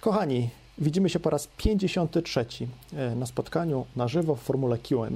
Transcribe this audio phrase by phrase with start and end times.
[0.00, 2.46] Kochani, widzimy się po raz 53
[2.96, 5.08] e, na spotkaniu na żywo w formule QA,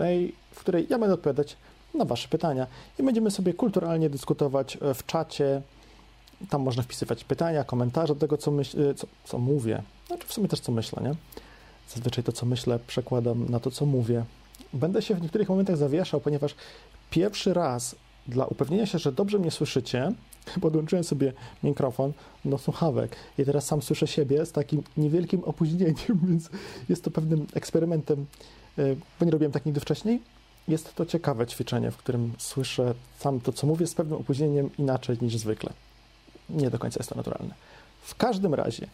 [0.51, 1.57] w której ja będę odpowiadać
[1.95, 2.67] na Wasze pytania
[2.99, 5.63] i będziemy sobie kulturalnie dyskutować e, w czacie.
[6.51, 9.83] Tam można wpisywać pytania, komentarze do tego, co, myśl, e, co, co mówię.
[10.07, 11.15] Znaczy w sumie też co myślę, nie?
[11.89, 14.25] Zazwyczaj to, co myślę, przekładam na to, co mówię.
[14.73, 16.55] Będę się w niektórych momentach zawieszał, ponieważ
[17.11, 17.97] pierwszy raz
[18.27, 20.13] dla upewnienia się, że dobrze mnie słyszycie,
[20.61, 21.33] podłączyłem sobie
[21.63, 22.13] mikrofon
[22.45, 26.51] do słuchawek i teraz sam słyszę siebie z takim niewielkim opóźnieniem, więc
[26.89, 28.27] jest to pewnym eksperymentem,
[28.79, 30.23] e, bo nie robiłem tak nigdy wcześniej.
[30.69, 35.17] Jest to ciekawe ćwiczenie, w którym słyszę sam to, co mówię, z pewnym opóźnieniem inaczej
[35.23, 35.73] niż zwykle.
[36.51, 37.55] Nie do końca jest to naturalne.
[38.03, 38.87] W każdym razie,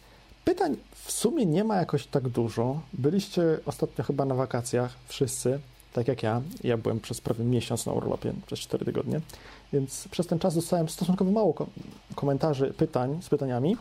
[0.45, 2.81] pytań w sumie nie ma jakoś tak dużo.
[2.93, 5.59] Byliście ostatnio chyba na wakacjach wszyscy,
[5.93, 6.41] tak jak ja.
[6.63, 9.21] Ja byłem przez prawie miesiąc na urlopie, przez 4 tygodnie,
[9.73, 11.53] więc przez ten czas dostałem stosunkowo mało
[12.15, 13.77] komentarzy, pytań z pytaniami,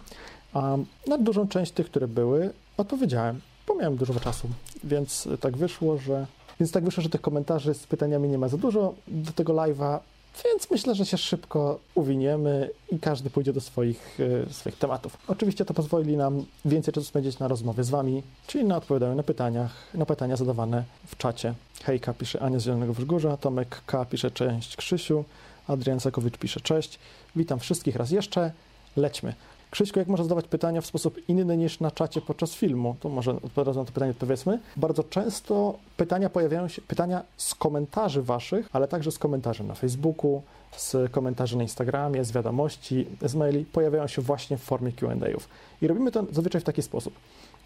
[0.53, 4.49] a na dużą część tych, które były, odpowiedziałem, bo miałem dużo czasu,
[4.85, 6.27] więc tak wyszło, że
[6.61, 9.99] więc tak wyszło, że tych komentarzy z pytaniami nie ma za dużo do tego live'a,
[10.45, 15.19] więc myślę, że się szybko uwiniemy i każdy pójdzie do swoich, e, swoich tematów.
[15.29, 19.23] Oczywiście to pozwoli nam więcej czasu spędzić na rozmowie z Wami, czyli na odpowiadaniu na
[19.23, 21.55] pytaniach, na pytania zadawane w czacie.
[21.85, 25.25] Hejka pisze Ania z Zielonego Wzgórza, Tomek K pisze cześć Krzysiu,
[25.69, 26.99] Adrian Sakowicz pisze cześć.
[27.37, 28.53] Witam wszystkich raz jeszcze.
[28.97, 29.35] Lećmy.
[29.71, 32.97] Krzyśku, jak można zadawać pytania w sposób inny niż na czacie podczas filmu?
[33.01, 34.59] To może od na to pytanie odpowiedzmy.
[34.77, 40.43] Bardzo często pytania pojawiają się, pytania z komentarzy waszych, ale także z komentarzy na Facebooku,
[40.77, 45.49] z komentarzy na Instagramie, z wiadomości, z maili, pojawiają się właśnie w formie Q&A'ów.
[45.83, 47.15] I robimy to zazwyczaj w taki sposób,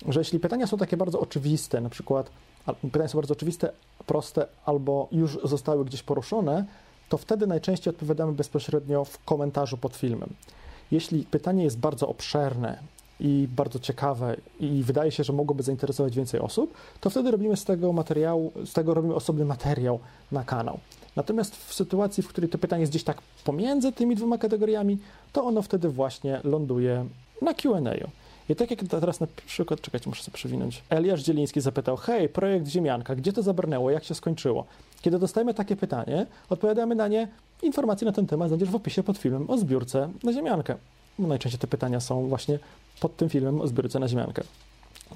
[0.09, 2.31] że jeśli pytania są takie bardzo oczywiste, na przykład
[2.73, 3.73] pytania są bardzo oczywiste,
[4.07, 6.65] proste albo już zostały gdzieś poruszone,
[7.09, 10.31] to wtedy najczęściej odpowiadamy bezpośrednio w komentarzu pod filmem.
[10.91, 12.79] Jeśli pytanie jest bardzo obszerne
[13.21, 17.65] i bardzo ciekawe i wydaje się, że mogłoby zainteresować więcej osób, to wtedy robimy z
[17.65, 19.99] tego materiału, z tego robimy osobny materiał
[20.33, 20.79] na kanał.
[21.17, 24.99] Natomiast w sytuacji, w której to pytanie jest gdzieś tak pomiędzy tymi dwoma kategoriami,
[25.33, 27.07] to ono wtedy właśnie ląduje
[27.43, 28.24] na Q&A.
[28.49, 30.83] I tak jak teraz na przykład, czekajcie, muszę sobie przewinąć.
[30.91, 34.65] Eliasz Dzieliński zapytał, hej, projekt Ziemianka, gdzie to zabrnęło, jak się skończyło?
[35.03, 37.29] Kiedy dostajemy takie pytanie, odpowiadamy na nie,
[37.63, 40.77] informacje na ten temat znajdziesz w opisie pod filmem o zbiórce na Ziemiankę.
[41.19, 42.59] Bo najczęściej te pytania są właśnie
[43.01, 44.43] pod tym filmem o zbiórce na Ziemiankę.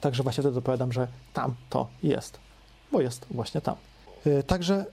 [0.01, 2.39] Także właśnie wtedy odpowiadam, że tam to jest,
[2.93, 3.77] bo jest właśnie tam.
[4.25, 4.85] Yy, także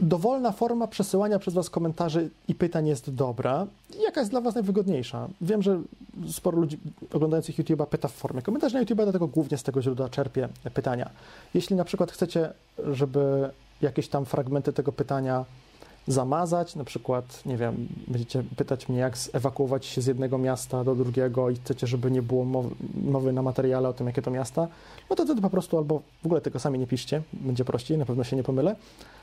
[0.00, 3.66] dowolna forma przesyłania przez Was komentarzy i pytań jest dobra.
[4.04, 5.28] Jaka jest dla Was najwygodniejsza?
[5.40, 5.80] Wiem, że
[6.30, 6.78] sporo ludzi
[7.12, 11.10] oglądających YouTube'a pyta w formie komentarzy na YouTube'a, dlatego głównie z tego źródła czerpię pytania.
[11.54, 12.52] Jeśli na przykład chcecie,
[12.92, 13.50] żeby
[13.82, 15.44] jakieś tam fragmenty tego pytania
[16.06, 20.94] zamazać, na przykład, nie wiem, będziecie pytać mnie, jak zewakuować się z jednego miasta do
[20.94, 24.68] drugiego i chcecie, żeby nie było mowy, mowy na materiale o tym, jakie to miasta,
[25.10, 28.06] no to wtedy po prostu albo w ogóle tego sami nie piszcie, będzie prościej, na
[28.06, 28.76] pewno się nie pomylę,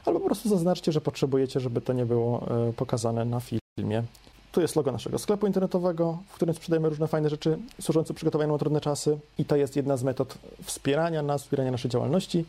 [0.05, 4.03] albo po prostu zaznaczcie, że potrzebujecie, żeby to nie było e, pokazane na filmie.
[4.51, 8.57] Tu jest logo naszego sklepu internetowego, w którym sprzedajemy różne fajne rzeczy służące przygotowaniu na
[8.57, 12.45] trudne czasy i to jest jedna z metod wspierania nas, wspierania naszej działalności.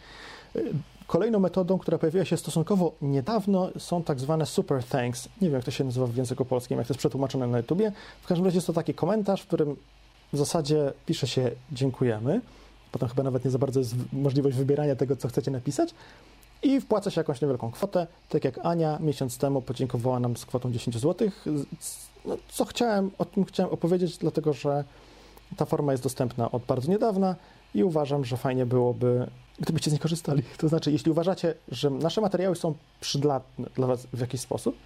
[1.12, 5.28] Kolejną metodą, która pojawiła się stosunkowo niedawno, są tak zwane super thanks.
[5.40, 7.92] Nie wiem, jak to się nazywa w języku polskim, jak to jest przetłumaczone na YouTubie.
[8.22, 9.76] W każdym razie jest to taki komentarz, w którym
[10.32, 12.40] w zasadzie pisze się dziękujemy.
[12.92, 15.94] Potem chyba nawet nie za bardzo jest możliwość wybierania tego, co chcecie napisać.
[16.62, 20.72] I wpłaca się jakąś niewielką kwotę, tak jak Ania miesiąc temu podziękowała nam z kwotą
[20.72, 21.28] 10 zł.
[22.24, 24.84] No, co chciałem, o tym chciałem opowiedzieć, dlatego że
[25.56, 27.36] ta forma jest dostępna od bardzo niedawna
[27.74, 29.26] i uważam, że fajnie byłoby
[29.60, 30.42] gdybyście z nich korzystali.
[30.58, 34.76] To znaczy, jeśli uważacie, że nasze materiały są przydatne dla Was w jakiś sposób,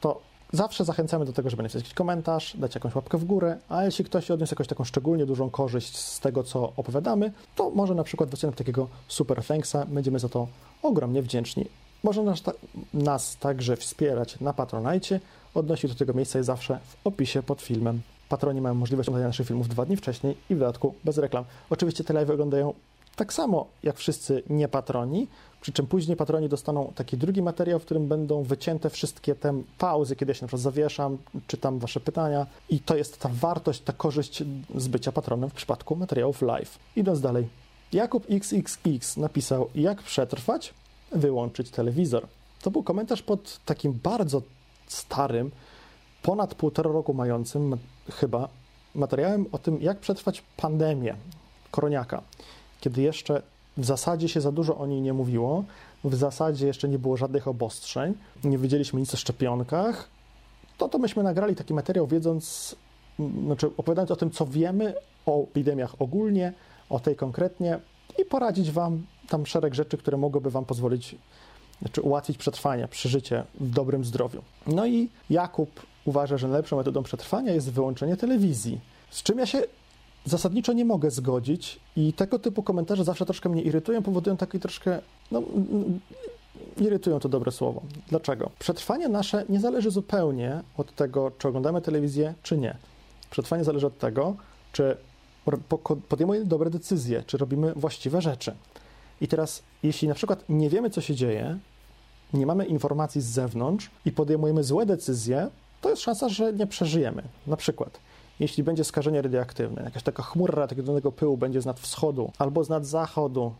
[0.00, 0.20] to
[0.52, 4.04] zawsze zachęcamy do tego, żeby napisać jakiś komentarz, dać jakąś łapkę w górę, a jeśli
[4.04, 8.30] ktoś odniósł jakąś taką szczególnie dużą korzyść z tego, co opowiadamy, to może na przykład
[8.30, 10.48] wyciągnąć takiego super thanksa, będziemy za to
[10.82, 11.66] ogromnie wdzięczni.
[12.02, 12.52] Można nas, ta,
[12.94, 15.20] nas także wspierać na Patronite.
[15.54, 18.00] Odnosić do tego miejsca jest zawsze w opisie pod filmem.
[18.28, 21.44] Patroni mają możliwość oglądania naszych filmów dwa dni wcześniej i w dodatku bez reklam.
[21.70, 22.74] Oczywiście te live wyglądają
[23.16, 25.28] tak samo jak wszyscy niepatroni,
[25.60, 30.16] przy czym później patroni dostaną taki drugi materiał, w którym będą wycięte wszystkie te pauzy,
[30.16, 33.92] kiedy ja się na przykład zawieszam, czytam wasze pytania i to jest ta wartość, ta
[33.92, 34.42] korzyść
[34.76, 36.78] z bycia patronem w przypadku materiałów live.
[36.96, 37.48] Idąc dalej.
[37.92, 40.74] Jakub XXX napisał, jak przetrwać,
[41.12, 42.26] wyłączyć telewizor.
[42.62, 44.42] To był komentarz pod takim bardzo
[44.86, 45.50] starym,
[46.22, 47.76] ponad półtora roku mającym
[48.10, 48.48] chyba
[48.94, 51.16] materiałem o tym, jak przetrwać pandemię
[51.70, 52.22] koroniaka
[52.84, 53.42] kiedy jeszcze
[53.76, 55.64] w zasadzie się za dużo o niej nie mówiło,
[56.04, 58.14] w zasadzie jeszcze nie było żadnych obostrzeń,
[58.44, 60.08] nie wiedzieliśmy nic o szczepionkach,
[60.78, 62.76] to to myśmy nagrali taki materiał, wiedząc
[63.44, 64.94] znaczy opowiadając o tym, co wiemy
[65.26, 66.52] o epidemiach ogólnie,
[66.90, 67.78] o tej konkretnie
[68.18, 71.16] i poradzić Wam tam szereg rzeczy, które mogłyby Wam pozwolić,
[71.82, 74.42] znaczy ułatwić przetrwanie, przeżycie w dobrym zdrowiu.
[74.66, 75.70] No i Jakub
[76.04, 78.80] uważa, że najlepszą metodą przetrwania jest wyłączenie telewizji,
[79.10, 79.62] z czym ja się
[80.24, 85.00] zasadniczo nie mogę zgodzić i tego typu komentarze zawsze troszkę mnie irytują, powodują taki troszkę,
[85.30, 85.42] no,
[86.76, 87.82] irytują to dobre słowo.
[88.08, 88.50] Dlaczego?
[88.58, 92.76] Przetrwanie nasze nie zależy zupełnie od tego, czy oglądamy telewizję, czy nie.
[93.30, 94.36] Przetrwanie zależy od tego,
[94.72, 94.96] czy
[96.08, 98.54] podejmujemy dobre decyzje, czy robimy właściwe rzeczy.
[99.20, 101.58] I teraz, jeśli na przykład nie wiemy, co się dzieje,
[102.32, 105.48] nie mamy informacji z zewnątrz i podejmujemy złe decyzje,
[105.80, 107.22] to jest szansa, że nie przeżyjemy.
[107.46, 108.00] Na przykład,
[108.40, 112.68] jeśli będzie skażenie radioaktywne, jakaś taka chmura radioaktywnego pyłu będzie z nad wschodu albo z
[112.68, 113.52] nad zachodu,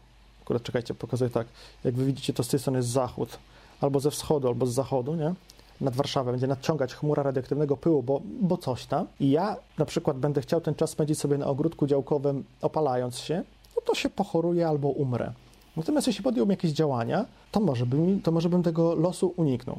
[0.42, 1.46] akurat czekajcie, pokazuję tak,
[1.84, 3.38] jak wy widzicie, to z tej strony jest zachód,
[3.80, 5.34] albo ze wschodu, albo z zachodu, nie?
[5.80, 10.18] nad Warszawę będzie nadciągać chmura radioaktywnego pyłu, bo, bo coś tam, i ja na przykład
[10.18, 13.42] będę chciał ten czas spędzić sobie na ogródku działkowym, opalając się,
[13.76, 15.32] no to się pochoruję albo umrę.
[15.76, 19.78] Natomiast jeśli podjąłbym jakieś działania, to może, bym, to może bym tego losu uniknął.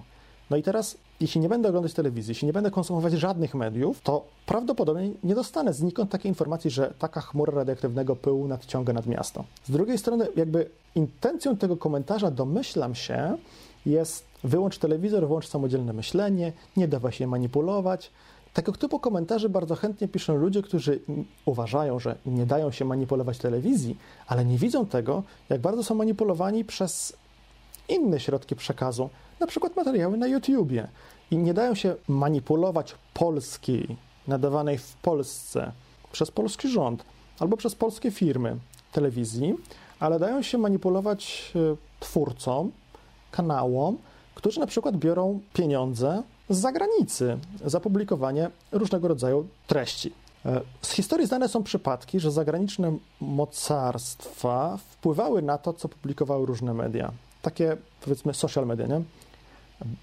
[0.50, 4.26] No i teraz, jeśli nie będę oglądać telewizji, jeśli nie będę konsumować żadnych mediów, to
[4.46, 9.44] prawdopodobnie nie dostanę znikąd takiej informacji, że taka chmura radioaktywnego pyłu nadciąga nad miasto.
[9.66, 13.38] Z drugiej strony, jakby intencją tego komentarza, domyślam się,
[13.86, 18.12] jest wyłącz telewizor, włącz samodzielne myślenie, nie dawaj się manipulować.
[18.54, 21.00] Tego typu komentarzy bardzo chętnie piszą ludzie, którzy
[21.46, 23.98] uważają, że nie dają się manipulować telewizji,
[24.28, 27.14] ale nie widzą tego, jak bardzo są manipulowani przez
[27.90, 29.10] inne środki przekazu,
[29.40, 30.88] na przykład materiały na YouTubie.
[31.32, 33.98] I nie dają się manipulować polskiej,
[34.28, 35.72] nadawanej w Polsce
[36.12, 37.06] przez polski rząd
[37.40, 38.58] albo przez polskie firmy
[38.92, 39.56] telewizji,
[40.00, 42.72] ale dają się manipulować e, twórcom,
[43.32, 43.98] kanałom,
[44.36, 50.14] którzy na przykład biorą pieniądze z zagranicy za publikowanie różnego rodzaju treści.
[50.46, 56.74] E, z historii znane są przypadki, że zagraniczne mocarstwa wpływały na to, co publikowały różne
[56.74, 57.12] media.
[57.42, 59.02] Takie, powiedzmy, social media, nie?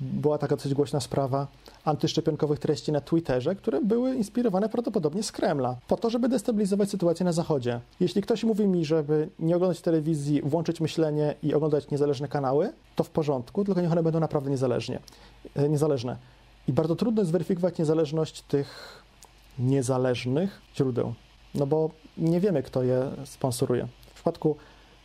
[0.01, 1.47] Była taka dosyć głośna sprawa
[1.85, 7.25] antyszczepionkowych treści na Twitterze, które były inspirowane prawdopodobnie z Kremla, po to, żeby destabilizować sytuację
[7.25, 7.81] na Zachodzie.
[8.01, 13.05] Jeśli ktoś mówi mi, żeby nie oglądać telewizji, włączyć myślenie i oglądać niezależne kanały, to
[13.05, 15.01] w porządku, tylko niech one będą naprawdę niezależnie,
[15.55, 16.17] e, niezależne.
[16.69, 19.03] I bardzo trudno jest zweryfikować niezależność tych
[19.59, 21.15] niezależnych źródeł,
[21.55, 23.89] no bo nie wiemy, kto je sponsoruje.
[24.11, 24.57] W przypadku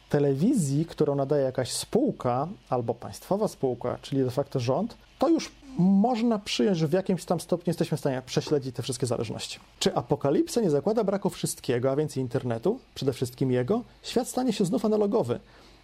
[0.10, 6.40] telewizji, którą nadaje jakaś spółka albo państwowa spółka, czyli de facto rząd, to już można
[6.40, 9.60] przyjąć, że w jakimś tam stopniu jesteśmy w stanie prześledzić te wszystkie zależności.
[9.80, 13.82] Czy apokalipsa nie zakłada braku wszystkiego, a więc internetu, przede wszystkim jego?
[14.04, 15.40] Świat stanie się znów analogowy.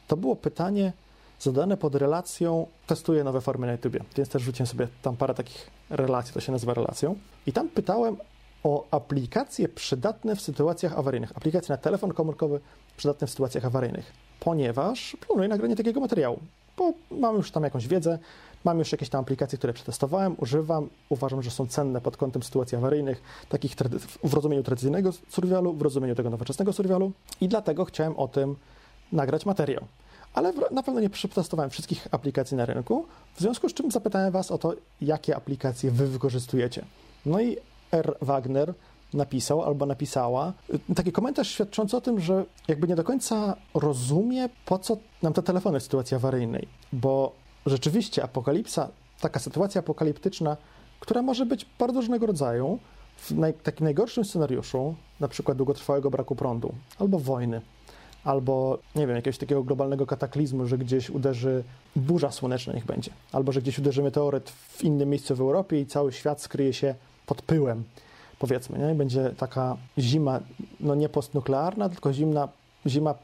[0.07, 0.93] To było pytanie
[1.39, 5.69] zadane pod relacją, testuję nowe formy na YouTube, więc też rzuciłem sobie tam parę takich
[5.89, 7.15] relacji, to się nazywa relacją.
[7.47, 8.17] I tam pytałem
[8.63, 11.37] o aplikacje przydatne w sytuacjach awaryjnych.
[11.37, 12.59] Aplikacje na telefon komórkowy
[12.97, 16.39] przydatne w sytuacjach awaryjnych, ponieważ planuję nagranie takiego materiału,
[16.77, 18.19] bo mam już tam jakąś wiedzę,
[18.63, 22.77] mam już jakieś tam aplikacje, które przetestowałem, używam, uważam, że są cenne pod kątem sytuacji
[22.77, 23.75] awaryjnych, takich
[24.23, 27.11] w rozumieniu tradycyjnego survivalu, w rozumieniu tego nowoczesnego survivalu
[27.41, 28.55] i dlatego chciałem o tym
[29.11, 29.83] nagrać materiał.
[30.33, 33.05] Ale na pewno nie przetestowałem wszystkich aplikacji na rynku,
[33.35, 36.85] w związku z czym zapytałem Was o to, jakie aplikacje Wy wykorzystujecie.
[37.25, 37.57] No i
[37.93, 38.17] R.
[38.21, 38.73] Wagner
[39.13, 40.53] napisał albo napisała
[40.95, 45.43] taki komentarz świadczący o tym, że jakby nie do końca rozumie, po co nam te
[45.43, 47.31] telefony w sytuacji awaryjnej, bo
[47.65, 48.89] rzeczywiście apokalipsa,
[49.19, 50.57] taka sytuacja apokaliptyczna,
[50.99, 52.79] która może być bardzo różnego rodzaju,
[53.17, 57.61] w naj, takim najgorszym scenariuszu, na przykład długotrwałego braku prądu albo wojny,
[58.23, 61.63] albo nie wiem, jakiegoś takiego globalnego kataklizmu, że gdzieś uderzy
[61.95, 65.85] burza słoneczna, niech będzie, albo że gdzieś uderzy meteoryt w innym miejscu w Europie i
[65.85, 67.83] cały świat skryje się pod pyłem
[68.39, 68.95] powiedzmy, nie?
[68.95, 70.39] będzie taka zima,
[70.79, 72.47] no nie postnuklearna, tylko zimna,
[72.87, 73.15] zima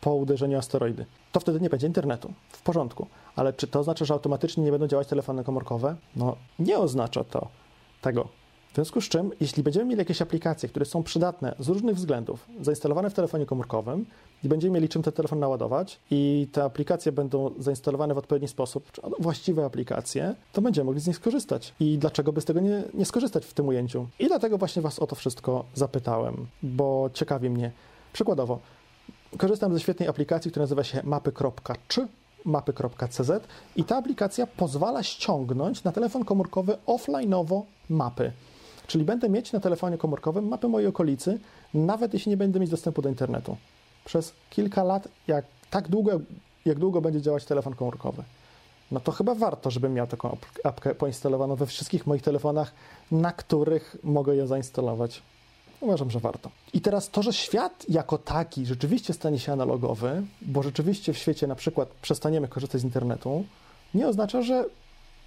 [0.00, 1.06] po uderzeniu asteroidy.
[1.32, 2.32] To wtedy nie będzie internetu.
[2.48, 3.06] W porządku.
[3.36, 5.96] Ale czy to oznacza, że automatycznie nie będą działać telefony komórkowe?
[6.16, 7.48] No nie oznacza to
[8.02, 8.28] tego.
[8.76, 12.46] W związku z czym, jeśli będziemy mieli jakieś aplikacje, które są przydatne z różnych względów,
[12.60, 14.06] zainstalowane w telefonie komórkowym
[14.44, 18.92] i będziemy mieli czym ten telefon naładować i te aplikacje będą zainstalowane w odpowiedni sposób,
[18.92, 21.74] czy właściwe aplikacje, to będziemy mogli z nich skorzystać.
[21.80, 24.06] I dlaczego by z tego nie, nie skorzystać w tym ujęciu?
[24.18, 27.72] I dlatego właśnie Was o to wszystko zapytałem, bo ciekawi mnie.
[28.12, 28.58] Przykładowo,
[29.38, 32.08] korzystam ze świetnej aplikacji, która nazywa się mapy.czy
[32.44, 33.30] mapy.cz
[33.76, 38.32] i ta aplikacja pozwala ściągnąć na telefon komórkowy offline'owo mapy.
[38.86, 41.38] Czyli będę mieć na telefonie komórkowym mapę mojej okolicy,
[41.74, 43.56] nawet jeśli nie będę mieć dostępu do internetu.
[44.04, 46.20] Przez kilka lat, jak tak długo,
[46.64, 48.22] jak długo będzie działać telefon komórkowy.
[48.90, 52.72] no to chyba warto, żebym miał taką apkę poinstalowaną we wszystkich moich telefonach,
[53.10, 55.22] na których mogę ją zainstalować.
[55.80, 56.50] Uważam, że warto.
[56.72, 61.46] I teraz to, że świat jako taki rzeczywiście stanie się analogowy, bo rzeczywiście w świecie
[61.46, 63.44] na przykład przestaniemy korzystać z internetu,
[63.94, 64.64] nie oznacza, że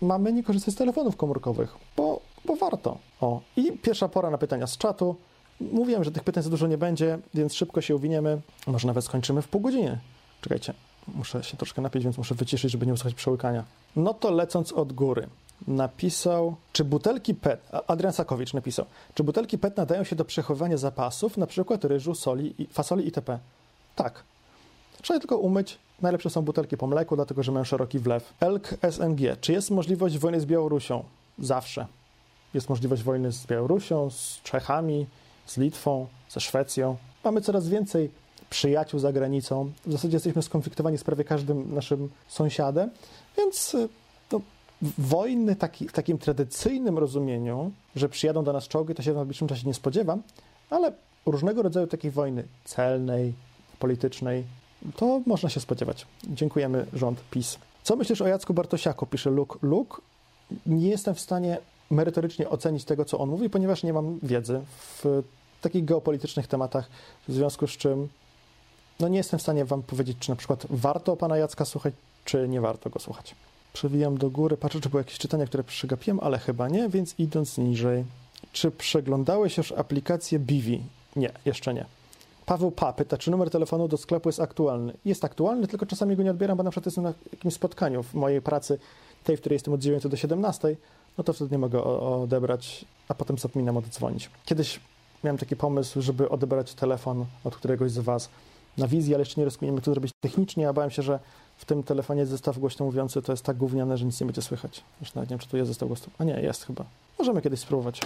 [0.01, 2.97] mamy nie korzystać z telefonów komórkowych, bo, bo warto.
[3.21, 5.15] O, i pierwsza pora na pytania z czatu.
[5.61, 8.41] Mówiłem, że tych pytań za dużo nie będzie, więc szybko się uwiniemy.
[8.67, 9.99] Może nawet skończymy w pół godziny.
[10.41, 10.73] Czekajcie,
[11.07, 13.63] muszę się troszkę napić, więc muszę wyciszyć, żeby nie usłyszeć przełykania.
[13.95, 15.27] No to lecąc od góry
[15.67, 21.37] napisał, czy butelki PET, Adrian Sakowicz napisał, czy butelki PET nadają się do przechowywania zapasów,
[21.37, 23.39] na przykład ryżu, soli, fasoli itp.
[23.95, 24.23] Tak.
[25.01, 25.77] Trzeba tylko umyć.
[26.01, 28.33] Najlepsze są butelki po mleku, dlatego że mają szeroki wlew.
[28.39, 29.37] Elk SNG.
[29.41, 31.03] Czy jest możliwość wojny z Białorusią?
[31.39, 31.87] Zawsze.
[32.53, 35.05] Jest możliwość wojny z Białorusią, z Czechami,
[35.45, 36.97] z Litwą, ze Szwecją.
[37.23, 38.11] Mamy coraz więcej
[38.49, 39.71] przyjaciół za granicą.
[39.85, 42.89] W zasadzie jesteśmy skonfliktowani z prawie każdym naszym sąsiadem,
[43.37, 43.75] więc
[44.31, 44.41] no,
[44.97, 49.47] wojny taki, w takim tradycyjnym rozumieniu, że przyjadą do nas czołgi, to się w najbliższym
[49.47, 50.23] czasie nie spodziewam,
[50.69, 50.91] ale
[51.25, 53.33] różnego rodzaju takiej wojny celnej,
[53.79, 54.43] politycznej,
[54.95, 56.05] to można się spodziewać.
[56.23, 57.57] Dziękujemy rząd PiS.
[57.83, 59.05] Co myślisz o Jacku Bartosiaku?
[59.05, 59.59] Pisze Luke.
[59.61, 60.01] Luke,
[60.65, 61.57] nie jestem w stanie
[61.91, 64.61] merytorycznie ocenić tego, co on mówi, ponieważ nie mam wiedzy
[65.03, 65.23] w
[65.61, 66.89] takich geopolitycznych tematach,
[67.27, 68.09] w związku z czym
[68.99, 71.93] no nie jestem w stanie wam powiedzieć, czy na przykład warto pana Jacka słuchać,
[72.25, 73.35] czy nie warto go słuchać.
[73.73, 77.57] Przewijam do góry, patrzę, czy były jakieś czytania, które przegapiłem, ale chyba nie, więc idąc
[77.57, 78.05] niżej.
[78.51, 80.83] Czy przeglądałeś już aplikację Bivi?
[81.15, 81.85] Nie, jeszcze nie.
[82.45, 84.93] Paweł Pa pyta, czy numer telefonu do sklepu jest aktualny.
[85.05, 88.13] Jest aktualny, tylko czasami go nie odbieram, bo na przykład jestem na jakimś spotkaniu w
[88.13, 88.79] mojej pracy,
[89.23, 90.75] tej, w której jestem od 9 do 17,
[91.19, 94.29] no to wtedy nie mogę odebrać, a potem zapominam oddzwonić.
[94.45, 94.79] Kiedyś
[95.23, 98.29] miałem taki pomysł, żeby odebrać telefon od któregoś z Was
[98.77, 100.69] na wizji, ale jeszcze nie rozumiem, jak to zrobić technicznie.
[100.69, 101.19] a bałem się, że
[101.57, 104.83] w tym telefonie zestaw głośno mówiący to jest tak gówniane, że nic nie będzie słychać.
[105.01, 106.07] Już nawet nie wiem, czy tu jest zestaw głośno.
[106.17, 106.85] A nie, jest chyba.
[107.19, 108.01] Możemy kiedyś spróbować.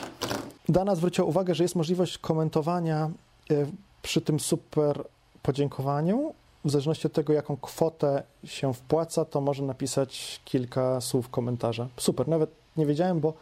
[0.70, 3.12] Dana zwróciła uwagę, że jest możliwość komentowania
[3.51, 3.65] e,
[4.01, 5.03] przy tym super
[5.43, 6.34] podziękowaniu.
[6.65, 11.88] W zależności od tego, jaką kwotę się wpłaca, to może napisać kilka słów komentarza.
[11.98, 13.34] Super, nawet nie wiedziałem, bo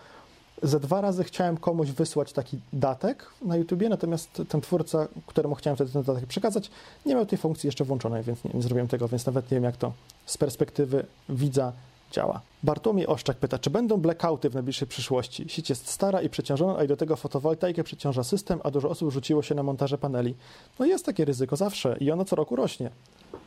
[0.63, 5.75] ze dwa razy chciałem komuś wysłać taki datek na YouTubie, natomiast ten twórca, któremu chciałem
[5.75, 6.71] wtedy ten datek przekazać,
[7.05, 9.63] nie miał tej funkcji jeszcze włączonej, więc nie, nie zrobiłem tego, więc nawet nie wiem,
[9.63, 9.93] jak to
[10.25, 11.73] z perspektywy widza
[12.11, 12.41] działa.
[12.63, 15.49] Bartłomiej Oszczak pyta, czy będą blackouty w najbliższej przyszłości?
[15.49, 19.11] Sieć jest stara i przeciążona, a i do tego fotowoltaikę przeciąża system, a dużo osób
[19.11, 20.35] rzuciło się na montaże paneli.
[20.79, 22.89] No jest takie ryzyko zawsze i ono co roku rośnie,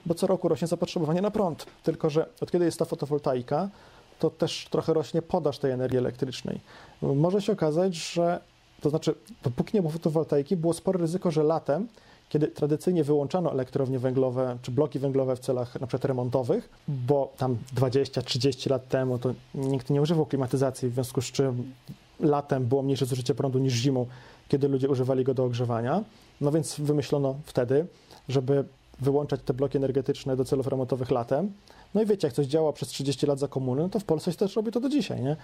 [0.06, 1.66] bo co roku rośnie zapotrzebowanie na prąd.
[1.82, 3.68] Tylko, że od kiedy jest ta fotowoltaika,
[4.18, 6.60] to też trochę rośnie podaż tej energii elektrycznej.
[7.02, 8.40] Może się okazać, że
[8.80, 11.88] to znaczy, dopóki nie było fotowoltaiki, było spore ryzyko, że latem,
[12.28, 17.56] kiedy tradycyjnie wyłączano elektrownie węglowe czy bloki węglowe w celach na przykład remontowych, bo tam
[17.76, 21.72] 20-30 lat temu to nikt nie używał klimatyzacji, w związku z czym
[22.20, 24.06] latem było mniejsze zużycie prądu niż zimą,
[24.48, 26.04] kiedy ludzie używali go do ogrzewania.
[26.40, 27.86] No więc wymyślono wtedy,
[28.28, 28.64] żeby
[29.00, 31.52] wyłączać te bloki energetyczne do celów remontowych latem.
[31.94, 34.32] No i wiecie, jak coś działa przez 30 lat za komuny, no to w Polsce
[34.32, 35.36] też robi to do dzisiaj, nie?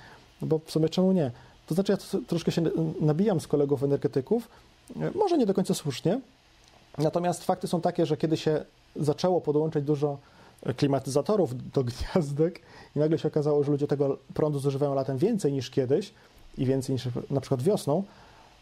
[0.42, 1.30] No bo w sumie czemu nie?
[1.66, 2.62] To znaczy, ja troszkę się
[3.00, 4.48] nabijam z kolegów energetyków,
[5.14, 6.20] może nie do końca słusznie,
[6.98, 8.64] natomiast fakty są takie, że kiedy się
[8.96, 10.18] zaczęło podłączać dużo
[10.76, 12.60] klimatyzatorów do gniazdek
[12.96, 16.14] i nagle się okazało, że ludzie tego prądu zużywają latem więcej niż kiedyś
[16.58, 18.04] i więcej niż na przykład wiosną,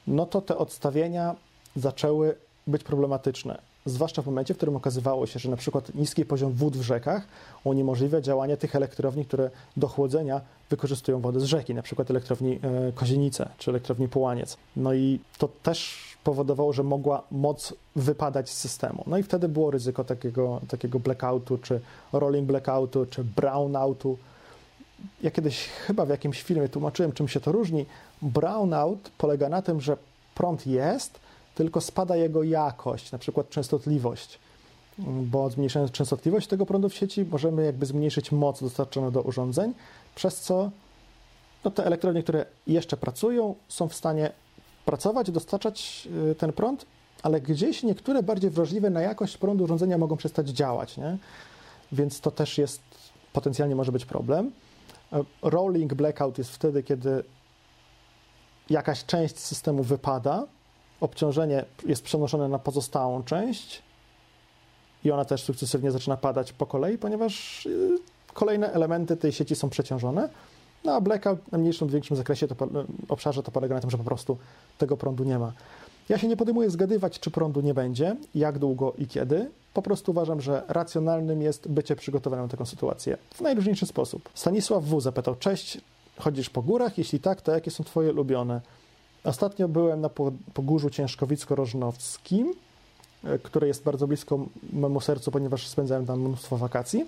[0.07, 1.37] no to te odstawienia
[1.77, 2.35] zaczęły
[2.67, 6.77] być problematyczne zwłaszcza w momencie, w którym okazywało się, że na przykład niski poziom wód
[6.77, 7.27] w rzekach
[7.65, 10.41] uniemożliwia działanie tych elektrowni, które do chłodzenia
[10.71, 14.57] wykorzystują wodę z rzeki, na przykład elektrowni e, Kozienice czy elektrowni Połaniec.
[14.77, 19.05] No i to też powodowało, że mogła moc wypadać z systemu.
[19.07, 21.81] No i wtedy było ryzyko takiego, takiego blackoutu, czy
[22.13, 24.19] rolling blackoutu, czy brownoutu.
[25.23, 27.87] Ja kiedyś chyba w jakimś filmie tłumaczyłem, czym się to różni.
[28.23, 29.97] Brownout polega na tym, że
[30.35, 31.21] prąd jest,
[31.59, 34.39] tylko spada jego jakość, na przykład częstotliwość.
[35.23, 39.75] Bo zmniejszając częstotliwość tego prądu w sieci, możemy jakby zmniejszyć moc dostarczoną do urządzeń,
[40.15, 40.71] przez co
[41.65, 44.31] no, te elektrownie, które jeszcze pracują, są w stanie
[44.85, 46.87] pracować, dostarczać y, ten prąd,
[47.23, 51.19] ale gdzieś niektóre bardziej wrażliwe na jakość prądu urządzenia mogą przestać działać, nie?
[51.93, 52.83] Więc to też jest,
[53.33, 54.53] potencjalnie może być problem.
[55.13, 57.25] E, rolling blackout jest wtedy, kiedy
[58.71, 60.47] jakaś część systemu wypada,
[61.01, 63.83] obciążenie jest przenoszone na pozostałą część
[65.05, 67.99] i ona też sukcesywnie zaczyna padać po kolei, ponieważ y,
[68.35, 70.29] kolejne elementy tej sieci są przeciążone.
[70.85, 72.69] No a blackout na mniejszym większym zakresie to,
[73.09, 74.37] obszarze to polega na tym, że po prostu
[74.79, 75.53] tego prądu nie ma.
[76.09, 79.51] Ja się nie podejmuję zgadywać, czy prądu nie będzie, jak długo i kiedy.
[79.75, 84.29] Po prostu uważam, że racjonalnym jest bycie przygotowanym na taką sytuację w najróżniejszy sposób.
[84.35, 85.01] Stanisław W.
[85.01, 85.81] zapytał: Cześć,
[86.19, 86.99] chodzisz po górach?
[86.99, 88.61] Jeśli tak, to jakie są Twoje ulubione?
[89.25, 90.11] Ostatnio byłem na
[90.55, 92.53] Pogórzu Ciężkowicko-Rożnowskim,
[93.25, 97.07] e, które jest bardzo blisko memu sercu, ponieważ spędzałem tam mnóstwo wakacji.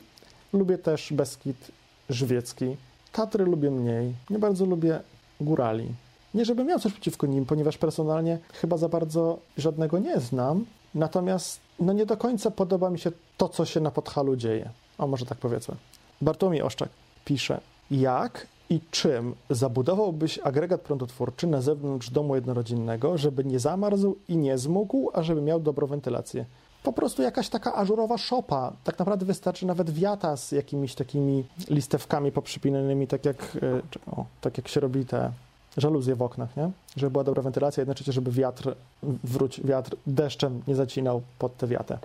[0.52, 1.71] Lubię też Beskid
[2.09, 2.76] Żywiecki.
[3.12, 4.14] Tatry lubię mniej.
[4.31, 5.00] Nie bardzo lubię
[5.40, 5.88] górali.
[6.35, 10.64] Nie, żebym miał coś przeciwko nim, ponieważ personalnie chyba za bardzo żadnego nie znam.
[10.95, 14.71] Natomiast no nie do końca podoba mi się to, co się na Podhalu dzieje.
[14.99, 15.75] O, może tak powiedzmy.
[16.21, 16.88] Bartłomiej Oszczak
[17.25, 24.37] pisze, jak i czym zabudowałbyś agregat prądotwórczy na zewnątrz domu jednorodzinnego, żeby nie zamarzł i
[24.37, 26.45] nie zmógł, a żeby miał dobrą wentylację?
[26.83, 28.73] Po prostu jakaś taka ażurowa szopa.
[28.85, 34.59] Tak naprawdę wystarczy nawet wiata z jakimiś takimi listewkami poprzypinanymi, tak jak, e, o, tak
[34.59, 35.33] jak się robi te
[35.77, 36.71] żaluzje w oknach, nie?
[36.97, 41.99] Żeby była dobra wentylacja, jednocześnie, żeby wiatr, wróć, wiatr deszczem nie zacinał pod tę wiatę.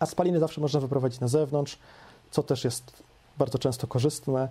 [0.00, 1.78] A spaliny zawsze można wyprowadzić na zewnątrz,
[2.30, 3.02] co też jest
[3.38, 4.48] bardzo często korzystne.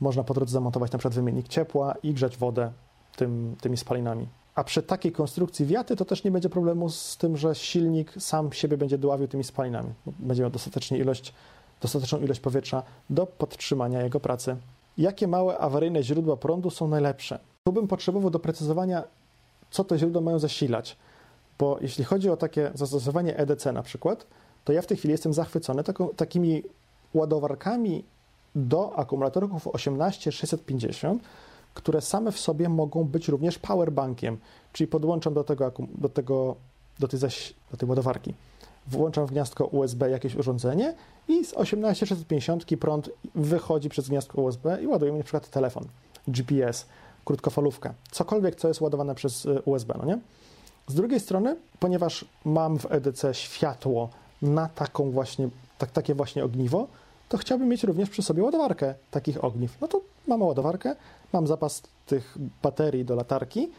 [0.00, 2.72] Można po drodze zamontować przykład wymiennik ciepła i grzać wodę
[3.16, 4.26] tym, tymi spalinami.
[4.54, 8.52] A przy takiej konstrukcji wiaty to też nie będzie problemu z tym, że silnik sam
[8.52, 9.88] siebie będzie dławił tymi spalinami.
[10.06, 11.34] Będzie miał dostateczną ilość,
[11.80, 14.56] dostateczną ilość powietrza do podtrzymania jego pracy.
[14.98, 17.38] Jakie małe awaryjne źródła prądu są najlepsze?
[17.64, 19.04] Tu bym potrzebował doprecyzowania,
[19.70, 20.96] co te źródła mają zasilać.
[21.58, 24.26] Bo jeśli chodzi o takie zastosowanie EDC na przykład,
[24.64, 26.62] to ja w tej chwili jestem zachwycony taką, takimi
[27.14, 28.04] ładowarkami
[28.56, 31.22] do akumulatorów 18650,
[31.74, 34.38] które same w sobie mogą być również powerbankiem,
[34.72, 36.56] czyli podłączam do tego, do tego
[36.98, 38.34] do tej, zaś, do tej ładowarki.
[38.86, 40.94] Włączam w gniazdko USB jakieś urządzenie
[41.28, 45.84] i z 18650 prąd wychodzi przez gniazdko USB i ładuje mi na przykład telefon,
[46.28, 46.86] GPS,
[47.24, 50.18] krótkofalówkę, cokolwiek, co jest ładowane przez y, USB, no nie?
[50.86, 54.08] Z drugiej strony, ponieważ mam w EDC światło
[54.42, 55.48] na taką właśnie,
[55.78, 56.86] tak, takie właśnie ogniwo,
[57.28, 59.80] to chciałbym mieć również przy sobie ładowarkę takich ogniw.
[59.80, 60.96] No to mam ładowarkę,
[61.32, 63.70] mam zapas tych baterii do latarki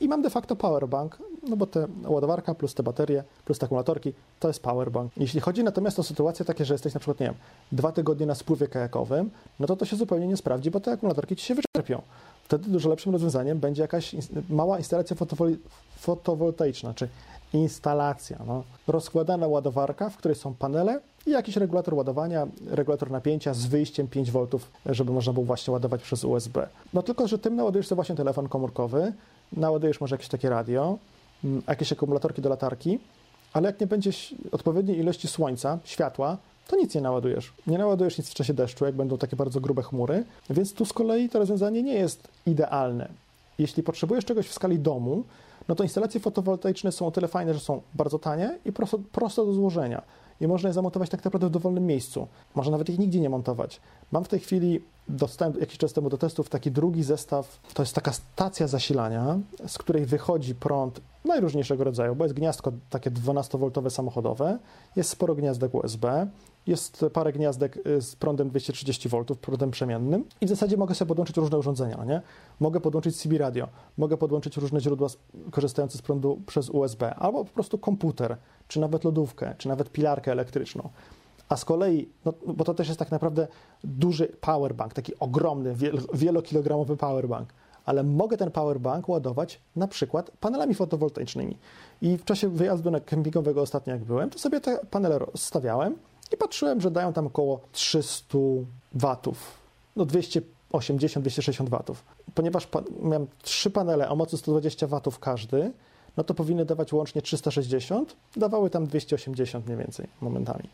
[0.00, 1.18] i mam de facto powerbank,
[1.48, 5.12] no bo te ładowarka plus te baterie plus te akumulatorki to jest powerbank.
[5.16, 7.34] Jeśli chodzi natomiast o sytuacje takie, że jesteś na przykład, nie wiem,
[7.72, 11.36] dwa tygodnie na spływie kajakowym, no to to się zupełnie nie sprawdzi, bo te akumulatorki
[11.36, 12.02] ci się wyczerpią.
[12.44, 14.16] Wtedy dużo lepszym rozwiązaniem będzie jakaś
[14.48, 15.56] mała instalacja fotowol
[15.96, 17.08] fotowoltaiczna, czy
[17.52, 23.66] instalacja, no, rozkładana ładowarka, w której są panele i jakiś regulator ładowania, regulator napięcia z
[23.66, 24.46] wyjściem 5 V,
[24.86, 26.68] żeby można było właśnie ładować przez USB.
[26.94, 29.12] No tylko, że tym naładujesz sobie właśnie telefon komórkowy,
[29.52, 30.98] naładujesz może jakieś takie radio,
[31.44, 32.98] mm, jakieś akumulatorki do latarki,
[33.52, 34.10] ale jak nie będzie
[34.52, 36.36] odpowiedniej ilości słońca, światła,
[36.68, 37.52] to nic nie naładujesz.
[37.66, 40.92] Nie naładujesz nic w czasie deszczu, jak będą takie bardzo grube chmury, więc tu z
[40.92, 43.08] kolei to rozwiązanie nie jest idealne.
[43.58, 45.24] Jeśli potrzebujesz czegoś w skali domu,
[45.72, 48.72] no to instalacje fotowoltaiczne są o tyle fajne, że są bardzo tanie i
[49.12, 50.02] prosto do złożenia.
[50.40, 52.28] I można je zamontować tak naprawdę w dowolnym miejscu.
[52.54, 53.80] Można nawet ich nigdzie nie montować.
[54.10, 57.60] Mam w tej chwili, dostałem jakiś czas temu do testów taki drugi zestaw.
[57.74, 63.10] To jest taka stacja zasilania, z której wychodzi prąd najróżniejszego rodzaju, bo jest gniazdko takie
[63.10, 64.58] 12V samochodowe,
[64.96, 66.26] jest sporo gniazdek USB,
[66.66, 71.08] jest parę gniazdek y, z prądem 230 V, prądem przemiennym i w zasadzie mogę sobie
[71.08, 72.22] podłączyć różne urządzenia, nie?
[72.60, 75.08] Mogę podłączyć CB radio, mogę podłączyć różne źródła
[75.50, 78.36] korzystające z prądu przez USB, albo po prostu komputer,
[78.68, 80.88] czy nawet lodówkę, czy nawet pilarkę elektryczną.
[81.52, 83.48] A z kolei, no, bo to też jest tak naprawdę
[83.84, 85.74] duży powerbank, taki ogromny,
[86.14, 87.48] wielokilogramowy powerbank,
[87.84, 91.56] ale mogę ten powerbank ładować na przykład panelami fotowoltaicznymi.
[92.02, 95.96] I w czasie wyjazdu na kempingowego ostatnio jak byłem, to sobie te panele rozstawiałem
[96.32, 98.38] i patrzyłem, że dają tam około 300
[98.94, 99.58] watów,
[99.96, 102.04] no 280-260 watów.
[102.34, 102.68] Ponieważ
[103.02, 105.72] miałem trzy panele o mocy 120 watów każdy,
[106.16, 110.68] no to powinny dawać łącznie 360, dawały tam 280 mniej więcej momentami.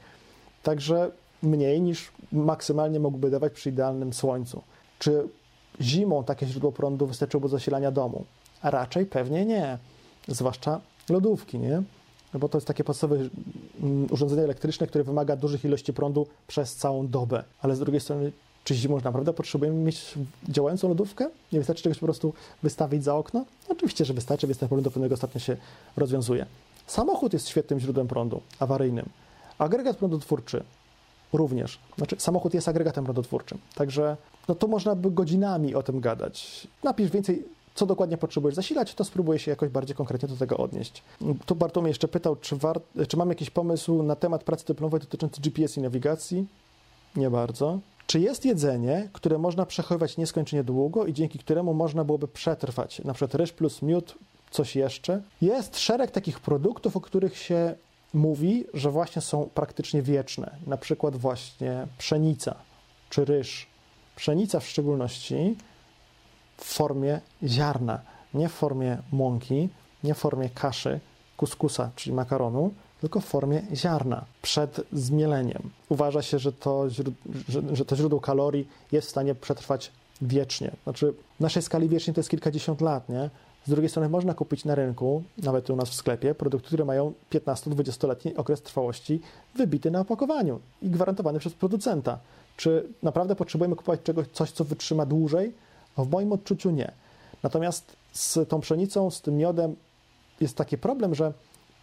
[0.63, 1.11] Także
[1.43, 4.63] mniej niż maksymalnie mógłby dawać przy idealnym słońcu.
[4.99, 5.29] Czy
[5.81, 8.25] zimą takie źródło prądu wystarczyłoby do zasilania domu?
[8.63, 9.79] A raczej pewnie nie,
[10.29, 11.83] zwłaszcza lodówki, nie?
[12.35, 13.21] No bo to jest takie podstawowe
[13.83, 17.45] mm, urządzenie elektryczne, które wymaga dużych ilości prądu przez całą dobę.
[17.63, 18.33] Ale z drugiej strony,
[18.65, 20.15] czy zimą naprawdę potrzebujemy mieć
[20.49, 21.31] działającą lodówkę?
[21.53, 23.45] Nie wystarczy czegoś po prostu wystawić za okno?
[23.69, 25.57] Oczywiście, że wystarczy, więc ten problem do pewnego stopnia się
[25.97, 26.47] rozwiązuje.
[26.87, 29.09] Samochód jest świetnym źródłem prądu, awaryjnym.
[29.59, 30.65] Agregat prądotwórczy
[31.33, 31.79] również.
[31.97, 33.59] Znaczy, samochód jest agregatem prądotwórczym.
[33.75, 34.17] Także
[34.49, 36.67] no to można by godzinami o tym gadać.
[36.85, 37.45] Napisz więcej
[37.75, 41.03] co dokładnie potrzebujesz zasilać, to spróbuję się jakoś bardziej konkretnie do tego odnieść.
[41.47, 45.41] Tu Bartłomiej jeszcze pytał, czy, war, czy mam jakiś pomysł na temat pracy dyplomowej dotyczący
[45.41, 46.47] GPS i nawigacji?
[47.17, 47.79] Nie bardzo.
[48.07, 53.05] Czy jest jedzenie, które można przechowywać nieskończenie długo i dzięki któremu można byłoby przetrwać?
[53.05, 54.15] Na przykład ryż plus miód
[54.51, 55.23] coś jeszcze.
[55.43, 57.75] Jest szereg takich produktów, o których się
[58.15, 60.57] mówi, że właśnie są praktycznie wieczne.
[60.67, 62.55] Na przykład właśnie pszenica
[63.11, 63.67] czy ryż.
[64.17, 65.57] Pszenica w szczególności
[66.57, 68.01] w formie ziarna,
[68.35, 69.69] nie w formie mąki,
[70.05, 71.01] nie w formie kaszy,
[71.37, 75.71] kuskusa, czyli makaronu, tylko w formie ziarna przed zmieleniem.
[75.89, 76.91] Uważa się, że to,
[77.49, 79.93] że, że to źródło kalorii jest w stanie przetrwać
[80.23, 80.71] wiecznie.
[80.85, 83.31] Znaczy, w naszej skali wiecznie to jest kilkadziesiąt lat, nie?
[83.69, 87.13] Z drugiej strony można kupić na rynku, nawet u nas w sklepie, produkty, które mają
[87.31, 89.21] 15-20-letni okres trwałości
[89.55, 92.19] wybity na opakowaniu i gwarantowany przez producenta.
[92.57, 95.55] Czy naprawdę potrzebujemy kupować czegoś, coś, co wytrzyma dłużej?
[95.99, 96.93] W moim odczuciu nie.
[97.43, 99.77] Natomiast z tą pszenicą, z tym miodem
[100.41, 101.33] jest taki problem, że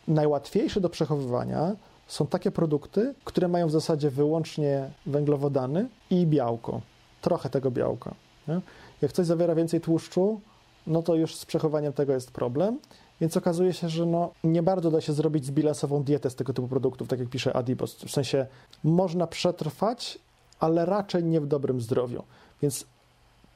[0.08, 1.76] najłatwiejsze do przechowywania
[2.08, 6.82] są takie produkty, które mają w zasadzie wyłącznie węglowodany i białko.
[7.22, 8.14] Trochę tego białka.
[8.48, 8.62] Nie?
[9.02, 10.42] Jak coś zawiera więcej tłuszczu,
[10.88, 12.80] no to już z przechowaniem tego jest problem.
[13.22, 16.68] Więc okazuje się, że no, nie bardzo da się zrobić zbilansową dietę z tego typu
[16.68, 17.96] produktów, tak jak pisze Adibos.
[17.96, 18.48] W sensie
[18.84, 20.20] można przetrwać,
[20.60, 22.24] ale raczej nie w dobrym zdrowiu.
[22.62, 22.86] Więc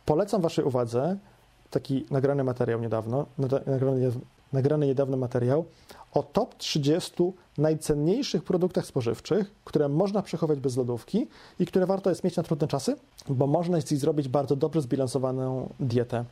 [0.06, 1.18] polecam Waszej uwadze
[1.70, 3.26] taki nagrany materiał niedawno,
[3.68, 4.12] nagrany,
[4.54, 5.66] nagrany niedawno materiał
[6.14, 11.28] o top 30 najcenniejszych produktach spożywczych, które można przechować bez lodówki
[11.60, 12.96] i które warto jest mieć na trudne czasy,
[13.28, 16.26] bo można z nich zrobić bardzo dobrze zbilansowaną dietę.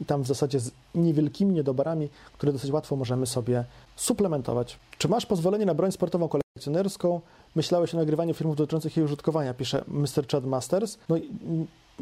[0.00, 3.64] I tam w zasadzie z niewielkimi niedoborami, które dosyć łatwo możemy sobie
[3.96, 4.78] suplementować.
[4.98, 7.20] Czy masz pozwolenie na broń sportową kolekcjonerską?
[7.54, 10.28] Myślałeś o nagrywaniu filmów dotyczących jej użytkowania, pisze Mr.
[10.32, 10.98] Chad Masters.
[11.08, 11.16] No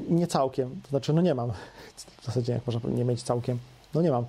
[0.08, 1.52] nie całkiem, to znaczy no nie mam.
[2.22, 3.58] W zasadzie jak można nie mieć całkiem?
[3.94, 4.24] No nie mam.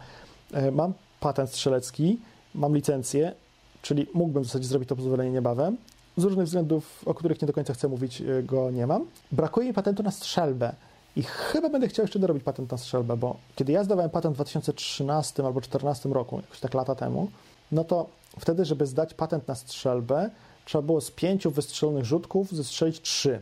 [0.53, 2.19] E, mam patent strzelecki,
[2.55, 3.33] mam licencję,
[3.81, 5.77] czyli mógłbym w zasadzie zrobić to pozwolenie niebawem.
[6.17, 9.05] Z różnych względów, o których nie do końca chcę mówić, e, go nie mam.
[9.31, 10.75] Brakuje mi patentu na strzelbę.
[11.15, 14.37] I chyba będę chciał jeszcze dorobić patent na strzelbę, bo kiedy ja zdawałem patent w
[14.37, 17.27] 2013 albo 2014 roku, jakoś tak lata temu,
[17.71, 20.29] no to wtedy, żeby zdać patent na strzelbę,
[20.65, 23.41] trzeba było z pięciu wystrzelonych rzutków zestrzelić trzy.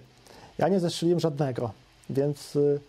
[0.58, 1.72] Ja nie zestrzeliłem żadnego,
[2.10, 2.80] więc y,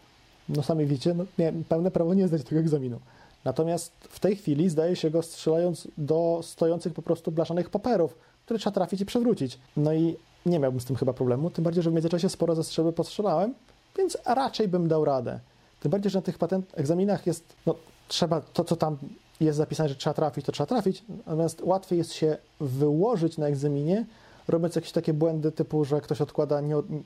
[0.49, 1.25] no sami widzicie, no,
[1.68, 3.01] pełne prawo nie zdać tego egzaminu.
[3.45, 8.59] Natomiast w tej chwili zdaje się go strzelając do stojących po prostu blaszanych paperów, które
[8.59, 9.59] trzeba trafić i przewrócić.
[9.77, 10.16] No i
[10.47, 13.55] nie miałbym z tym chyba problemu, tym bardziej, że w międzyczasie sporo ze strzelby postrzelałem,
[13.98, 15.40] więc raczej bym dał radę.
[15.81, 17.74] Tym bardziej, że na tych patent egzaminach jest, no
[18.09, 18.96] trzeba, to co tam
[19.40, 24.07] jest zapisane, że trzeba trafić, to trzeba trafić, natomiast łatwiej jest się wyłożyć na egzaminie,
[24.48, 26.61] robiąc jakieś takie błędy typu, że ktoś odkłada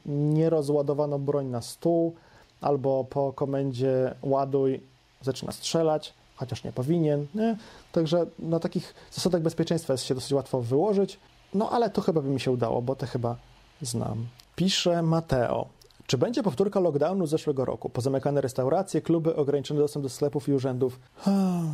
[0.07, 2.15] nierozładowaną broń na stół,
[2.61, 4.81] albo po komendzie ładuj
[5.23, 7.27] zaczyna strzelać, chociaż nie powinien.
[7.35, 7.57] Nie?
[7.93, 11.19] Także na takich zasadach bezpieczeństwa jest się dosyć łatwo wyłożyć,
[11.55, 13.37] no ale to chyba by mi się udało, bo te chyba
[13.83, 14.27] znam.
[14.57, 15.76] Pisze Mateo.
[16.07, 17.91] Czy będzie powtórka lockdownu z zeszłego roku?
[17.91, 21.01] Pozamykane restauracje, kluby, ograniczony dostęp do sklepów i urzędów.
[21.17, 21.73] Hmm,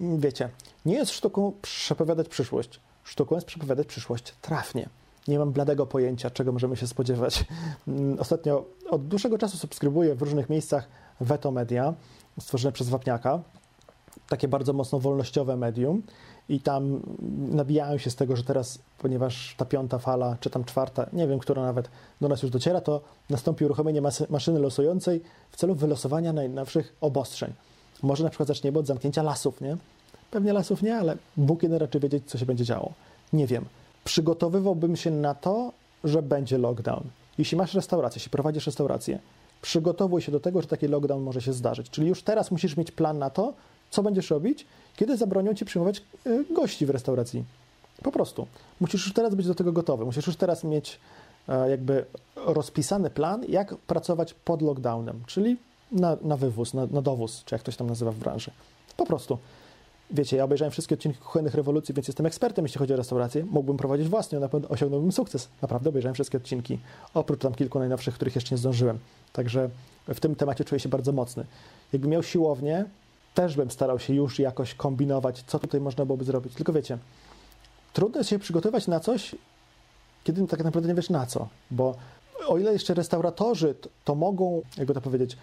[0.00, 0.48] wiecie,
[0.86, 2.80] nie jest sztuką przepowiadać przyszłość.
[3.04, 4.88] Sztuką jest przepowiadać przyszłość trafnie.
[5.28, 7.44] Nie mam bladego pojęcia, czego możemy się spodziewać.
[7.88, 10.88] Mm, ostatnio od dłuższego czasu subskrybuję w różnych miejscach
[11.20, 11.94] Veto Media,
[12.40, 13.40] stworzone przez Wapniaka.
[14.28, 16.02] Takie bardzo mocno wolnościowe medium
[16.48, 17.00] i tam
[17.50, 21.38] nabijają się z tego, że teraz, ponieważ ta piąta fala, czy tam czwarta, nie wiem,
[21.38, 23.00] która nawet do nas już dociera, to
[23.30, 27.52] nastąpi uruchomienie maszyny losującej w celu wylosowania najnowszych obostrzeń.
[28.02, 29.76] Może na przykład zaczniemy od zamknięcia lasów, nie?
[30.30, 32.92] Pewnie lasów nie, ale Bóg jeden raczej wiedzieć, co się będzie działo.
[33.32, 33.64] Nie wiem.
[34.04, 35.72] Przygotowywałbym się na to,
[36.04, 37.02] że będzie lockdown.
[37.38, 39.18] Jeśli masz restaurację, jeśli prowadzisz restaurację,
[39.62, 41.90] przygotowuj się do tego, że taki lockdown może się zdarzyć.
[41.90, 43.52] Czyli już teraz musisz mieć plan na to,
[43.90, 47.44] co będziesz robić, kiedy zabronią ci przyjmować y, gości w restauracji.
[48.02, 48.46] Po prostu.
[48.80, 50.04] Musisz już teraz być do tego gotowy.
[50.04, 51.00] Musisz już teraz mieć
[51.48, 52.04] e, jakby
[52.36, 55.56] rozpisany plan, jak pracować pod lockdownem, czyli
[55.92, 58.50] na, na wywóz, na, na dowóz, czy jak ktoś tam nazywa w branży.
[58.96, 59.38] Po prostu.
[60.10, 63.44] Wiecie, ja obejrzałem wszystkie odcinki Kuchennych Rewolucji, więc jestem ekspertem, jeśli chodzi o restaurację.
[63.44, 65.48] Mógłbym prowadzić własnie, na pewno osiągnąłbym sukces.
[65.62, 66.78] Naprawdę obejrzałem wszystkie odcinki,
[67.14, 68.98] oprócz tam kilku najnowszych, których jeszcze nie zdążyłem.
[69.32, 69.70] Także
[70.08, 71.44] w tym temacie czuję się bardzo mocny.
[71.92, 72.84] Jakbym miał siłownię,
[73.38, 76.54] też bym starał się już jakoś kombinować, co tutaj można byłoby zrobić.
[76.54, 76.98] Tylko wiecie,
[77.92, 79.34] trudno jest się przygotować na coś,
[80.24, 81.94] kiedy tak naprawdę nie wiesz na co, bo
[82.48, 83.74] o ile jeszcze restauratorzy
[84.04, 85.36] to, mogą, jakby to powiedzieć,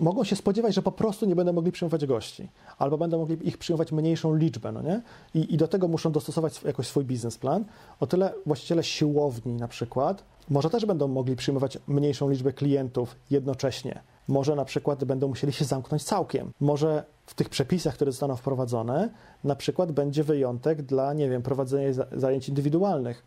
[0.00, 3.58] mogą się spodziewać, że po prostu nie będą mogli przyjmować gości, albo będą mogli ich
[3.58, 5.02] przyjmować mniejszą liczbę, no nie?
[5.34, 7.64] I, I, do tego muszą dostosować jakoś swój biznesplan.
[8.00, 14.02] O tyle właściciele siłowni na przykład może też będą mogli przyjmować mniejszą liczbę klientów jednocześnie.
[14.28, 16.52] Może na przykład będą musieli się zamknąć całkiem.
[16.60, 19.10] Może w tych przepisach, które zostaną wprowadzone,
[19.44, 23.24] na przykład będzie wyjątek dla, nie wiem, prowadzenia zajęć indywidualnych.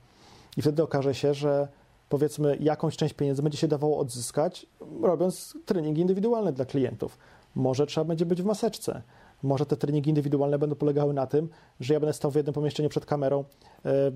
[0.57, 1.67] I wtedy okaże się, że
[2.09, 4.65] powiedzmy jakąś część pieniędzy będzie się dawało odzyskać,
[5.01, 7.17] robiąc treningi indywidualne dla klientów.
[7.55, 9.01] Może trzeba będzie być w maseczce.
[9.43, 12.89] Może te treningi indywidualne będą polegały na tym, że ja będę stał w jednym pomieszczeniu
[12.89, 13.43] przed kamerą,
[13.85, 14.11] e,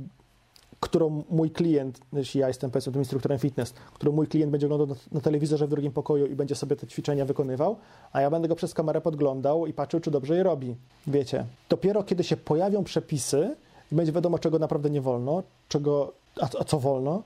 [0.80, 4.88] którą mój klient, jeśli ja jestem powiedzmy tym instruktorem fitness, którą mój klient będzie oglądał
[4.88, 7.78] na, na, telewizorze w drugim pokoju i będzie sobie te ćwiczenia wykonywał,
[8.12, 10.76] a ja będę go przez kamerę podglądał i patrzył, czy dobrze je robi.
[11.08, 13.56] Wiecie, dopiero kiedy się pojawią przepisy
[13.92, 17.24] i będzie wiadomo, czego naprawdę nie wolno, czego, a, a co wolno,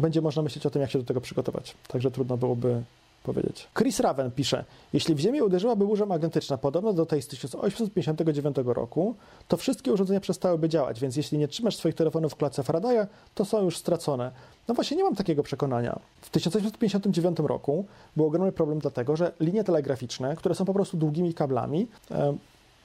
[0.00, 1.74] będzie można myśleć o tym, jak się do tego przygotować.
[1.88, 2.82] Także trudno byłoby
[3.22, 3.68] powiedzieć.
[3.78, 9.14] Chris Raven pisze, jeśli w Ziemię uderzyłaby burza magnetyczna podobna do tej z 1859 roku,
[9.48, 13.44] to wszystkie urządzenia przestałyby działać, więc jeśli nie trzymasz swoich telefonów w klatce Faradaya, to
[13.44, 14.30] są już stracone.
[14.68, 15.98] No właśnie nie mam takiego przekonania.
[16.20, 17.84] W 1859 roku
[18.16, 22.36] był ogromny problem dlatego, że linie telegraficzne, które są po prostu długimi kablami, e,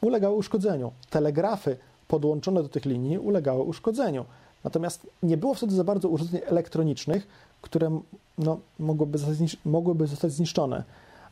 [0.01, 0.91] ulegały uszkodzeniu.
[1.09, 4.25] Telegrafy podłączone do tych linii ulegały uszkodzeniu.
[4.65, 7.27] Natomiast nie było wtedy za bardzo urządzeń elektronicznych,
[7.61, 7.99] które
[8.37, 10.83] no, mogłyby, zostać, mogłyby zostać zniszczone.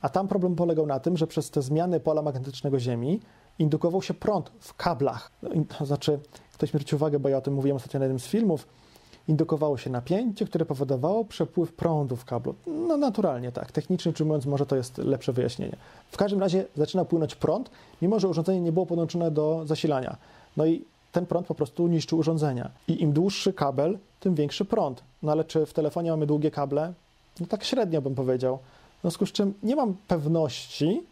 [0.02, 3.20] A tam problem polegał na tym, że przez te zmiany pola magnetycznego Ziemi
[3.60, 5.32] indukował się prąd w kablach.
[5.44, 6.20] No, to znaczy,
[6.54, 8.68] ktoś mi zwrócił uwagę, bo ja o tym mówiłem ostatnio na jednym z filmów,
[9.28, 12.56] indukowało się napięcie, które powodowało przepływ prądu w kablu.
[12.68, 15.76] No naturalnie tak, technicznie rzecz ujmując może to jest lepsze wyjaśnienie.
[16.12, 17.70] W każdym razie zaczyna płynąć prąd,
[18.02, 20.18] mimo że urządzenie nie było podłączone do zasilania.
[20.58, 22.72] No i ten prąd po prostu niszczy urządzenia.
[22.88, 25.04] I im dłuższy kabel, tym większy prąd.
[25.24, 26.94] No ale czy w telefonie mamy długie kable?
[27.40, 28.60] No tak średnio bym powiedział.
[28.98, 31.04] W związku z czym nie mam pewności,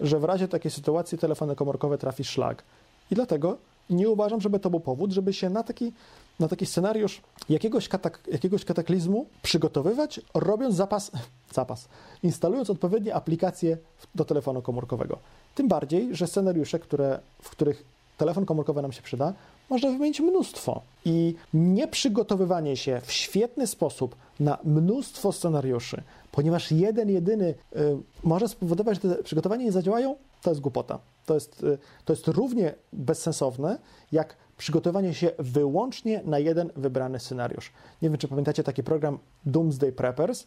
[0.00, 2.62] że w razie takiej sytuacji telefony komórkowe trafi szlag.
[3.10, 3.56] I dlatego
[3.90, 5.92] nie uważam, żeby to był powód, żeby się na taki,
[6.40, 11.10] na taki scenariusz jakiegoś, katak, jakiegoś kataklizmu przygotowywać, robiąc zapas,
[11.54, 11.88] zapas,
[12.22, 13.78] instalując odpowiednie aplikacje
[14.14, 15.18] do telefonu komórkowego.
[15.54, 19.34] Tym bardziej, że scenariusze, które, w których telefon komórkowy nam się przyda,
[19.70, 20.82] można wymienić mnóstwo.
[21.04, 29.02] I nieprzygotowywanie się w świetny sposób na mnóstwo scenariuszy, ponieważ jeden, jedyny y, może spowodować,
[29.02, 30.98] że te przygotowania nie zadziałają, to jest głupota.
[31.26, 33.78] To jest, y, to jest równie bezsensowne,
[34.12, 37.72] jak przygotowanie się wyłącznie na jeden wybrany scenariusz.
[38.02, 40.46] Nie wiem, czy pamiętacie taki program Doomsday Preppers,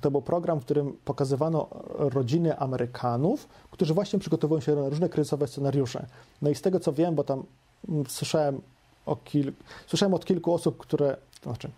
[0.00, 5.46] to był program, w którym pokazywano rodziny Amerykanów, którzy właśnie przygotowują się na różne kryzysowe
[5.46, 6.06] scenariusze.
[6.42, 7.42] No i z tego co wiem, bo tam
[7.88, 8.60] mm, słyszałem,
[9.06, 9.52] o kil...
[9.86, 11.70] słyszałem od kilku osób, które, znaczy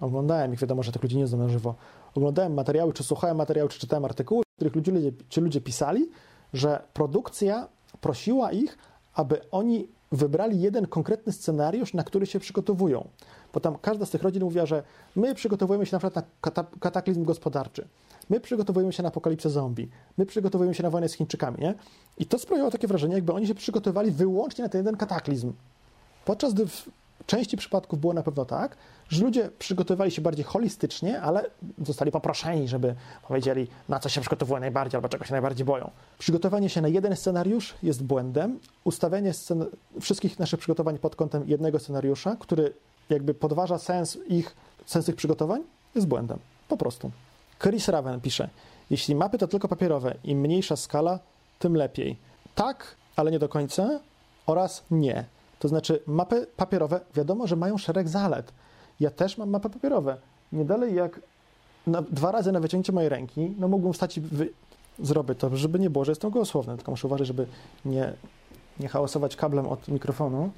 [0.00, 1.74] oglądałem ich, wiadomo, że tych ludzi nie znam na żywo,
[2.14, 6.08] oglądałem materiały, czy słuchałem materiałów, czy czytałem artykuły, w których ludzie, ci ludzie pisali,
[6.52, 7.68] że produkcja
[8.00, 8.78] prosiła ich,
[9.14, 13.08] aby oni wybrali jeden konkretny scenariusz, na który się przygotowują.
[13.54, 14.82] Bo tam każda z tych rodzin mówiła, że
[15.16, 17.88] my przygotowujemy się na przykład na kataklizm gospodarczy,
[18.30, 21.74] my przygotowujemy się na apokalipsę zombie, my przygotowujemy się na wojnę z Chińczykami, nie?
[22.18, 25.52] I to sprawiało takie wrażenie, jakby oni się przygotowywali wyłącznie na ten jeden kataklizm.
[26.24, 26.66] Podczas gdy
[27.28, 28.76] części przypadków było na pewno tak,
[29.08, 31.50] że ludzie przygotowywali się bardziej holistycznie, ale
[31.86, 32.94] zostali poproszeni, żeby
[33.28, 35.90] powiedzieli, na co się przygotowują najbardziej albo czego się najbardziej boją.
[36.18, 38.58] Przygotowanie się na jeden scenariusz jest błędem.
[38.84, 39.66] Ustawienie scen-
[40.00, 42.72] wszystkich naszych przygotowań pod kątem jednego scenariusza, który
[43.10, 45.62] jakby podważa sens ich, sens ich przygotowań,
[45.94, 46.38] jest błędem.
[46.68, 47.10] Po prostu.
[47.62, 48.48] Chris Raven pisze,
[48.90, 51.18] jeśli mapy to tylko papierowe, im mniejsza skala,
[51.58, 52.16] tym lepiej.
[52.54, 54.00] Tak, ale nie do końca
[54.46, 55.24] oraz nie.
[55.58, 58.52] To znaczy mapy papierowe, wiadomo, że mają szereg zalet.
[59.00, 60.16] Ja też mam mapy papierowe.
[60.52, 61.20] Nie dalej jak
[61.86, 64.50] na, dwa razy na wyciągnięcie mojej ręki, no mógłbym wstać i wy...
[64.98, 67.46] zrobię to, żeby nie było, że jestem gołosłowny, tylko muszę uważać, żeby
[67.84, 68.12] nie,
[68.80, 70.50] nie hałasować kablem od mikrofonu.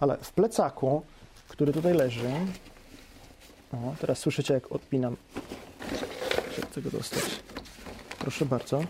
[0.00, 1.02] Ale w plecaku,
[1.48, 2.30] który tutaj leży,
[3.72, 5.16] o, teraz słyszycie, jak odpinam.
[6.70, 7.22] Chcę go dostać.
[8.18, 8.80] Proszę bardzo.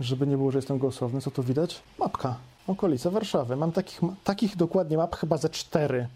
[0.00, 1.82] Żeby nie było, że jestem głosowny, co tu widać?
[1.98, 2.36] Mapka.
[2.70, 3.56] Okolice Warszawy.
[3.56, 6.08] Mam takich, takich dokładnie map chyba ze cztery.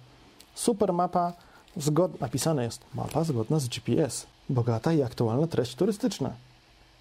[0.55, 1.33] Super mapa,
[1.77, 2.21] zgod...
[2.21, 4.27] napisane jest mapa zgodna z GPS.
[4.49, 6.31] Bogata i aktualna treść turystyczna.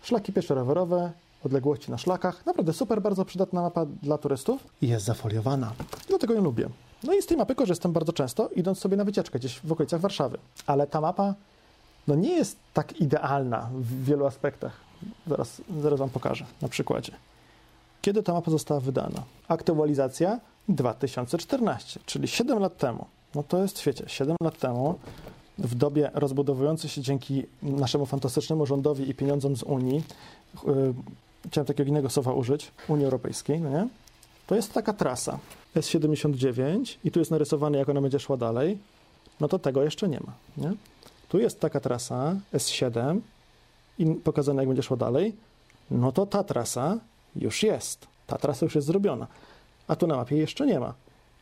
[0.03, 1.11] Szlaki pieszo-rowerowe,
[1.45, 2.45] odległości na szlakach.
[2.45, 4.63] Naprawdę super, bardzo przydatna mapa dla turystów.
[4.81, 5.71] I jest zafoliowana.
[6.07, 6.69] Dlatego ją lubię.
[7.03, 10.01] No i z tej mapy korzystam bardzo często, idąc sobie na wycieczkę gdzieś w okolicach
[10.01, 10.37] Warszawy.
[10.67, 11.33] Ale ta mapa
[12.07, 14.73] no nie jest tak idealna w wielu aspektach.
[15.27, 17.11] Zaraz, zaraz Wam pokażę na przykładzie.
[18.03, 19.23] Kiedy ta mapa została wydana?
[19.47, 20.39] Aktualizacja
[20.69, 23.05] 2014, czyli 7 lat temu.
[23.35, 24.95] No to jest, wiecie, 7 lat temu,
[25.57, 30.03] w dobie rozbudowującej się dzięki naszemu fantastycznemu rządowi i pieniądzom z Unii,
[30.67, 30.93] yy,
[31.47, 33.87] chciałem takiego innego słowa użyć, Unii Europejskiej, no nie?
[34.47, 35.39] To jest taka trasa
[35.75, 38.77] S79 i tu jest narysowane, jak ona będzie szła dalej.
[39.39, 40.73] No to tego jeszcze nie ma, nie?
[41.29, 43.19] Tu jest taka trasa S7
[43.99, 45.35] i pokazane, jak będzie szło dalej.
[45.91, 46.99] No to ta trasa
[47.35, 48.07] już jest.
[48.27, 49.27] Ta trasa już jest zrobiona.
[49.87, 50.93] A tu na mapie jeszcze nie ma.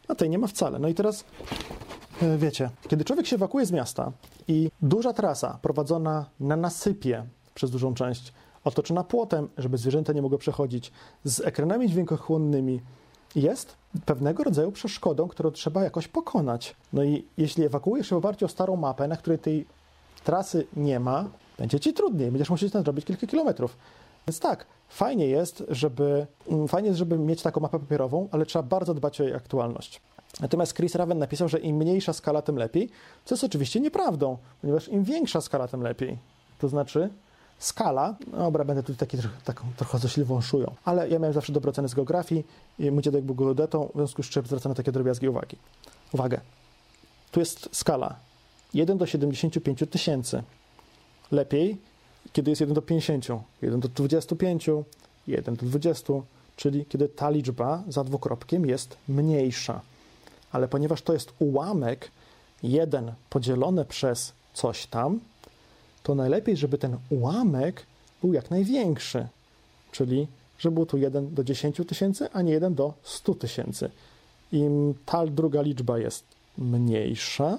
[0.08, 0.80] A tej nie ma wcale.
[0.80, 1.24] No i teraz
[2.22, 4.12] e, wiecie, kiedy człowiek się ewakuuje z miasta
[4.48, 7.26] i duża trasa prowadzona na nasypie
[7.56, 10.92] przez dużą część otoczona płotem, żeby zwierzęta nie mogły przechodzić,
[11.24, 12.82] z ekranami dźwiękochłonnymi,
[13.36, 13.76] jest
[14.06, 16.76] pewnego rodzaju przeszkodą, którą trzeba jakoś pokonać.
[16.94, 19.66] No i jeśli ewakuujesz się w oparciu o starą mapę, na której tej
[20.24, 23.78] trasy nie ma, będzie ci trudniej, będziesz musieć nadrobić kilka kilometrów.
[24.28, 28.64] Więc tak, fajnie jest, żeby, mm, fajnie jest, żeby mieć taką mapę papierową, ale trzeba
[28.64, 30.02] bardzo dbać o jej aktualność.
[30.40, 32.90] Natomiast Chris Raven napisał, że im mniejsza skala, tym lepiej,
[33.26, 36.18] co jest oczywiście nieprawdą, ponieważ im większa skala, tym lepiej.
[36.60, 37.10] To znaczy,
[37.60, 41.70] skala, no dobra, będę tutaj taki, taką trochę zośliwą szują, ale ja miałem zawsze dobre
[41.70, 42.46] oceny z geografii,
[42.80, 45.58] i mój dziadek był geodetą, w związku z czym zwracano takie drobiazgi uwagi.
[46.14, 46.42] Uwagę,
[47.32, 48.16] tu jest skala
[48.74, 50.44] 1 do 75 tysięcy.
[51.32, 51.78] Lepiej,
[52.34, 53.28] kiedy jest 1 do 50,
[53.62, 54.70] 1 do 25,
[55.28, 56.14] 1 do 20,
[56.56, 59.82] czyli kiedy ta liczba za dwukropkiem jest mniejsza.
[60.52, 62.12] Ale ponieważ to jest ułamek
[62.64, 65.20] 1 podzielone przez coś tam,
[66.04, 67.86] to najlepiej, żeby ten ułamek
[68.22, 69.28] był jak największy,
[69.92, 70.28] czyli
[70.60, 73.90] żeby był tu 1 do 10 tysięcy, a nie 1 do 100 tysięcy.
[74.52, 76.24] Im ta druga liczba jest
[76.58, 77.58] mniejsza,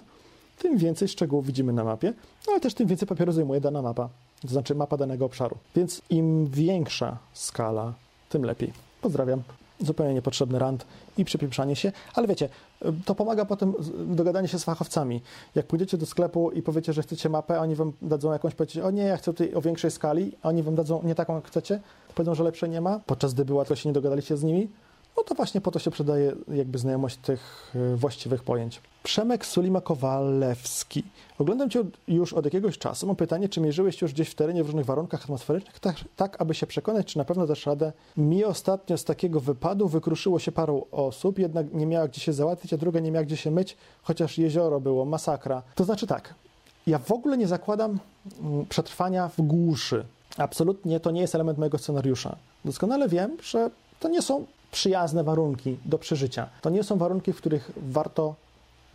[0.59, 2.13] tym więcej szczegółów widzimy na mapie,
[2.47, 4.09] no ale też tym więcej papieru zajmuje dana mapa,
[4.49, 5.57] to znaczy mapa danego obszaru.
[5.77, 7.93] Więc im większa skala,
[8.29, 8.73] tym lepiej.
[9.01, 9.43] Pozdrawiam
[9.81, 10.87] zupełnie niepotrzebny rant
[11.19, 12.49] i przypieprzanie się, ale wiecie,
[13.05, 13.75] to pomaga potem
[14.07, 15.21] dogadanie się z fachowcami.
[15.55, 18.91] Jak pójdziecie do sklepu i powiecie, że chcecie mapę, oni wam dadzą jakąś, powiecie, o
[18.91, 21.81] nie, ja chcę tutaj o większej skali, a oni wam dadzą nie taką, jak chcecie,
[22.15, 24.69] powiedzą, że lepszej nie ma, podczas gdy była, to się nie dogadaliście z nimi,
[25.17, 28.81] no to właśnie po to się przydaje jakby znajomość tych e, właściwych pojęć.
[29.03, 31.03] Przemek Sulima-Kowalewski.
[31.39, 33.07] Oglądam Cię już od jakiegoś czasu.
[33.07, 36.55] Mam pytanie, czy mierzyłeś już gdzieś w terenie w różnych warunkach atmosferycznych, tak, tak aby
[36.55, 37.93] się przekonać, czy na pewno dasz radę?
[38.17, 42.73] Mi ostatnio z takiego wypadu wykruszyło się paru osób, jednak nie miała gdzie się załatwić,
[42.73, 45.63] a druga nie miała gdzie się myć, chociaż jezioro było, masakra.
[45.75, 46.35] To znaczy tak,
[46.87, 47.99] ja w ogóle nie zakładam
[48.41, 50.05] mm, przetrwania w głuszy.
[50.37, 52.37] Absolutnie to nie jest element mojego scenariusza.
[52.65, 53.71] Doskonale wiem, że
[54.01, 56.49] to nie są przyjazne warunki do przeżycia.
[56.61, 58.35] To nie są warunki, w których warto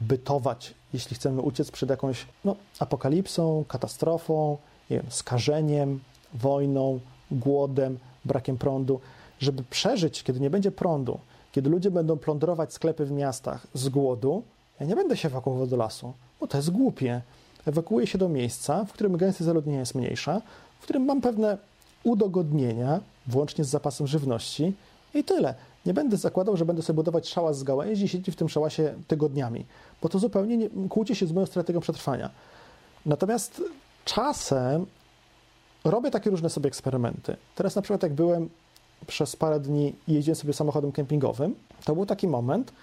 [0.02, 4.58] bytować, jeśli chcemy uciec przed jakąś no, apokalipsą, katastrofą,
[4.90, 6.00] nie wiem, skażeniem,
[6.34, 7.00] wojną,
[7.32, 9.00] głodem, brakiem prądu.
[9.40, 11.20] Żeby przeżyć, kiedy nie będzie prądu,
[11.52, 14.44] kiedy ludzie będą plądrować sklepy w miastach z głodu,
[14.80, 17.22] ja nie będę się ewakuował do lasu, bo to jest głupie.
[17.66, 20.42] Ewakuuję się do miejsca, w którym gęstość zaludnienia jest mniejsza,
[20.80, 21.58] w którym mam pewne
[22.04, 24.74] udogodnienia, włącznie z zapasem żywności,
[25.14, 25.56] i tyle.
[25.88, 28.94] Nie będę zakładał, że będę sobie budować szałas z gałęzi i siedzieć w tym szałasie
[29.08, 29.66] tygodniami,
[30.02, 32.30] bo to zupełnie nie, kłóci się z moją strategią przetrwania.
[33.06, 33.62] Natomiast
[34.06, 34.86] czasem
[35.84, 37.38] robię takie różne sobie eksperymenty.
[37.56, 38.50] Teraz na przykład jak byłem
[39.08, 42.74] przez parę dni jeździłem sobie samochodem kempingowym, to był taki moment,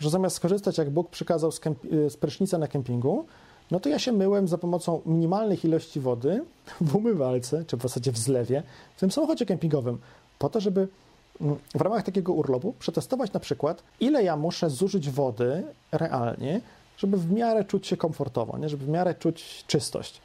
[0.00, 3.24] że zamiast skorzystać, jak Bóg przykazał z, kemp- z prysznica na kempingu,
[3.70, 6.44] no to ja się myłem za pomocą minimalnych ilości wody
[6.80, 8.62] w umywalce, czy w zasadzie w zlewie,
[8.96, 9.98] w tym samochodzie kempingowym,
[10.38, 10.88] po to, żeby
[11.74, 16.60] w ramach takiego urlopu przetestować na przykład, ile ja muszę zużyć wody realnie,
[16.96, 18.68] żeby w miarę czuć się komfortowo, nie?
[18.68, 20.20] żeby w miarę czuć czystość.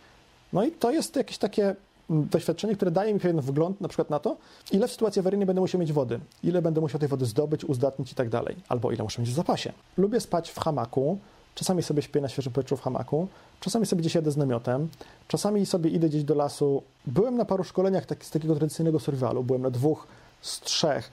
[0.54, 1.76] No i to jest jakieś takie
[2.10, 4.38] mm, doświadczenie, które daje mi pewien wgląd na przykład na to,
[4.72, 8.12] ile w sytuacji awaryjnej będę musiał mieć wody, ile będę musiał tej wody zdobyć, uzdatnić
[8.12, 9.74] i tak dalej, albo ile muszę mieć w zapasie.
[9.98, 11.18] Lubię spać w hamaku,
[11.56, 13.28] czasami sobie śpię na świeżym powietrzu w hamaku,
[13.60, 14.88] czasami sobie gdzieś jadę z namiotem,
[15.28, 16.84] czasami sobie idę gdzieś do lasu.
[17.06, 20.08] Byłem na paru szkoleniach tak, z takiego tradycyjnego survivalu, byłem na dwóch
[20.48, 21.12] z trzech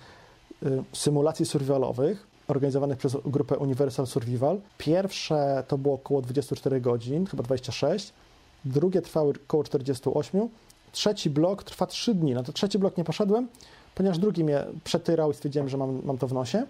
[0.62, 4.60] y, symulacji survivalowych organizowanych przez grupę Universal Survival.
[4.78, 8.12] Pierwsze to było około 24 godzin, chyba 26.
[8.64, 10.48] Drugie trwały około 48.
[10.92, 12.34] Trzeci blok trwa 3 dni.
[12.34, 13.48] Na to trzeci blok nie poszedłem,
[13.94, 16.66] ponieważ drugi mnie przetyrał i stwierdziłem, że mam, mam to w nosie.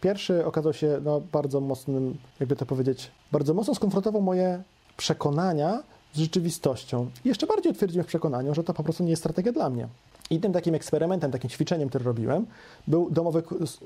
[0.00, 4.62] Pierwszy okazał się no, bardzo mocnym, jakby to powiedzieć, bardzo mocno skonfrontował moje
[4.96, 7.10] przekonania z rzeczywistością.
[7.24, 9.88] I jeszcze bardziej utwierdziłem w przekonaniu, że to po prostu nie jest strategia dla mnie.
[10.30, 12.46] I tym takim eksperymentem, takim ćwiczeniem, który robiłem,
[12.86, 13.42] był domowy,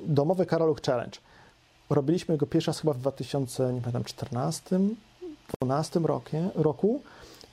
[0.07, 1.18] domowy Karoluch Challenge.
[1.90, 4.81] Robiliśmy go pierwszy raz chyba w 2014,
[5.61, 6.00] 2012
[6.55, 7.03] roku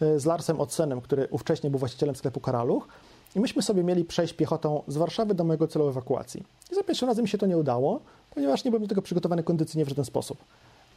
[0.01, 2.87] e, z Larsem Odsenem, który ówcześnie był właścicielem sklepu Karaluch.
[3.35, 6.43] I myśmy sobie mieli przejść piechotą z Warszawy do mojego celu ewakuacji.
[6.71, 7.99] I za pierwszym razem mi się to nie udało,
[8.35, 10.37] ponieważ nie byłem do tego przygotowany kondycyjnie w żaden sposób.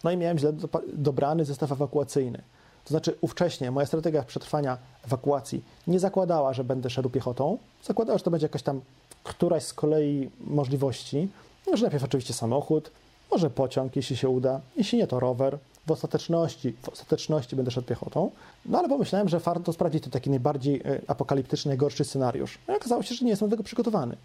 [0.04, 0.52] No i miałem źle
[0.92, 2.42] dobrany zestaw ewakuacyjny.
[2.84, 7.58] To znaczy, ówcześnie moja strategia przetrwania ewakuacji nie zakładała, że będę szedł piechotą.
[7.84, 8.80] Zakładała, że to będzie jakaś tam
[9.24, 11.28] któraś z kolei możliwości.
[11.66, 12.90] Może najpierw oczywiście samochód,
[13.30, 15.58] może pociąg, jeśli się uda, jeśli nie, to rower.
[15.86, 18.30] W ostateczności, w ostateczności będę szedł piechotą.
[18.66, 22.58] No ale pomyślałem, że warto sprawdzić to taki najbardziej e, apokaliptyczny, najgorszy scenariusz.
[22.68, 24.16] No okazało się, że nie jestem do tego przygotowany.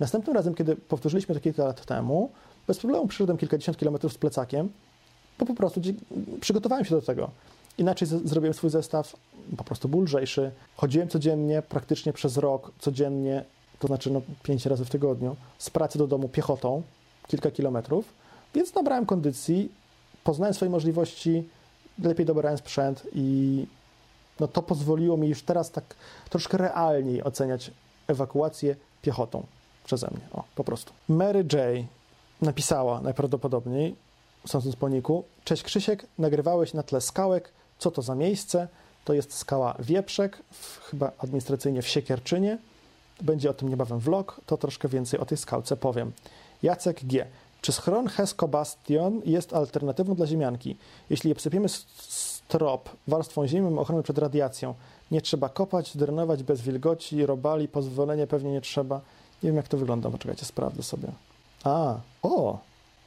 [0.00, 2.30] Następnym razem, kiedy powtórzyliśmy to kilka lat temu,
[2.66, 4.68] bez problemu przyszedłem kilkadziesiąt kilometrów z plecakiem,
[5.38, 5.80] bo po prostu
[6.40, 7.30] przygotowałem się do tego.
[7.78, 9.16] Inaczej zrobiłem swój zestaw,
[9.56, 10.50] po prostu był lżejszy.
[10.76, 13.44] Chodziłem codziennie, praktycznie przez rok, codziennie,
[13.78, 16.82] to znaczy no, pięć razy w tygodniu, z pracy do domu piechotą,
[17.26, 18.04] kilka kilometrów,
[18.54, 19.72] więc nabrałem kondycji,
[20.24, 21.48] poznałem swoje możliwości,
[22.02, 23.66] lepiej dobrałem sprzęt i
[24.40, 25.84] no, to pozwoliło mi już teraz tak
[26.30, 27.70] troszkę realniej oceniać
[28.08, 29.46] ewakuację piechotą
[29.84, 30.28] przeze mnie.
[30.32, 30.92] O, po prostu.
[31.08, 31.86] Mary J.
[32.42, 33.96] napisała najprawdopodobniej,
[34.46, 37.52] sądząc po niku, Cześć Krzysiek, nagrywałeś na tle skałek.
[37.78, 38.68] Co to za miejsce?
[39.04, 42.58] To jest skała Wieprzek, w, chyba administracyjnie w Siekierczynie.
[43.20, 46.12] Będzie o tym niebawem vlog, to troszkę więcej o tej skałce powiem.
[46.62, 47.26] Jacek G.
[47.60, 50.76] Czy schron Hesko Bastion jest alternatywą dla ziemianki?
[51.10, 54.74] Jeśli obsypiemy strop warstwą ziemi, mamy ochronę przed radiacją.
[55.10, 59.00] Nie trzeba kopać, drenować bez wilgoci, robali, pozwolenie pewnie nie trzeba.
[59.42, 61.08] Nie wiem, jak to wygląda, poczekajcie, sprawdzę sobie.
[61.64, 62.58] A, o,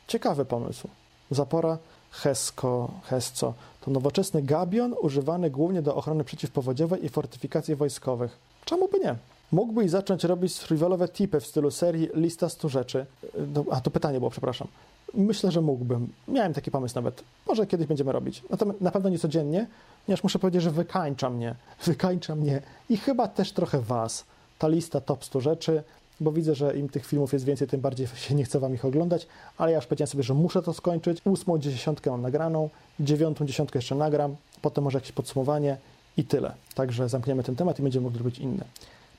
[0.08, 0.88] ciekawy pomysł.
[1.32, 1.78] Zapora
[2.12, 8.38] Hesko, Hesco to nowoczesny gabion używany głównie do ochrony przeciwpowodziowej i fortyfikacji wojskowych.
[8.66, 9.16] Czemu by nie?
[9.52, 13.06] Mógłbyś zacząć robić survivalowe tipy w stylu serii Lista 100 rzeczy.
[13.54, 14.68] No, a to pytanie było, przepraszam.
[15.14, 16.08] Myślę, że mógłbym.
[16.28, 17.24] Miałem taki pomysł nawet.
[17.48, 18.44] Może kiedyś będziemy robić.
[18.50, 19.68] Natomiast na pewno nie codziennie,
[20.06, 21.56] ponieważ muszę powiedzieć, że wykańcza mnie.
[21.86, 24.26] Wykańcza mnie i chyba też trochę was.
[24.60, 25.84] Ta lista top 100 rzeczy,
[26.22, 28.86] bo widzę, że im tych filmów jest więcej, tym bardziej się nie chce wam ich
[28.86, 31.22] oglądać, ale ja już powiedziałem sobie, że muszę to skończyć.
[31.26, 32.70] Ósmą dziesiątkę mam nagraną,
[33.00, 35.78] dziewiątą dziesiątkę jeszcze nagram, potem może jakieś podsumowanie
[36.18, 36.54] i tyle.
[36.76, 38.66] Także zamkniemy ten temat i będziemy mogli robić inne.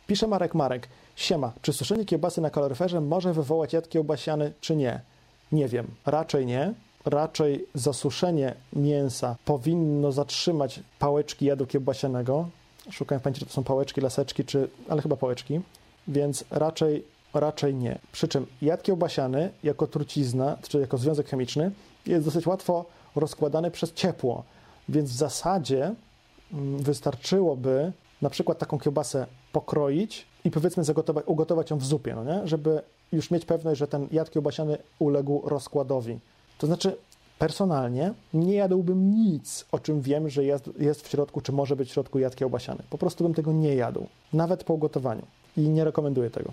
[0.06, 0.88] Pisze Marek Marek.
[1.16, 5.00] Siema, czy suszenie kiełbasy na kaloryferze może wywołać jad kiełbasiany, czy nie?
[5.52, 5.86] Nie wiem.
[6.06, 6.74] Raczej nie.
[7.04, 12.48] Raczej zasuszenie mięsa powinno zatrzymać pałeczki jadu kiełbasianego.
[12.90, 14.68] Szukałem w pamięci, czy to są pałeczki, laseczki, czy...
[14.88, 15.60] ale chyba pałeczki.
[16.08, 17.98] Więc raczej, raczej nie.
[18.12, 21.70] Przy czym jad kiełbasiany jako trucizna, czy jako związek chemiczny
[22.06, 22.84] jest dosyć łatwo
[23.16, 24.44] rozkładany przez ciepło.
[24.88, 25.94] Więc w zasadzie
[26.52, 27.92] mm, wystarczyłoby
[28.22, 32.48] na przykład taką kiełbasę pokroić i powiedzmy zagotować, ugotować ją w zupie, no nie?
[32.48, 32.82] żeby
[33.12, 36.18] już mieć pewność, że ten jad kiełbasiany uległ rozkładowi.
[36.58, 36.96] To znaczy,
[37.38, 41.88] personalnie nie jadłbym nic, o czym wiem, że jest, jest w środku, czy może być
[41.88, 42.82] w środku jad kiełbasiany.
[42.90, 45.22] Po prostu bym tego nie jadł, nawet po ugotowaniu.
[45.56, 46.52] I nie rekomenduję tego.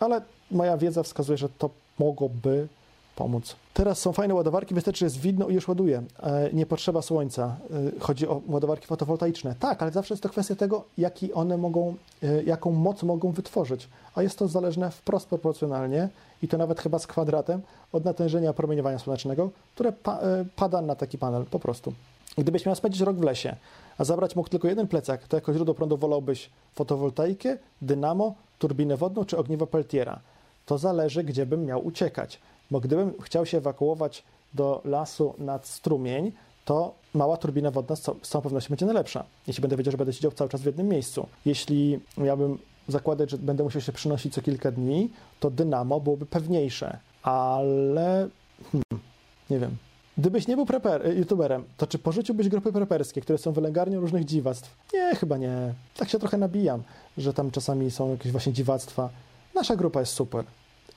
[0.00, 0.20] Ale
[0.50, 2.68] moja wiedza wskazuje, że to mogłoby
[3.16, 3.56] pomóc.
[3.74, 6.02] Teraz są fajne ładowarki, wystarczy, że jest widno i już ładuje.
[6.22, 7.56] E, Nie potrzeba słońca.
[7.96, 9.54] E, Chodzi o ładowarki fotowoltaiczne.
[9.60, 13.88] Tak, ale zawsze jest to kwestia tego, jaki one mogą, e, jaką moc mogą wytworzyć.
[14.14, 16.08] A jest to zależne wprost proporcjonalnie
[16.42, 17.60] i to nawet chyba z kwadratem
[17.92, 20.20] od natężenia promieniowania słonecznego, które pa,
[20.56, 21.92] pada na taki panel po prostu.
[22.38, 23.56] Gdybyś miał spędzić rok w lesie,
[23.98, 29.24] a zabrać mógł tylko jeden plecak, to jako źródło prądu wolałbyś fotowoltaikę, dynamo, turbinę wodną
[29.24, 30.20] czy ogniwo Peltiera.
[30.66, 32.40] To zależy, gdzie bym miał uciekać.
[32.70, 34.22] Bo gdybym chciał się ewakuować
[34.54, 36.32] do lasu nad strumień,
[36.64, 39.24] to mała turbina wodna z cał- z całą pewnością będzie najlepsza.
[39.46, 41.26] Jeśli będę wiedział, że będę siedział cały czas w jednym miejscu.
[41.46, 42.58] Jeśli miałbym
[42.88, 45.10] zakładać, że będę musiał się przynosić co kilka dni,
[45.40, 46.98] to dynamo byłoby pewniejsze.
[47.22, 48.28] Ale
[48.72, 49.04] hmm,
[49.50, 49.76] nie wiem.
[50.18, 54.24] Gdybyś nie był preper, y, youtuberem, to czy porzuciłbyś grupy preperskie, które są wylęgarnią różnych
[54.24, 54.76] dziwactw?
[54.94, 55.74] Nie, chyba nie.
[55.96, 56.82] Tak się trochę nabijam,
[57.18, 59.10] że tam czasami są jakieś właśnie dziwactwa.
[59.54, 60.44] Nasza grupa jest super.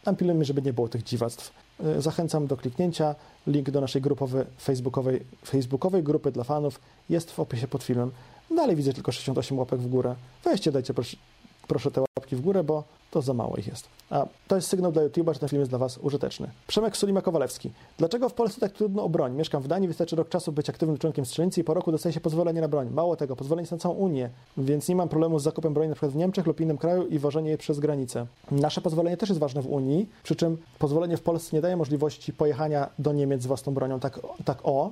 [0.04, 1.54] Tam żeby nie było tych dziwactw.
[1.98, 3.16] Y, Zachęcam do kliknięcia.
[3.48, 8.12] Link do naszej grupowej, facebookowej, facebookowej grupy dla fanów jest w opisie pod filmem.
[8.56, 10.16] Dalej widzę tylko 68 łapek w górę.
[10.44, 11.18] Weźcie, dajcie proszę,
[11.68, 13.88] proszę te łapki w górę, bo to za mało ich jest.
[14.10, 16.50] A to jest sygnał dla YouTube'a, że ten film jest dla Was użyteczny.
[16.68, 17.70] Przemek Sulima-Kowalewski.
[17.98, 19.36] Dlaczego w Polsce tak trudno o broń?
[19.36, 22.20] Mieszkam w Danii, wystarczy rok czasu być aktywnym członkiem strzelnicy i po roku dostaje się
[22.20, 22.90] pozwolenie na broń.
[22.90, 26.12] Mało tego, pozwolenie jest na całą Unię, więc nie mam problemu z zakupem broni przykład
[26.12, 28.26] w Niemczech lub innym kraju i wożenie jej przez granicę.
[28.52, 32.34] Nasze pozwolenie też jest ważne w Unii, przy czym pozwolenie w Polsce nie daje możliwości
[32.34, 34.92] pojechania do Niemiec z własną bronią tak, tak o,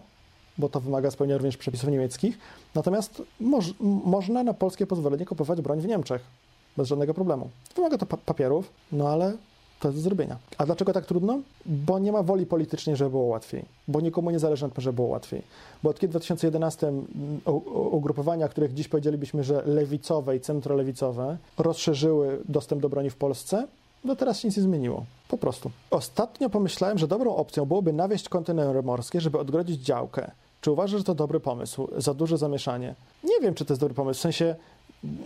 [0.58, 2.38] bo to wymaga spełnienia również przepisów niemieckich.
[2.76, 3.74] Natomiast moż,
[4.06, 6.45] można na polskie pozwolenie kupować broń w Niemczech
[6.78, 7.50] bez żadnego problemu.
[7.76, 9.34] Wymaga to pa- papierów, no ale
[9.80, 10.38] to jest do zrobienia.
[10.58, 11.40] A dlaczego tak trudno?
[11.66, 13.66] Bo nie ma woli politycznej, żeby było łatwiej.
[13.88, 15.42] Bo nikomu nie zależy na tym, żeby było łatwiej.
[15.84, 17.06] Bo od kiedy w 2011 mm,
[17.46, 23.16] u- u- ugrupowania, których dziś powiedzielibyśmy, że lewicowe i centrolewicowe, rozszerzyły dostęp do broni w
[23.16, 23.68] Polsce,
[24.04, 25.06] no teraz się nic nie zmieniło.
[25.28, 25.72] Po prostu.
[25.92, 30.32] Ostatnio pomyślałem, że dobrą opcją byłoby nawieść kontenery morskie, żeby odgrodzić działkę.
[30.62, 31.88] Czy uważasz, że to dobry pomysł?
[31.98, 32.96] Za duże zamieszanie?
[33.24, 34.18] Nie wiem, czy to jest dobry pomysł.
[34.18, 34.56] W sensie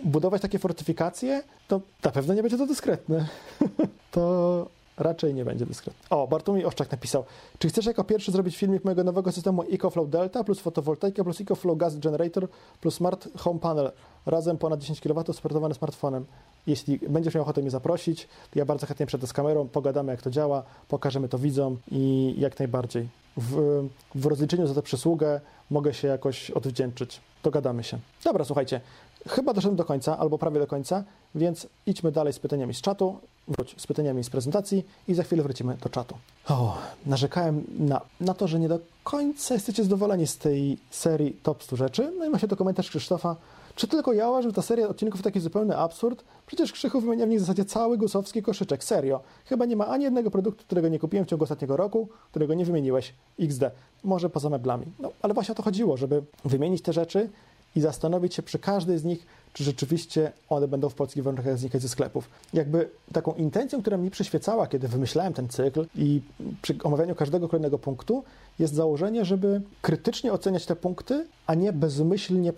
[0.04, 3.28] budować takie fortyfikacje, to na pewno nie będzie to dyskretne.
[4.10, 4.66] to
[4.96, 6.08] raczej nie będzie dyskretne.
[6.10, 7.24] O, Bartłomiej Oszczak napisał,
[7.58, 11.78] czy chcesz jako pierwszy zrobić filmik mojego nowego systemu EcoFlow Delta plus fotowoltaika plus EcoFlow
[11.78, 12.48] Gas Generator
[12.80, 13.92] plus Smart Home Panel
[14.26, 16.26] razem ponad 10 kW sportowany smartfonem?
[16.66, 20.22] jeśli będziesz miał ochotę mnie zaprosić, to ja bardzo chętnie przed z kamerą, pogadamy jak
[20.22, 23.08] to działa, pokażemy to widzom i jak najbardziej.
[23.36, 25.40] W, w rozliczeniu za tę przysługę
[25.70, 27.20] mogę się jakoś odwdzięczyć.
[27.42, 27.98] Dogadamy się.
[28.24, 28.80] Dobra, słuchajcie,
[29.28, 31.04] chyba doszedłem do końca, albo prawie do końca,
[31.34, 33.18] więc idźmy dalej z pytaniami z czatu,
[33.48, 36.16] wróć z pytaniami z prezentacji i za chwilę wrócimy do czatu.
[36.48, 41.62] O, narzekałem na, na to, że nie do końca jesteście zadowoleni z tej serii top
[41.62, 42.12] 100 rzeczy.
[42.18, 43.36] No i ma się to komentarz Krzysztofa,
[43.74, 46.24] czy tylko ja uważam, że ta seria odcinków to taki zupełny absurd?
[46.46, 48.84] Przecież Krzychu wymienia w nich w zasadzie cały gusowski koszyczek.
[48.84, 49.20] Serio.
[49.44, 52.64] Chyba nie ma ani jednego produktu, którego nie kupiłem w ciągu ostatniego roku, którego nie
[52.64, 53.14] wymieniłeś.
[53.38, 53.62] XD.
[54.04, 54.86] Może poza meblami.
[54.98, 57.30] No, ale właśnie o to chodziło, żeby wymienić te rzeczy
[57.76, 61.82] i zastanowić się przy każdej z nich, czy rzeczywiście one będą w polskich warunkach znikać
[61.82, 62.30] ze sklepów.
[62.54, 66.20] Jakby taką intencją, która mi przyświecała, kiedy wymyślałem ten cykl i
[66.62, 68.24] przy omawianiu każdego kolejnego punktu,
[68.58, 72.52] jest założenie, żeby krytycznie oceniać te punkty, a nie bezmyślnie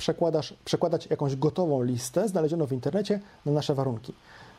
[0.64, 4.12] przekładać jakąś gotową listę znalezioną w internecie na nasze warunki.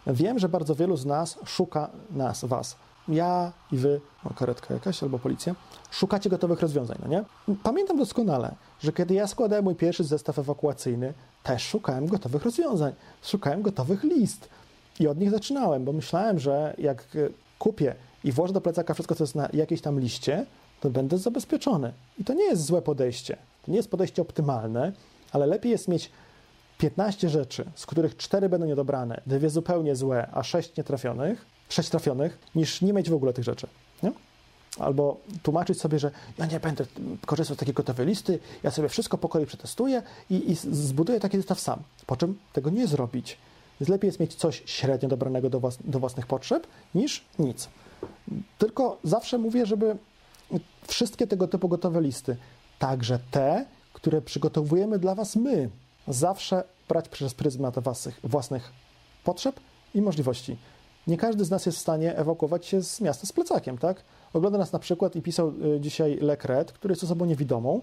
[0.08, 2.76] Wiem, że bardzo wielu z nas szuka nas, was.
[3.08, 5.56] Ja i wy, o karetka jakaś albo policja,
[5.92, 7.24] szukacie gotowych rozwiązań, no nie?
[7.64, 12.94] Pamiętam doskonale, że kiedy ja składałem mój pierwszy zestaw ewakuacyjny, też szukałem gotowych rozwiązań,
[13.24, 14.50] szukałem gotowych list
[15.00, 17.30] i od nich zaczynałem, bo myślałem, że jak e,
[17.60, 20.46] kupię i włożę do plecaka wszystko, co jest na jakiejś tam liście,
[20.80, 21.94] to będę zabezpieczony.
[22.20, 23.38] I to nie jest złe podejście.
[23.66, 24.92] To nie jest podejście optymalne,
[25.32, 26.12] ale lepiej jest mieć
[26.78, 32.38] 15 rzeczy, z których 4 będą niedobrane, dwie zupełnie złe, a 6 nietrafionych, 6 trafionych,
[32.56, 33.68] niż nie mieć w ogóle tych rzeczy.
[34.04, 34.12] Nie?
[34.80, 36.86] Albo tłumaczyć sobie, że ja nie będę
[37.26, 41.38] korzystał z takiej gotowej listy, ja sobie wszystko po kolei przetestuję i, i zbuduję taki
[41.38, 41.80] zestaw sam.
[42.08, 43.38] Po czym tego nie zrobić.
[43.80, 47.70] Więc lepiej jest mieć coś średnio dobranego do, włas do własnych potrzeb, niż nic.
[48.58, 49.98] Tylko zawsze mówię, żeby
[50.88, 52.38] wszystkie tego typu gotowe listy,
[52.80, 55.70] także te, które przygotowujemy dla Was my,
[56.08, 58.72] zawsze brać przez pryzmat własnych, własnych
[59.24, 59.60] potrzeb
[59.96, 60.58] i możliwości.
[61.08, 64.04] Nie każdy z nas jest w stanie ewakuować się z miasta z plecakiem, tak?
[64.34, 67.82] Ogląda nas na przykład i pisał y, dzisiaj Lekret, który jest osobą niewidomą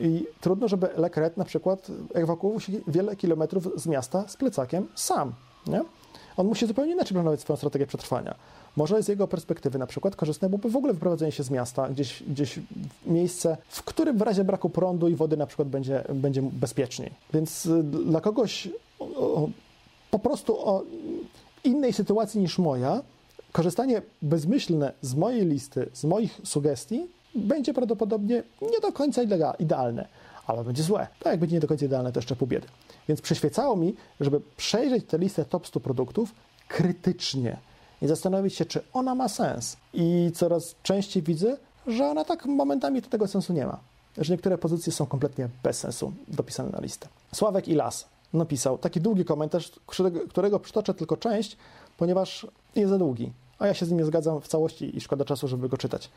[0.00, 5.32] i trudno, żeby Lekret na przykład ewakuował się wiele kilometrów z miasta z plecakiem sam,
[5.66, 5.80] nie?
[6.36, 8.34] On musi zupełnie inaczej planować swoją strategię przetrwania.
[8.76, 12.22] Może z jego perspektywy na przykład korzystne byłoby w ogóle wyprowadzenie się z miasta, gdzieś,
[12.22, 16.42] gdzieś w miejsce, w którym w razie braku prądu i wody na przykład będzie, będzie
[16.42, 17.10] bezpieczniej.
[17.32, 19.48] Więc y, dla kogoś o, o,
[20.10, 20.82] po prostu o
[21.64, 23.02] innej sytuacji niż moja,
[23.52, 29.22] korzystanie bezmyślne z mojej listy, z moich sugestii będzie prawdopodobnie nie do końca
[29.58, 30.08] idealne,
[30.46, 31.06] ale będzie złe.
[31.18, 32.66] Tak jak będzie nie do końca idealne, to jeszcze pół biedy.
[33.08, 36.34] Więc przyświecało mi, żeby przejrzeć tę listę top 100 produktów
[36.68, 37.56] krytycznie
[38.02, 39.76] i zastanowić się, czy ona ma sens.
[39.94, 41.56] I coraz częściej widzę,
[41.86, 43.78] że ona tak momentami to tego sensu nie ma.
[44.18, 47.08] Że niektóre pozycje są kompletnie bez sensu dopisane na listę.
[47.34, 49.72] Sławek i Las napisał taki długi komentarz,
[50.28, 51.56] którego przytoczę tylko część,
[51.96, 53.32] ponieważ jest za długi.
[53.58, 56.10] A ja się z nim nie zgadzam w całości i szkoda czasu, żeby go czytać.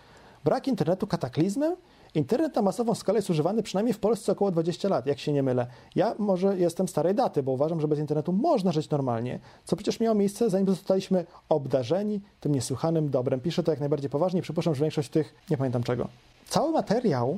[0.44, 1.76] Brak internetu kataklizmem?
[2.16, 5.44] Internet na masową skalę jest używany przynajmniej w Polsce około 20 lat, jak się nie
[5.44, 5.68] mylę.
[5.96, 10.00] Ja może jestem starej daty, bo uważam, że bez internetu można żyć normalnie, co przecież
[10.00, 13.40] miało miejsce, zanim zostaliśmy obdarzeni tym niesłychanym dobrem.
[13.40, 16.08] Piszę to jak najbardziej poważnie, przypuszczam, że większość tych nie pamiętam czego.
[16.48, 17.38] Cały materiał,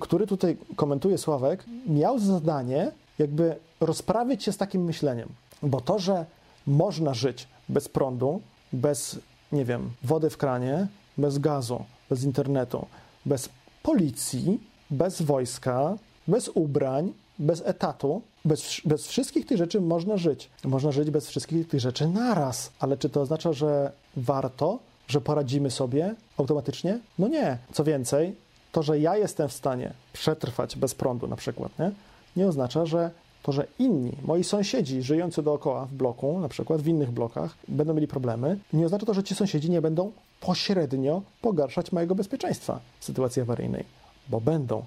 [0.00, 5.28] który tutaj komentuje Sławek, miał za zadanie jakby rozprawić się z takim myśleniem.
[5.62, 6.26] Bo to, że
[6.66, 8.40] można żyć bez prądu,
[8.72, 9.18] bez,
[9.52, 10.86] nie wiem, wody w kranie,
[11.18, 12.86] bez gazu, bez internetu,
[13.26, 13.48] bez
[13.82, 14.60] policji,
[14.90, 15.96] bez wojska,
[16.28, 20.50] bez ubrań, bez etatu, bez, bez wszystkich tych rzeczy można żyć.
[20.64, 22.72] Można żyć bez wszystkich tych rzeczy naraz.
[22.80, 26.98] Ale czy to oznacza, że warto, że poradzimy sobie automatycznie?
[27.18, 27.58] No nie.
[27.72, 28.34] Co więcej,
[28.72, 31.90] to, że ja jestem w stanie przetrwać bez prądu na przykład, nie,
[32.38, 33.10] nie oznacza, że
[33.42, 37.94] to, że inni, moi sąsiedzi żyjący dookoła w bloku, na przykład w innych blokach, będą
[37.94, 43.04] mieli problemy, nie oznacza to, że ci sąsiedzi nie będą pośrednio pogarszać mojego bezpieczeństwa w
[43.04, 43.84] sytuacji awaryjnej,
[44.28, 44.84] bo będą.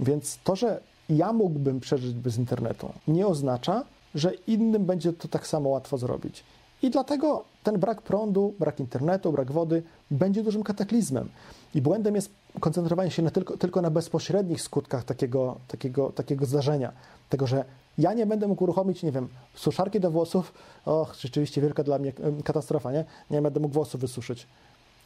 [0.00, 3.84] Więc to, że ja mógłbym przeżyć bez internetu, nie oznacza,
[4.14, 6.44] że innym będzie to tak samo łatwo zrobić.
[6.82, 11.28] I dlatego ten brak prądu, brak internetu, brak wody będzie dużym kataklizmem.
[11.74, 12.30] I błędem jest
[12.60, 16.92] koncentrowanie się na tylko, tylko na bezpośrednich skutkach takiego, takiego, takiego zdarzenia.
[17.28, 17.64] Tego, że
[17.98, 20.52] ja nie będę mógł uruchomić, nie wiem, suszarki do włosów.
[20.86, 22.12] Och, rzeczywiście wielka dla mnie
[22.44, 23.04] katastrofa, nie?
[23.30, 24.46] Nie będę mógł włosów wysuszyć.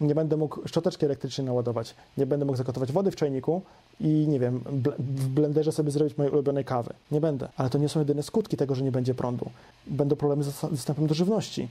[0.01, 1.95] Nie będę mógł szczoteczki elektrycznej naładować.
[2.19, 3.63] Nie będę mógł zagotować wody w czajniku
[4.01, 4.61] i, nie wiem,
[4.99, 6.95] w blenderze sobie zrobić mojej ulubionej kawy.
[7.11, 7.49] Nie będę.
[7.57, 9.51] Ale to nie są jedyne skutki tego, że nie będzie prądu.
[9.87, 11.69] Będą problemy z dostępem do żywności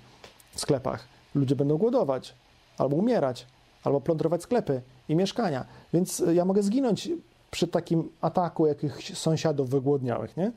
[0.51, 1.07] w sklepach.
[1.35, 2.33] Ludzie będą głodować
[2.77, 3.47] albo umierać,
[3.87, 5.65] albo plądrować sklepy i mieszkania.
[5.93, 7.09] Więc ja mogę zginąć
[7.51, 10.51] przy takim ataku jakichś sąsiadów wygłodniałych, nie?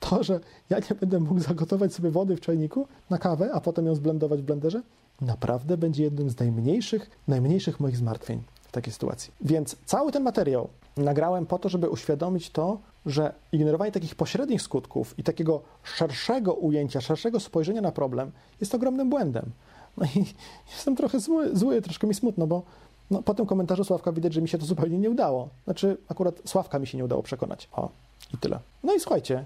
[0.00, 3.86] To, że ja nie będę mógł zagotować sobie wody w czajniku na kawę, a potem
[3.86, 4.82] ją zblendować w blenderze,
[5.20, 9.32] naprawdę będzie jednym z najmniejszych, najmniejszych moich zmartwień w takiej sytuacji.
[9.40, 15.18] Więc cały ten materiał nagrałem po to, żeby uświadomić to, że ignorowanie takich pośrednich skutków
[15.18, 19.50] i takiego szerszego ujęcia, szerszego spojrzenia na problem jest ogromnym błędem.
[19.96, 20.24] No i
[20.72, 22.62] jestem trochę zły, zły troszkę mi smutno, bo
[23.10, 25.48] no, po tym komentarzu Sławka widać, że mi się to zupełnie nie udało.
[25.64, 27.68] Znaczy, akurat Sławka mi się nie udało przekonać.
[27.72, 27.88] O,
[28.34, 28.58] i tyle.
[28.82, 29.44] No i słuchajcie,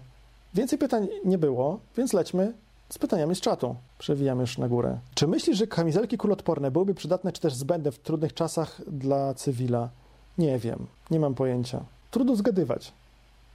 [0.54, 2.52] więcej pytań nie było, więc lećmy
[2.88, 3.76] z pytaniami z czatu.
[3.98, 4.98] Przewijam już na górę.
[5.14, 9.88] Czy myślisz, że kamizelki kulotporne byłyby przydatne czy też zbędne w trudnych czasach dla cywila?
[10.38, 11.84] Nie wiem, nie mam pojęcia.
[12.10, 12.92] Trudno zgadywać.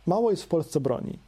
[0.07, 1.19] Mało jest w Polsce broni,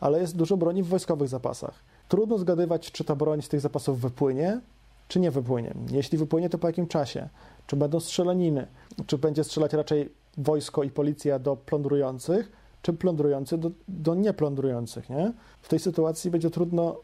[0.00, 1.74] ale jest dużo broni w wojskowych zapasach.
[2.08, 4.60] Trudno zgadywać, czy ta broń z tych zapasów wypłynie,
[5.08, 5.74] czy nie wypłynie.
[5.90, 7.28] Jeśli wypłynie, to po jakim czasie?
[7.66, 8.66] Czy będą strzelaniny?
[9.06, 12.52] Czy będzie strzelać raczej wojsko i policja do plądrujących,
[12.82, 15.32] czy plądrujący do, do nieplądrujących, nie?
[15.62, 16.96] W tej sytuacji będzie trudno,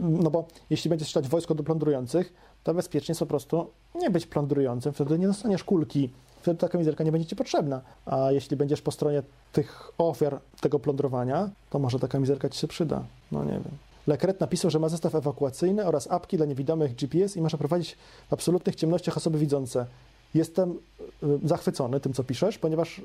[0.00, 2.32] no bo jeśli będzie strzelać wojsko do plądrujących,
[2.64, 6.10] to bezpiecznie jest po prostu nie być plądrującym, wtedy nie dostaniesz kulki,
[6.42, 7.80] wtedy ta kamizelka nie będzie ci potrzebna.
[8.06, 9.22] A jeśli będziesz po stronie
[9.52, 13.04] tych ofiar tego plądrowania, to może ta kamizelka ci się przyda.
[13.32, 13.85] No nie wiem.
[14.06, 17.96] Lekret napisał, że ma zestaw ewakuacyjny oraz apki dla niewidomych GPS i może prowadzić
[18.28, 19.86] w absolutnych ciemnościach osoby widzące.
[20.34, 20.78] Jestem
[21.22, 23.02] y, zachwycony tym, co piszesz, ponieważ y,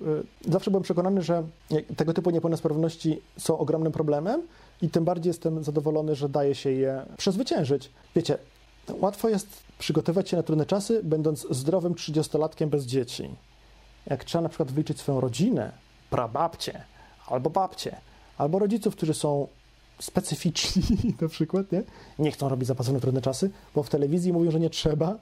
[0.52, 1.44] zawsze byłem przekonany, że
[1.98, 4.42] tego typu niepełnosprawności są ogromnym problemem
[4.82, 7.92] i tym bardziej jestem zadowolony, że daje się je przezwyciężyć.
[8.16, 8.38] Wiecie,
[9.00, 13.30] łatwo jest przygotować się na trudne czasy, będąc zdrowym 30-latkiem bez dzieci.
[14.06, 15.72] Jak trzeba na przykład wyliczyć swoją rodzinę,
[16.10, 16.84] prababcie,
[17.28, 17.96] albo babcie,
[18.38, 19.48] albo rodziców, którzy są
[20.02, 20.84] specyficzni
[21.22, 21.84] na przykład, nie?
[22.20, 25.16] nie chcą robić zapasów trudne czasy, bo w telewizji mówią, że nie trzeba,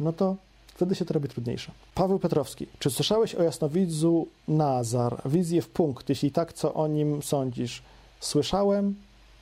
[0.00, 1.72] no to wtedy się to robi trudniejsze.
[1.94, 5.22] Paweł Petrowski, czy słyszałeś o jasnowidzu Nazar?
[5.24, 6.08] Wizję w punkt.
[6.08, 7.82] Jeśli tak, co o nim sądzisz?
[8.20, 8.94] Słyszałem,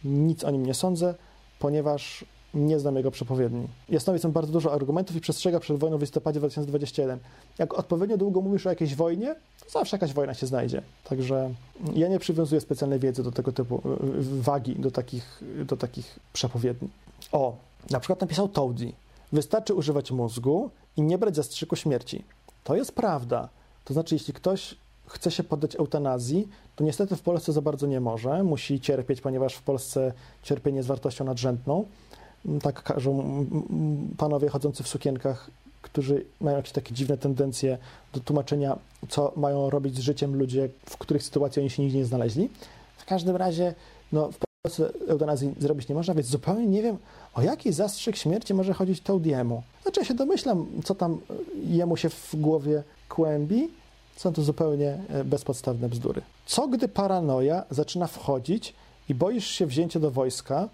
[0.05, 1.14] nic o nim nie sądzę,
[1.59, 2.24] ponieważ
[2.55, 3.67] nie znam jego przepowiedni.
[3.89, 7.19] Jasnowic ma bardzo dużo argumentów i przestrzega przed wojną w listopadzie 2021.
[7.59, 9.35] Jak odpowiednio długo mówisz o jakiejś wojnie,
[9.65, 10.83] to zawsze jakaś wojna się znajdzie.
[11.05, 11.51] Także
[11.95, 13.83] ja nie przywiązuję specjalnej wiedzy do tego typu,
[14.41, 16.89] wagi do takich, do takich przepowiedni.
[17.33, 17.57] O,
[17.91, 18.93] na przykład napisał Toady.
[19.33, 22.25] Wystarczy używać mózgu i nie brać zastrzyku śmierci.
[22.65, 23.49] To jest prawda.
[23.85, 24.75] To znaczy, jeśli ktoś
[25.07, 28.43] chce się poddać eutanazji, to niestety w Polsce za bardzo nie może.
[28.43, 31.85] Musi cierpieć, ponieważ w Polsce cierpienie jest wartością nadrzędną.
[32.62, 33.24] Tak każą
[34.18, 35.51] panowie chodzący w sukienkach,
[35.82, 37.78] którzy mają jakieś takie dziwne tendencje
[38.12, 38.78] do tłumaczenia,
[39.09, 42.51] co mają robić z życiem ludzie, w których sytuacji oni się nigdzie nie znaleźli.
[42.97, 43.74] W każdym razie,
[44.12, 46.99] no, w Polsce eutanazji zrobić nie można, więc zupełnie nie wiem,
[47.34, 49.62] o jaki zastrzyk śmierci może chodzić Toadiemu.
[49.82, 51.20] Znaczy ja się domyślam, co tam
[51.66, 53.68] jemu się w głowie kłębi,
[54.16, 56.22] są to zupełnie e, bezpodstawne bzdury.
[56.47, 58.74] Co gdy paranoja zaczyna wchodzić
[59.09, 60.68] i boisz się wzięcia do wojska,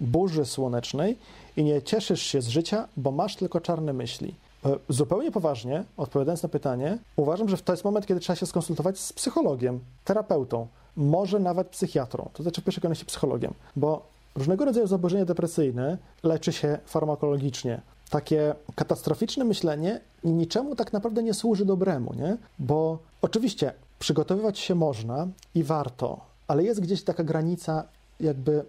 [0.00, 1.18] burzy słonecznej
[1.56, 4.34] i nie cieszysz się z życia, bo masz tylko czarne myśli?
[4.64, 8.98] E, zupełnie poważnie, odpowiadając na pytanie, uważam, że to jest moment, kiedy trzeba się skonsultować
[8.98, 10.66] z psychologiem, terapeutą,
[10.96, 16.52] może nawet psychiatrą, to znaczy w pierwszej kolejności psychologiem, bo różnego rodzaju zaburzenia depresyjne leczy
[16.52, 17.80] się farmakologicznie
[18.10, 22.36] takie katastroficzne myślenie niczemu tak naprawdę nie służy dobremu, nie?
[22.58, 27.84] Bo oczywiście przygotowywać się można i warto, ale jest gdzieś taka granica,
[28.20, 28.64] jakby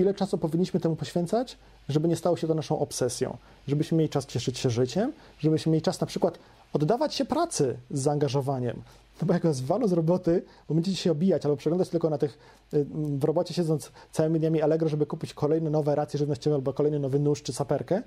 [0.00, 3.36] ile czasu powinniśmy temu poświęcać, żeby nie stało się to naszą obsesją,
[3.68, 6.38] żebyśmy mieli czas cieszyć się życiem, żebyśmy mieli czas na przykład
[6.72, 8.82] oddawać się pracy z zaangażowaniem.
[9.20, 12.18] No bo jak was walą z roboty, bo będziecie się obijać albo przeglądać tylko na
[12.18, 12.38] tych,
[12.74, 12.86] y,
[13.18, 17.18] w robocie siedząc całymi dniami Allegro, żeby kupić kolejne nowe racje żywnościowe albo kolejny nowy
[17.18, 18.02] nóż czy saperkę,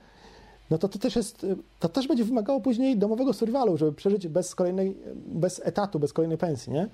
[0.69, 1.45] no to to też jest,
[1.79, 6.37] to też będzie wymagało później domowego survivalu, żeby przeżyć bez kolejnej, bez etatu, bez kolejnej
[6.37, 6.87] pensji, nie?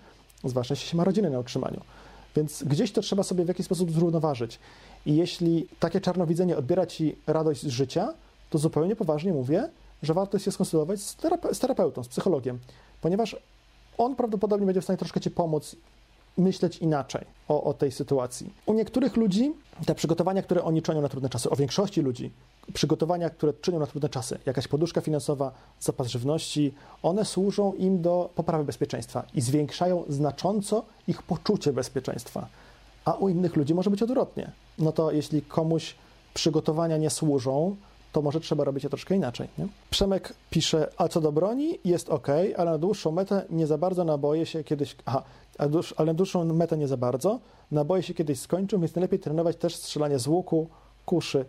[0.44, 1.82] Zwłaszcza jeśli się ma rodzinę na utrzymaniu.
[2.36, 4.60] Więc gdzieś to trzeba sobie w jakiś sposób zrównoważyć.
[5.06, 8.14] I jeśli takie czarnowidzenie odbiera ci radość z życia,
[8.50, 9.70] to zupełnie poważnie mówię,
[10.04, 12.60] że warto się skonsultować z, terape z terapeutą, z psychologiem,
[13.02, 13.36] ponieważ
[13.98, 15.76] on prawdopodobnie będzie w stanie troszkę ci pomóc
[16.38, 18.54] myśleć inaczej o, o tej sytuacji.
[18.66, 19.54] U niektórych ludzi
[19.86, 22.32] te przygotowania, które oni czynią na trudne czasy, o większości ludzi,
[22.74, 26.74] przygotowania, które czynią na trudne czasy, jakaś poduszka finansowa, zapas żywności,
[27.04, 32.48] one służą im do poprawy bezpieczeństwa i zwiększają znacząco ich poczucie bezpieczeństwa.
[33.10, 34.52] A u innych ludzi może być odwrotnie.
[34.80, 35.96] No to jeśli komuś
[36.34, 37.76] przygotowania nie służą,
[38.12, 39.48] to może trzeba robić je troszkę inaczej.
[39.58, 39.68] Nie?
[39.90, 44.04] Przemek pisze, a co do broni, jest ok, ale na dłuższą metę nie za bardzo
[44.04, 44.96] naboje się kiedyś.
[45.06, 45.24] Aha,
[45.98, 47.40] ale na dłuższą metę nie za bardzo.
[47.72, 50.68] Naboje się kiedyś skończą, więc najlepiej trenować też strzelanie z łuku,
[51.06, 51.46] kuszy.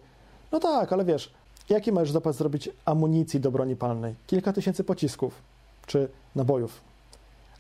[0.53, 1.33] No tak, ale wiesz,
[1.69, 4.15] jaki masz zapas zrobić amunicji do broni palnej?
[4.27, 5.35] Kilka tysięcy pocisków
[5.87, 6.81] czy nabojów.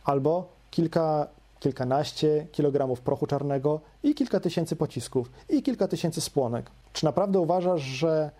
[0.04, 1.26] Albo kilka
[1.60, 6.70] kilkanaście kilogramów prochu czarnego i kilka tysięcy pocisków i kilka tysięcy spłonek.
[6.92, 8.30] Czy naprawdę uważasz, że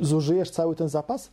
[0.00, 1.30] zużyjesz cały ten zapas?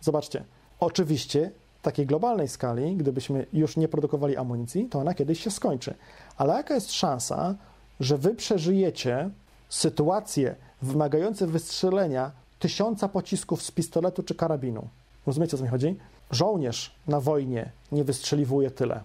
[0.00, 0.44] Zobaczcie,
[0.80, 5.94] oczywiście w takiej globalnej skali, gdybyśmy już nie produkowali amunicji, to ona kiedyś się skończy.
[6.36, 7.54] Ale jaka jest szansa,
[8.00, 9.30] że wy przeżyjecie
[9.68, 14.88] sytuację wymagające wystrzelenia tysiąca pocisków z pistoletu czy karabinu?
[15.26, 15.96] Rozumiecie, o co mi chodzi?
[16.30, 19.00] Żołnierz na wojnie nie wystrzeliwuje tyle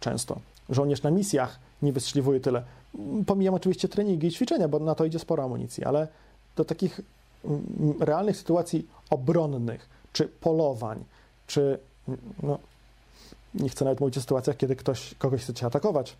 [0.00, 0.40] często.
[0.70, 2.62] Żołnierz na misjach nie wystrzeliwuje tyle.
[3.26, 6.08] Pomijam oczywiście treningi i ćwiczenia, bo na to idzie sporo amunicji, ale
[6.56, 7.00] do takich
[7.44, 11.04] mm, realnych sytuacji obronnych, czy polowań,
[11.46, 11.78] czy
[12.42, 12.58] no,
[13.54, 16.16] nie chcę nawet mówić o sytuacjach, kiedy ktoś kogoś chce atakować.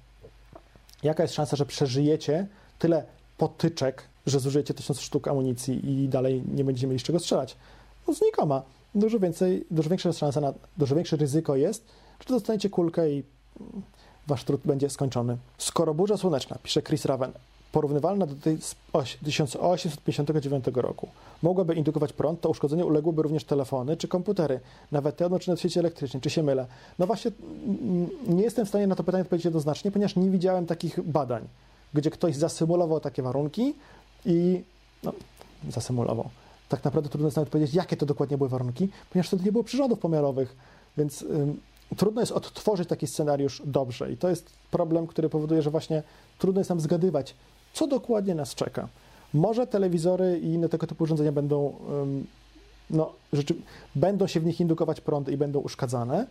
[1.02, 2.46] Jaka jest szansa, że przeżyjecie
[2.78, 3.04] tyle
[3.38, 7.56] potyczek, że zużyjecie tysiąc sztuk amunicji i dalej nie będziecie mieli z czego strzelać?
[8.08, 8.62] No znikoma.
[8.94, 11.86] Dużo więcej, dużo większa szansa na, dużo większe ryzyko jest,
[12.28, 13.22] że dostaniecie kulkę i
[14.26, 15.36] wasz trud będzie skończony.
[15.58, 17.32] Skoro burza słoneczna, pisze Chris Raven,
[17.72, 18.76] porównywalna do tej z
[19.24, 21.08] 1859 roku,
[21.42, 24.60] mogłaby indukować prąd, to uszkodzenie uległyby również telefony czy komputery,
[24.92, 26.20] nawet te odłączone w sieci elektrycznej.
[26.20, 26.66] Czy się mylę?
[26.98, 27.30] No właśnie,
[28.28, 31.48] nie jestem w stanie na to pytanie odpowiedzieć jednoznacznie, ponieważ nie widziałem takich badań,
[31.94, 33.74] gdzie ktoś zasymulował takie warunki
[34.26, 34.62] i
[35.02, 35.12] no,
[35.68, 36.30] zasymulował.
[36.68, 39.64] Tak naprawdę trudno jest nawet powiedzieć, jakie to dokładnie były warunki, ponieważ wtedy nie było
[39.64, 40.56] przyrządów pomiarowych,
[40.96, 41.24] więc
[41.96, 44.12] trudno jest odtworzyć taki scenariusz dobrze.
[44.12, 46.02] I to jest problem, który powoduje, że właśnie
[46.38, 47.34] trudno jest nam zgadywać,
[47.72, 48.88] co dokładnie nas czeka.
[49.34, 51.74] Może telewizory i inne tego typu urządzenia będą,
[52.90, 53.54] no, rzeczy,
[53.94, 56.26] będą się w nich indukować prądy i będą uszkadzane.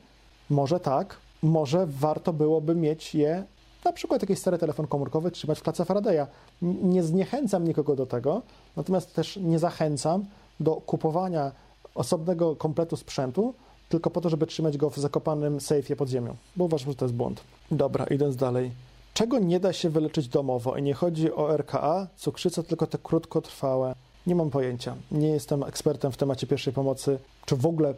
[0.49, 1.17] Może tak.
[1.43, 3.43] Może warto byłoby mieć je,
[3.85, 6.27] na przykład jakiś stary telefon komórkowy, trzymać w klatce Faradaya.
[6.61, 8.41] Nie zniechęcam nikogo do tego,
[8.75, 10.25] natomiast też nie zachęcam
[10.59, 11.51] do kupowania
[11.95, 13.53] osobnego kompletu sprzętu,
[13.95, 17.05] tylko po to, żeby trzymać go w zakopanym sejfie pod ziemią, bo uważam, że to
[17.05, 17.41] jest błąd.
[17.71, 18.71] Dobra, idąc dalej.
[19.13, 20.77] Czego nie da się wyleczyć domowo?
[20.77, 23.95] I nie chodzi o RKA, cukrzycę, tylko te krótkotrwałe.
[24.27, 24.95] Nie mam pojęcia.
[25.11, 27.93] Nie jestem ekspertem w temacie pierwszej pomocy, czy w ogóle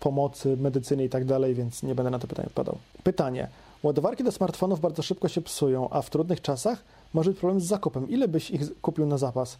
[0.00, 2.78] pomocy, medycyny i tak dalej, więc nie będę na to pytanie odpowiadał.
[3.04, 3.48] Pytanie.
[3.82, 7.64] Ładowarki do smartfonów bardzo szybko się psują, a w trudnych czasach może być problem z
[7.64, 8.08] zakupem.
[8.08, 9.58] Ile byś ich kupił na zapas?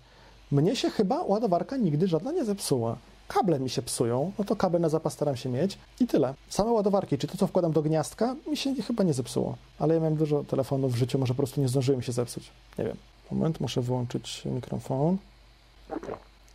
[0.53, 2.97] Mnie się chyba ładowarka nigdy żadna nie zepsuła
[3.29, 6.35] kable mi się psują, no to kable na zapas staram się mieć i tyle.
[6.49, 9.57] Same ładowarki, czy to, co wkładam do gniazdka, mi się chyba nie zepsuło.
[9.79, 12.51] Ale ja miałem dużo telefonów w życiu, może po prostu nie zdążyłem się zepsuć.
[12.79, 12.97] Nie wiem.
[13.31, 15.16] Moment, muszę wyłączyć mikrofon.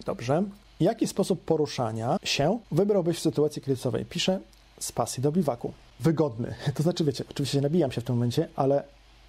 [0.05, 0.43] Dobrze.
[0.79, 4.05] Jaki sposób poruszania się wybrałbyś w sytuacji kryzysowej?
[4.05, 4.39] Piszę
[4.79, 5.73] z pasji do biwaku.
[5.99, 6.55] Wygodny.
[6.75, 8.83] To znaczy, wiecie, oczywiście nabijam się w tym momencie, ale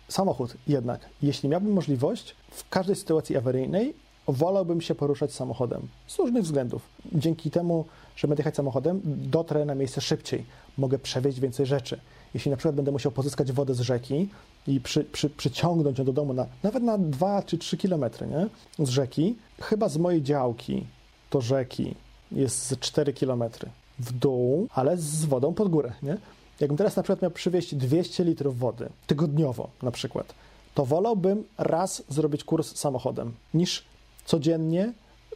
[0.09, 3.95] samochód jednak, jeśli miałbym możliwość, w każdej sytuacji awaryjnej
[4.32, 6.82] wolałbym się poruszać samochodem z różnych względów.
[7.12, 7.84] Dzięki temu,
[8.16, 10.44] że będę jechać samochodem, dotrę na miejsce szybciej,
[10.78, 12.00] mogę przewieźć więcej rzeczy.
[12.34, 14.28] Jeśli na przykład będę musiał pozyskać wodę z rzeki
[14.66, 18.48] i przy, przy, przyciągnąć ją do domu na, nawet na 2 czy 3 kilometry nie?
[18.86, 20.86] z rzeki, chyba z mojej działki
[21.30, 21.94] do rzeki
[22.32, 25.92] jest 4 kilometry w dół, ale z wodą pod górę.
[26.02, 26.16] Nie?
[26.60, 30.34] Jakbym teraz na przykład miał przywieźć 200 litrów wody tygodniowo na przykład,
[30.74, 33.84] to wolałbym raz zrobić kurs samochodem, niż
[34.30, 34.92] codziennie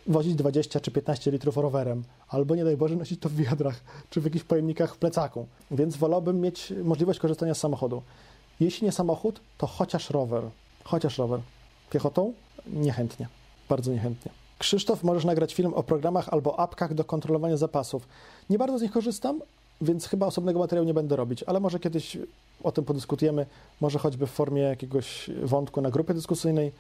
[0.06, 3.80] wozić 20 czy 15 litrów rowerem, albo nie daj Boże nosić to w wiadrach
[4.10, 5.46] czy w jakichś pojemnikach w plecaku.
[5.70, 8.02] Więc wolałbym mieć możliwość korzystania z samochodu.
[8.60, 10.42] Jeśli nie samochód, to chociaż rower.
[10.84, 11.40] Chociaż rower.
[11.90, 12.32] Piechotą?
[12.66, 13.28] Niechętnie.
[13.68, 14.32] Bardzo niechętnie.
[14.58, 18.08] Krzysztof, możesz nagrać film o programach albo apkach do kontrolowania zapasów.
[18.50, 19.40] Nie bardzo z nich korzystam,
[19.80, 22.18] więc chyba osobnego materiału nie będę robić, ale może kiedyś
[22.62, 23.46] o tym podyskutujemy,
[23.80, 26.72] może choćby w formie jakiegoś wątku na grupie dyskusyjnej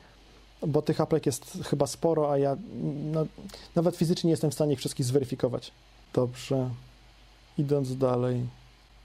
[0.66, 2.56] bo tych apek jest chyba sporo, a ja
[3.12, 3.26] no,
[3.74, 5.72] nawet fizycznie nie jestem w stanie ich wszystkich zweryfikować.
[6.12, 6.70] Dobrze.
[7.58, 8.46] Idąc dalej.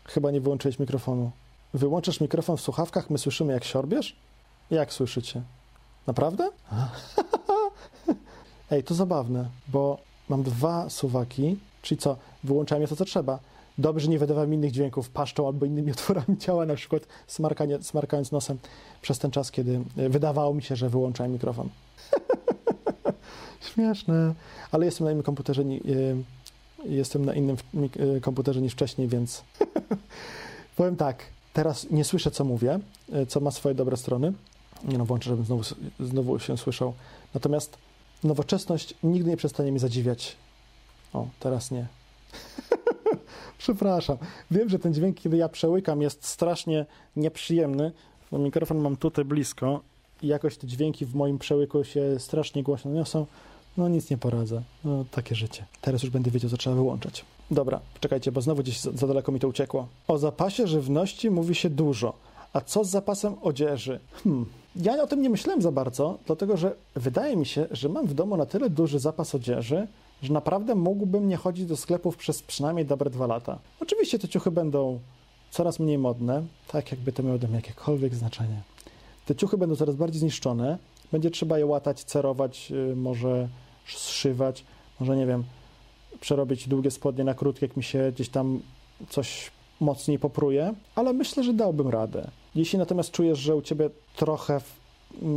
[0.05, 1.31] Chyba nie wyłączyłeś mikrofonu.
[1.73, 4.15] Wyłączasz mikrofon w słuchawkach, my słyszymy jak siorbiesz?
[4.71, 5.41] Jak słyszycie?
[6.07, 6.49] Naprawdę?
[8.71, 9.97] Ej, to zabawne, bo
[10.29, 13.39] mam dwa suwaki, czyli co, wyłączałem je to, co trzeba
[13.79, 18.57] dobrze nie wydawałem innych dźwięków paszczą albo innymi otworami ciała, na przykład smarkanie, smarkając nosem
[19.01, 21.69] przez ten czas, kiedy e, wydawało mi się, że wyłączałem mikrofon.
[23.73, 24.33] Śmieszne.
[24.71, 25.67] Ale jestem na innym komputerze, e,
[26.85, 27.57] jestem na innym
[28.17, 29.43] e, komputerze niż wcześniej, więc
[30.77, 32.79] powiem tak, teraz nie słyszę, co mówię,
[33.27, 34.33] co ma swoje dobre strony.
[34.83, 35.63] Nie no, włączę, żebym znowu,
[35.99, 36.93] znowu się słyszał.
[37.33, 37.77] Natomiast
[38.23, 40.35] nowoczesność nigdy nie przestanie mi zadziwiać.
[41.13, 41.87] O, teraz nie.
[43.59, 44.17] Przepraszam.
[44.51, 46.85] Wiem, że ten dźwięk, kiedy ja przełykam, jest strasznie
[47.15, 47.91] nieprzyjemny,
[48.31, 49.81] bo mikrofon mam tutaj blisko
[50.21, 53.25] i jakoś te dźwięki w moim przełyku się strasznie głośno niosą.
[53.77, 54.61] No nic nie poradzę.
[54.83, 55.65] No, takie życie.
[55.81, 57.25] Teraz już będę wiedział, co trzeba wyłączać.
[57.51, 59.87] Dobra, czekajcie, bo znowu gdzieś za, za daleko mi to uciekło.
[60.07, 62.13] O zapasie żywności mówi się dużo,
[62.53, 63.99] A co z zapasem odzieży?
[64.23, 64.45] Hmm.
[64.75, 68.13] Ja o tym nie myślałem za bardzo, dlatego że wydaje mi się, że mam w
[68.13, 69.87] domu na tyle duży zapas odzieży,
[70.21, 73.59] że naprawdę mógłbym nie chodzić do sklepów przez przynajmniej dobre dwa lata.
[73.79, 74.99] Oczywiście te ciuchy będą
[75.51, 78.61] coraz mniej modne, tak jakby to miało dla mnie jakiekolwiek znaczenie.
[79.25, 80.77] Te ciuchy będą coraz bardziej zniszczone,
[81.11, 83.47] będzie trzeba je łatać, cerować, y, może
[83.87, 84.65] zszywać,
[84.99, 85.43] może nie wiem,
[86.19, 88.59] przerobić długie spodnie na krótkie, jak mi się gdzieś tam
[89.09, 92.27] coś mocniej popruje, ale myślę, że dałbym radę.
[92.55, 94.61] Jeśli natomiast czujesz, że u ciebie trochę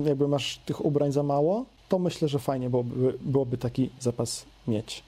[0.04, 5.02] jakby masz tych ubrań za mało, to myślę, że fajnie byłoby, byłoby taki zapas mieć.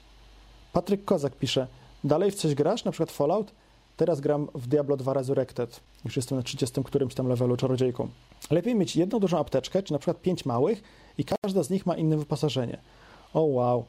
[0.73, 1.67] Patryk Kozak pisze,
[2.05, 3.53] dalej w coś grasz, na przykład Fallout?
[3.97, 5.81] Teraz gram w Diablo 2 Resurrected.
[6.05, 8.09] Już jestem na 30 którymś tam levelu czarodziejką.
[8.51, 10.83] Lepiej mieć jedną dużą apteczkę, czy na przykład pięć małych
[11.19, 12.79] i każda z nich ma inne wyposażenie.
[13.35, 13.85] O wow,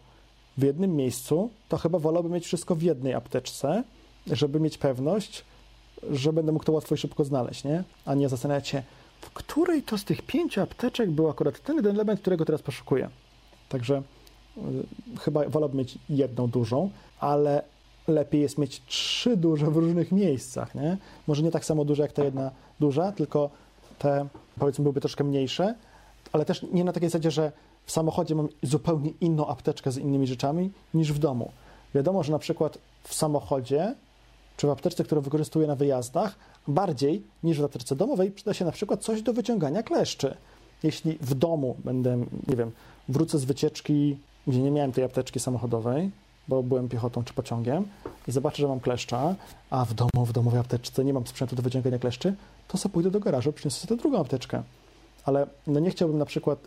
[0.58, 3.84] w jednym miejscu to chyba wolałbym mieć wszystko w jednej apteczce,
[4.28, 5.46] żeby mieć pewność,
[6.12, 7.84] że będę mógł to łatwo i szybko znaleźć, nie?
[8.06, 8.84] A nie zastanawiać się,
[9.22, 13.10] w której to z tych pięciu apteczek był akurat ten element, którego teraz poszukuję.
[13.70, 14.02] Także
[15.20, 16.90] chyba wolałbym mieć jedną dużą,
[17.20, 17.62] ale
[18.08, 20.98] lepiej jest mieć trzy duże w różnych miejscach, nie?
[21.28, 23.50] Może nie tak samo duże jak ta jedna duża, tylko
[24.00, 24.28] te
[24.60, 25.76] powiedzmy byłyby troszkę mniejsze,
[26.32, 27.52] ale też nie na takiej zasadzie, że
[27.86, 31.52] w samochodzie mam zupełnie inną apteczkę z innymi rzeczami niż w domu.
[31.96, 33.96] Wiadomo, że na przykład w samochodzie
[34.58, 36.36] czy w apteczce, którą wykorzystuję na wyjazdach,
[36.68, 40.38] bardziej niż w apteczce domowej przyda się na przykład coś do wyciągania kleszczy.
[40.84, 42.72] Jeśli w domu będę, nie wiem,
[43.10, 44.18] wrócę z wycieczki,
[44.48, 46.12] gdzie nie miałem tej apteczki samochodowej,
[46.48, 47.88] bo byłem piechotą czy pociągiem
[48.28, 49.36] i zobaczę, że mam kleszcza,
[49.70, 52.36] a w domu, w domowej apteczce nie mam sprzętu do wyciągania kleszczy,
[52.68, 54.64] to sobie pójdę do garażu, przyniosę sobie drugą apteczkę.
[55.26, 56.60] Ale no nie chciałbym na przykład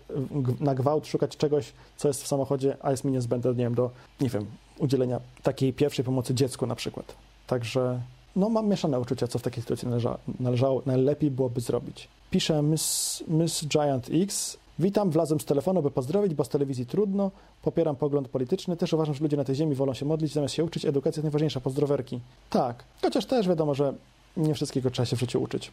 [0.61, 3.91] na gwałt szukać czegoś, co jest w samochodzie, a jest mi niezbędne, nie wiem, do,
[4.21, 4.47] nie wiem,
[4.79, 7.15] udzielenia takiej pierwszej pomocy dziecku na przykład.
[7.47, 8.01] Także
[8.37, 12.09] no, mam mieszane uczucia, co w takiej sytuacji należa, należało, najlepiej byłoby zrobić.
[12.31, 14.57] Pisze Miss, Miss Giant X.
[14.79, 17.31] Witam, wlazłem z telefonu, by pozdrowić, bo z telewizji trudno.
[17.63, 18.77] Popieram pogląd polityczny.
[18.77, 20.85] Też uważam, że ludzie na tej ziemi wolą się modlić, zamiast się uczyć.
[20.85, 21.61] Edukacja jest najważniejsza.
[21.61, 22.21] Pozdrowerki.
[22.51, 23.95] Tak, chociaż też wiadomo, że
[24.37, 25.71] nie wszystkiego trzeba się w życiu uczyć.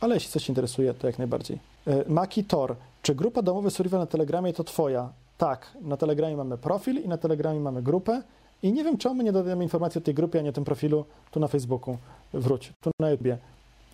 [0.00, 1.58] Ale jeśli coś interesuje, to jak najbardziej.
[1.86, 2.76] E, Maki Tor.
[3.02, 5.08] Czy grupa domowy Survival na Telegramie to twoja?
[5.38, 8.22] Tak, na Telegramie mamy profil i na Telegramie mamy grupę.
[8.62, 11.04] I nie wiem, czemu nie dodajemy informacji o tej grupie, a nie o tym profilu
[11.30, 11.98] tu na Facebooku.
[12.32, 13.28] Wróć, tu na YouTube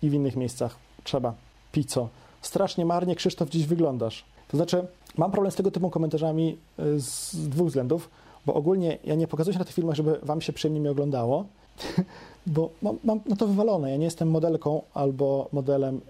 [0.01, 0.75] i w innych miejscach.
[1.03, 1.33] Trzeba.
[1.71, 2.09] Pico.
[2.41, 4.25] Strasznie marnie, Krzysztof, dziś wyglądasz.
[4.47, 4.87] To znaczy,
[5.17, 8.09] mam problem z tego typu komentarzami y, z dwóch względów,
[8.45, 11.45] bo ogólnie ja nie pokazuję się na tych filmach, żeby wam się przyjemnie mi oglądało,
[12.47, 13.91] bo mam, mam na to wywalone.
[13.91, 16.01] Ja nie jestem modelką albo modelem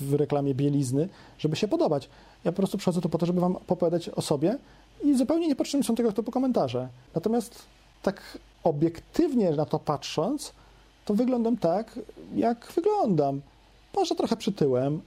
[0.00, 1.08] w reklamie bielizny,
[1.38, 2.08] żeby się podobać.
[2.44, 4.58] Ja po prostu przychodzę tu po to, żeby wam opowiadać o sobie
[5.04, 6.88] i zupełnie niepotrzebne są tego typu komentarze.
[7.14, 7.62] Natomiast
[8.02, 10.52] tak obiektywnie na to patrząc,
[11.04, 11.98] to wyglądam tak,
[12.34, 13.40] jak wyglądam.
[13.96, 15.00] Może trochę przytyłem,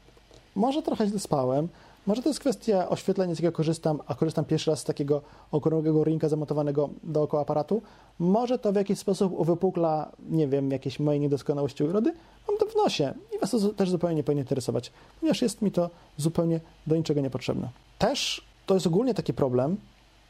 [0.56, 1.68] może trochę źle spałem,
[2.08, 6.04] może to jest kwestia oświetlenia, z jakiego korzystam, a korzystam pierwszy raz z takiego okrągłego
[6.04, 7.82] rinka zamontowanego dookoła aparatu.
[8.20, 12.14] Może to w jakiś sposób uwypukla, nie wiem, jakieś moje niedoskonałości urody.
[12.48, 15.72] Mam to w nosie i Was to też zupełnie nie powinien interesować, ponieważ jest mi
[15.72, 17.70] to zupełnie do niczego niepotrzebne.
[18.00, 19.78] Też to jest ogólnie taki problem,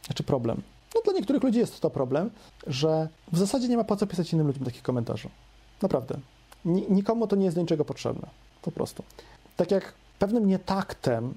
[0.05, 0.61] znaczy problem,
[0.95, 2.29] no dla niektórych ludzi jest to problem,
[2.67, 5.29] że w zasadzie nie ma po co pisać innym ludziom takich komentarzy.
[5.81, 6.17] Naprawdę.
[6.65, 8.27] Nikomu to nie jest do niczego potrzebne.
[8.61, 9.03] Po prostu.
[9.57, 11.33] Tak jak pewnym nietaktem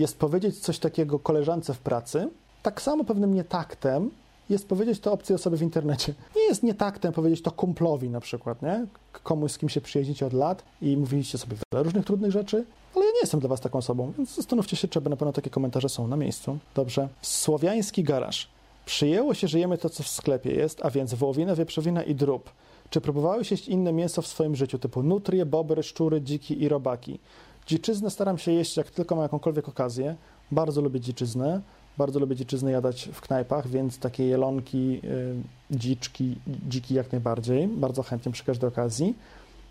[0.00, 2.28] jest powiedzieć coś takiego koleżance w pracy,
[2.62, 4.10] tak samo pewnym nietaktem
[4.50, 6.14] jest powiedzieć to obcej osobie w internecie.
[6.36, 8.86] Nie jest nietaktem powiedzieć to kumplowi na przykład, nie?
[9.22, 12.64] Komuś, z kim się przyjaźnicie od lat i mówiliście sobie wiele różnych trudnych rzeczy,
[12.96, 15.50] ale ja nie jestem dla was taką osobą, więc zastanówcie się, czy na pewno takie
[15.50, 16.58] komentarze są na miejscu.
[16.74, 17.08] Dobrze.
[17.22, 18.48] Słowiański garaż.
[18.86, 22.50] Przyjęło się, że jemy to, co w sklepie jest, a więc wołowina, wieprzowina i drób.
[22.90, 27.18] Czy próbowałeś jeść inne mięso w swoim życiu, typu nutrie, bobry, szczury, dziki i robaki?
[27.66, 30.16] Dziczyznę staram się jeść, jak tylko mam jakąkolwiek okazję.
[30.50, 31.60] Bardzo lubię dziczyznę.
[31.98, 35.34] Bardzo lubię dziczyznę jadać w knajpach, więc takie jelonki, y,
[35.70, 36.36] dziczki,
[36.68, 37.68] dziki jak najbardziej.
[37.68, 39.14] Bardzo chętnie przy każdej okazji.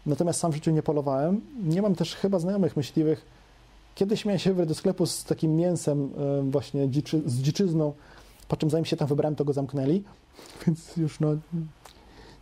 [0.05, 1.41] Natomiast sam w życiu nie polowałem.
[1.63, 3.25] Nie mam też chyba znajomych myśliwych.
[3.95, 6.09] Kiedyś miałem się wybrać do sklepu z takim mięsem
[6.47, 7.93] y, właśnie dziczy, z dziczyzną,
[8.47, 10.03] po czym zanim się tam wybrałem, to go zamknęli,
[10.67, 11.29] więc już no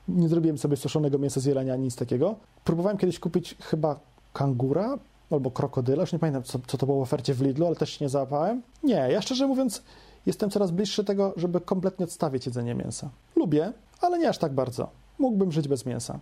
[0.08, 2.36] nie zrobiłem sobie suszonego mięsa z jelenia, nic takiego.
[2.64, 4.00] Próbowałem kiedyś kupić chyba
[4.34, 4.98] kangura
[5.32, 7.90] albo krokodyla, już nie pamiętam, co, co to było w ofercie w Lidlu, ale też
[7.90, 8.62] się nie załapałem.
[8.84, 9.84] Nie, ja szczerze mówiąc
[10.26, 13.10] jestem coraz bliższy tego, żeby kompletnie odstawić jedzenie mięsa.
[13.36, 14.90] Lubię, ale nie aż tak bardzo.
[15.20, 16.20] Mógłbym żyć bez mięsa.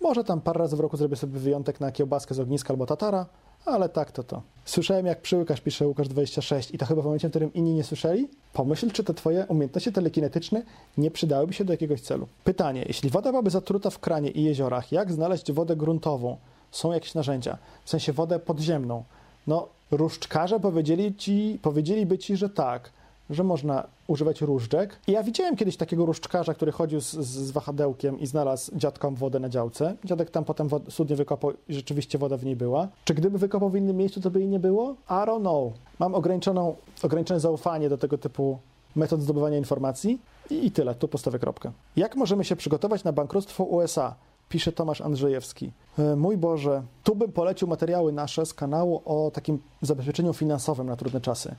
[0.00, 3.26] Może tam parę razy w roku zrobię sobie wyjątek na kiełbaskę z ogniska albo tatara,
[3.64, 4.42] ale tak to to.
[4.64, 8.28] Słyszałem, jak przyłykasz, pisze Łukasz26 i to chyba w momencie, w którym inni nie słyszeli?
[8.52, 10.62] Pomyśl, czy te twoje umiejętności telekinetyczne
[10.98, 12.28] nie przydałyby się do jakiegoś celu.
[12.44, 16.36] Pytanie, jeśli woda byłaby zatruta w kranie i jeziorach, jak znaleźć wodę gruntową?
[16.76, 19.04] Są jakieś narzędzia, w sensie wodę podziemną.
[19.46, 22.90] No, różdżkarze powiedzieli ci, powiedzieliby ci, że tak,
[23.30, 24.98] że można używać różdżek.
[25.06, 29.40] I ja widziałem kiedyś takiego różdżkarza, który chodził z, z wahadełkiem i znalazł dziadkom wodę
[29.40, 29.96] na działce.
[30.04, 32.88] Dziadek tam potem wod- wykopał i rzeczywiście woda w niej była.
[33.04, 34.94] Czy gdyby wykopał w innym miejscu, to by jej nie było?
[35.10, 35.72] I don't know.
[35.98, 38.58] Mam ograniczoną, ograniczone zaufanie do tego typu
[38.96, 40.18] metod zdobywania informacji
[40.50, 40.94] i, i tyle.
[40.94, 41.72] Tu postawię kropkę.
[41.96, 44.14] Jak możemy się przygotować na bankructwo USA?
[44.48, 45.72] Pisze Tomasz Andrzejewski.
[45.98, 50.96] E, Mój Boże, tu bym polecił materiały nasze z kanału o takim zabezpieczeniu finansowym na
[50.96, 51.54] trudne czasy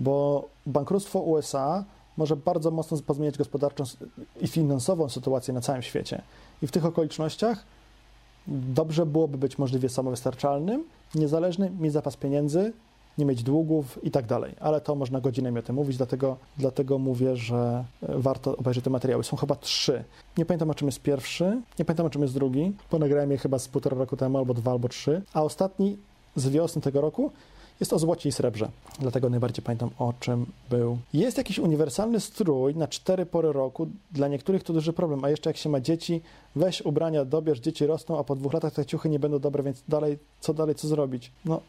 [0.00, 1.84] bo bankructwo USA
[2.16, 3.84] może bardzo mocno pozmieniać gospodarczą
[4.40, 6.22] i finansową sytuację na całym świecie.
[6.62, 7.64] I w tych okolicznościach
[8.46, 10.84] dobrze byłoby być możliwie samowystarczalnym,
[11.14, 12.72] niezależnym, mieć zapas pieniędzy,
[13.18, 14.54] nie mieć długów i tak dalej.
[14.60, 18.90] Ale to można godzinami o tym mówić, dlatego, dlatego mówię, że e, warto obejrzeć te
[18.90, 19.24] materiały.
[19.24, 20.04] Są chyba trzy.
[20.38, 23.38] Nie pamiętam, o czym jest pierwszy, nie pamiętam, o czym jest drugi, bo nagrałem je
[23.38, 25.96] chyba z półtora roku temu, albo dwa, albo trzy, a ostatni
[26.36, 27.30] z wiosny tego roku
[27.80, 28.70] jest o złocie i srebrze.
[28.98, 30.98] Dlatego najbardziej pamiętam, o czym był.
[31.12, 33.86] Jest jakiś uniwersalny strój na cztery pory roku.
[34.12, 35.24] Dla niektórych to duży problem.
[35.24, 36.22] A jeszcze jak się ma dzieci,
[36.56, 39.82] weź ubrania, dobierz, dzieci rosną, a po dwóch latach te ciuchy nie będą dobre, więc
[39.88, 41.32] dalej, co dalej, co zrobić?
[41.44, 41.60] No,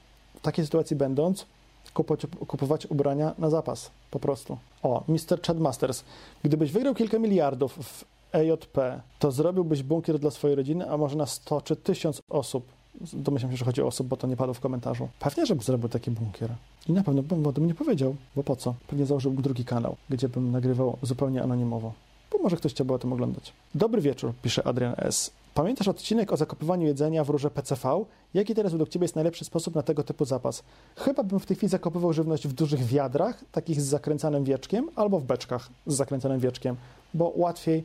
[0.41, 1.45] w takiej sytuacji będąc,
[1.93, 3.91] kupować, kupować ubrania na zapas.
[4.11, 4.57] Po prostu.
[4.83, 5.41] O, Mr.
[5.47, 6.03] Chad Masters.
[6.43, 11.25] Gdybyś wygrał kilka miliardów w EJP, to zrobiłbyś bunkier dla swojej rodziny, a może na
[11.25, 12.65] 100 czy 1000 osób.
[13.13, 15.09] Domyślam się, że chodzi o osób, bo to nie padło w komentarzu.
[15.19, 16.49] Pewnie, żebym zrobił taki bunkier.
[16.89, 18.73] I na pewno bym o tym nie powiedział, bo po co?
[18.87, 21.93] Pewnie założyłbym drugi kanał, gdzie bym nagrywał zupełnie anonimowo.
[22.31, 23.53] Bo może ktoś chciałby o tym oglądać.
[23.75, 25.31] Dobry wieczór, pisze Adrian S.
[25.53, 28.05] Pamiętasz odcinek o zakopywaniu jedzenia w rurze PCV?
[28.33, 30.63] Jaki teraz według Ciebie jest najlepszy sposób na tego typu zapas?
[30.95, 35.19] Chyba bym w tej chwili zakopywał żywność w dużych wiadrach, takich z zakręcanym wieczkiem, albo
[35.19, 36.75] w beczkach z zakręcanym wieczkiem,
[37.13, 37.83] bo łatwiej,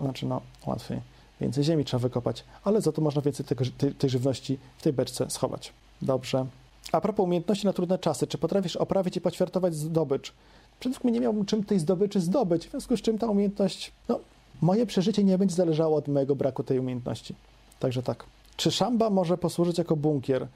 [0.00, 1.00] znaczy no, łatwiej
[1.42, 4.92] Więcej ziemi trzeba wykopać, ale za to można więcej tego, tej, tej żywności w tej
[4.92, 5.72] beczce schować.
[6.02, 6.46] Dobrze.
[6.92, 10.32] A propos umiejętności na trudne czasy, czy potrafisz oprawić i poćwiartować zdobycz?
[10.80, 14.20] Przede wszystkim nie miałbym czym tej zdobyczy zdobyć, w związku z czym ta umiejętność, no,
[14.62, 17.34] moje przeżycie nie będzie zależało od mojego braku tej umiejętności.
[17.78, 18.24] Także tak.
[18.56, 20.46] Czy szamba może posłużyć jako bunkier?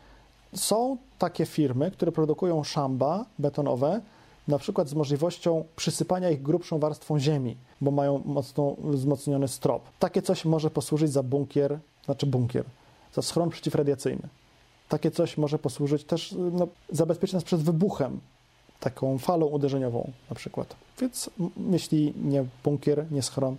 [0.54, 4.00] Są takie firmy, które produkują szamba betonowe,
[4.48, 9.82] na przykład z możliwością przysypania ich grubszą warstwą ziemi, bo mają mocno wzmocniony strop.
[9.98, 12.64] Takie coś może posłużyć za bunkier, znaczy bunkier,
[13.14, 14.28] za schron przeciwradiacyjny.
[14.88, 18.20] Takie coś może posłużyć też, no, zabezpieczyć nas przed wybuchem,
[18.80, 20.76] taką falą uderzeniową na przykład.
[21.00, 21.30] Więc
[21.70, 23.56] jeśli nie bunkier, nie schron,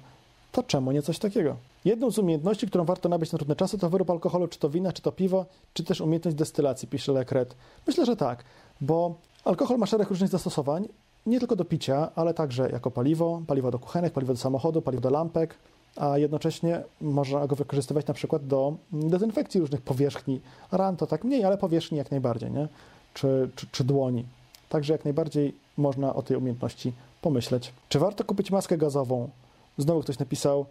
[0.58, 1.56] to czemu nie coś takiego?
[1.86, 4.92] Jedną z umiejętności, którą warto nabyć na trudne czasy, to wyrób alkoholu, czy to wina,
[4.94, 7.56] czy to piwo, czy też umiejętność destylacji, pisze Lekret.
[7.88, 8.44] Myślę, że tak,
[8.82, 10.88] bo Alkohol ma szereg różnych zastosowań,
[11.26, 15.02] nie tylko do picia, ale także jako paliwo, paliwo do kuchenek, paliwo do samochodu, paliwo
[15.02, 15.56] do lampek,
[15.96, 20.42] a jednocześnie można go wykorzystywać na przykład do dezynfekcji różnych powierzchni.
[20.72, 22.68] Ran to tak mniej, ale powierzchni jak najbardziej, nie?
[23.14, 24.26] Czy, czy, czy dłoni.
[24.70, 27.74] Także jak najbardziej można o tej umiejętności pomyśleć.
[27.90, 29.30] Czy warto kupić maskę gazową?
[29.78, 30.66] Znowu ktoś napisał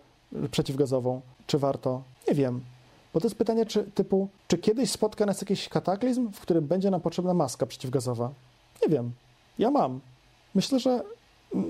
[0.50, 1.20] przeciwgazową.
[1.46, 2.02] Czy warto?
[2.28, 2.60] Nie wiem.
[3.14, 6.90] Bo to jest pytanie czy, typu, czy kiedyś spotka nas jakiś kataklizm, w którym będzie
[6.90, 8.30] nam potrzebna maska przeciwgazowa?
[8.82, 9.12] Nie wiem.
[9.58, 10.00] Ja mam.
[10.54, 11.02] Myślę, że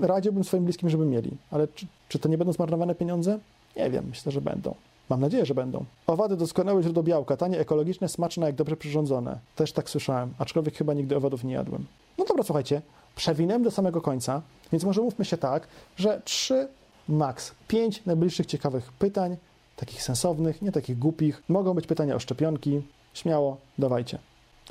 [0.01, 1.31] radziłbym swoim bliskim, żeby mieli.
[1.51, 3.39] Ale czy, czy to nie będą zmarnowane pieniądze?
[3.75, 4.05] Nie wiem.
[4.09, 4.75] Myślę, że będą.
[5.09, 5.85] Mam nadzieję, że będą.
[6.07, 9.39] Owady doskonałe źródło białka, tanie, ekologiczne, smaczne, jak dobrze przyrządzone.
[9.55, 11.85] Też tak słyszałem, aczkolwiek chyba nigdy owadów nie jadłem.
[12.17, 12.81] No dobra, słuchajcie,
[13.15, 15.67] przewinęłem do samego końca, więc może mówmy się tak,
[15.97, 16.67] że trzy,
[17.09, 19.37] max pięć najbliższych ciekawych pytań,
[19.75, 21.43] takich sensownych, nie takich głupich.
[21.49, 22.81] Mogą być pytania o szczepionki.
[23.13, 24.19] Śmiało, dawajcie.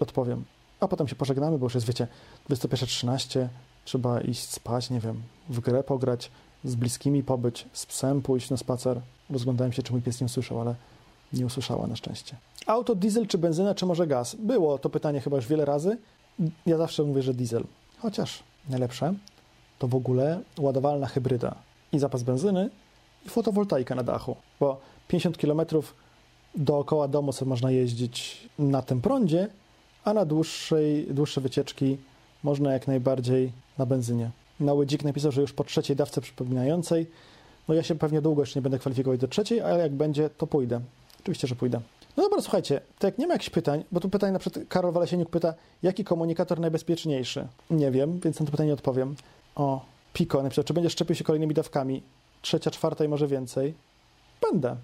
[0.00, 0.44] Odpowiem
[0.80, 2.08] a potem się pożegnamy, bo już jest, wiecie,
[2.50, 3.48] 21.13,
[3.84, 6.30] trzeba iść spać, nie wiem, w grę pograć,
[6.64, 9.00] z bliskimi pobyć, z psem pójść na spacer.
[9.30, 10.74] Rozglądałem się, czy mój pies nie usłyszał, ale
[11.32, 12.36] nie usłyszała na szczęście.
[12.66, 14.34] Auto, diesel czy benzyna, czy może gaz?
[14.34, 15.98] Było to pytanie chyba już wiele razy.
[16.66, 17.64] Ja zawsze mówię, że diesel.
[17.98, 19.14] Chociaż najlepsze
[19.78, 21.54] to w ogóle ładowalna hybryda
[21.92, 22.70] i zapas benzyny
[23.26, 25.60] i fotowoltaika na dachu, bo 50 km
[26.54, 29.48] dookoła domu sobie można jeździć na tym prądzie,
[30.04, 31.98] a na dłuższej, dłuższe wycieczki
[32.42, 34.30] można jak najbardziej na benzynie.
[34.60, 37.06] Mały Dzik napisał, że już po trzeciej dawce przypominającej.
[37.68, 40.46] No ja się pewnie długo jeszcze nie będę kwalifikować do trzeciej, ale jak będzie, to
[40.46, 40.80] pójdę.
[41.20, 41.80] Oczywiście, że pójdę.
[42.16, 44.92] No dobra, słuchajcie, to jak nie ma jakichś pytań, bo tu pytań na przykład Karol
[44.92, 47.46] Walesieniuk pyta, jaki komunikator najbezpieczniejszy?
[47.70, 49.14] Nie wiem, więc na to pytanie odpowiem.
[49.54, 49.84] O,
[50.42, 52.02] Napisał, czy będziesz szczepił się kolejnymi dawkami?
[52.42, 53.74] Trzecia, czwarta i może więcej?
[54.50, 54.76] Będę.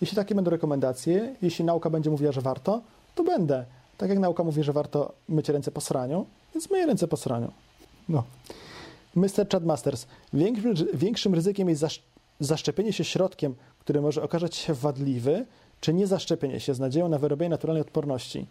[0.00, 2.80] Jeśli takie będą rekomendacje, jeśli nauka będzie mówiła, że warto,
[3.14, 3.64] to będę.
[3.98, 7.52] Tak jak nauka mówi, że warto myć ręce po sraniu, więc myję ręce po sraniu.
[8.08, 8.24] No.
[9.16, 9.48] Mr.
[9.52, 10.06] Chad Masters.
[10.32, 11.84] Większym, większym ryzykiem jest
[12.40, 15.46] zaszczepienie się środkiem, który może okazać się wadliwy,
[15.80, 18.46] czy niezaszczepienie się z nadzieją na wyrobienie naturalnej odporności.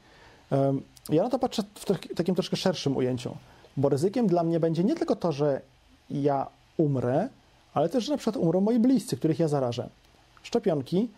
[1.09, 3.35] Ja na to patrzę w takim troszkę szerszym ujęciu,
[3.77, 5.61] bo ryzykiem dla mnie będzie nie tylko to, że
[6.11, 6.47] ja
[6.77, 7.29] umrę,
[7.73, 9.89] ale też, że na przykład umrą moi bliscy, których ja zarażę.
[10.43, 11.09] Szczepionki,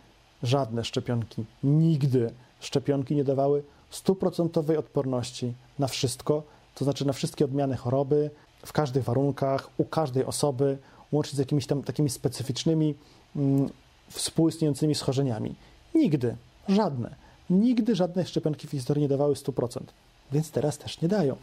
[0.43, 6.43] żadne szczepionki, nigdy szczepionki nie dawały stuprocentowej odporności na wszystko,
[6.75, 8.29] to znaczy na wszystkie odmiany choroby,
[8.65, 10.77] w każdych warunkach, u każdej osoby,
[11.11, 12.95] łącznie z jakimiś tam takimi specyficznymi,
[13.35, 13.69] mm,
[14.09, 15.55] współistniejącymi schorzeniami.
[15.95, 16.35] Nigdy,
[16.67, 17.15] żadne.
[17.49, 19.93] Nigdy żadne szczepionki w historii nie dawały 100%,
[20.31, 21.35] więc teraz też nie dają.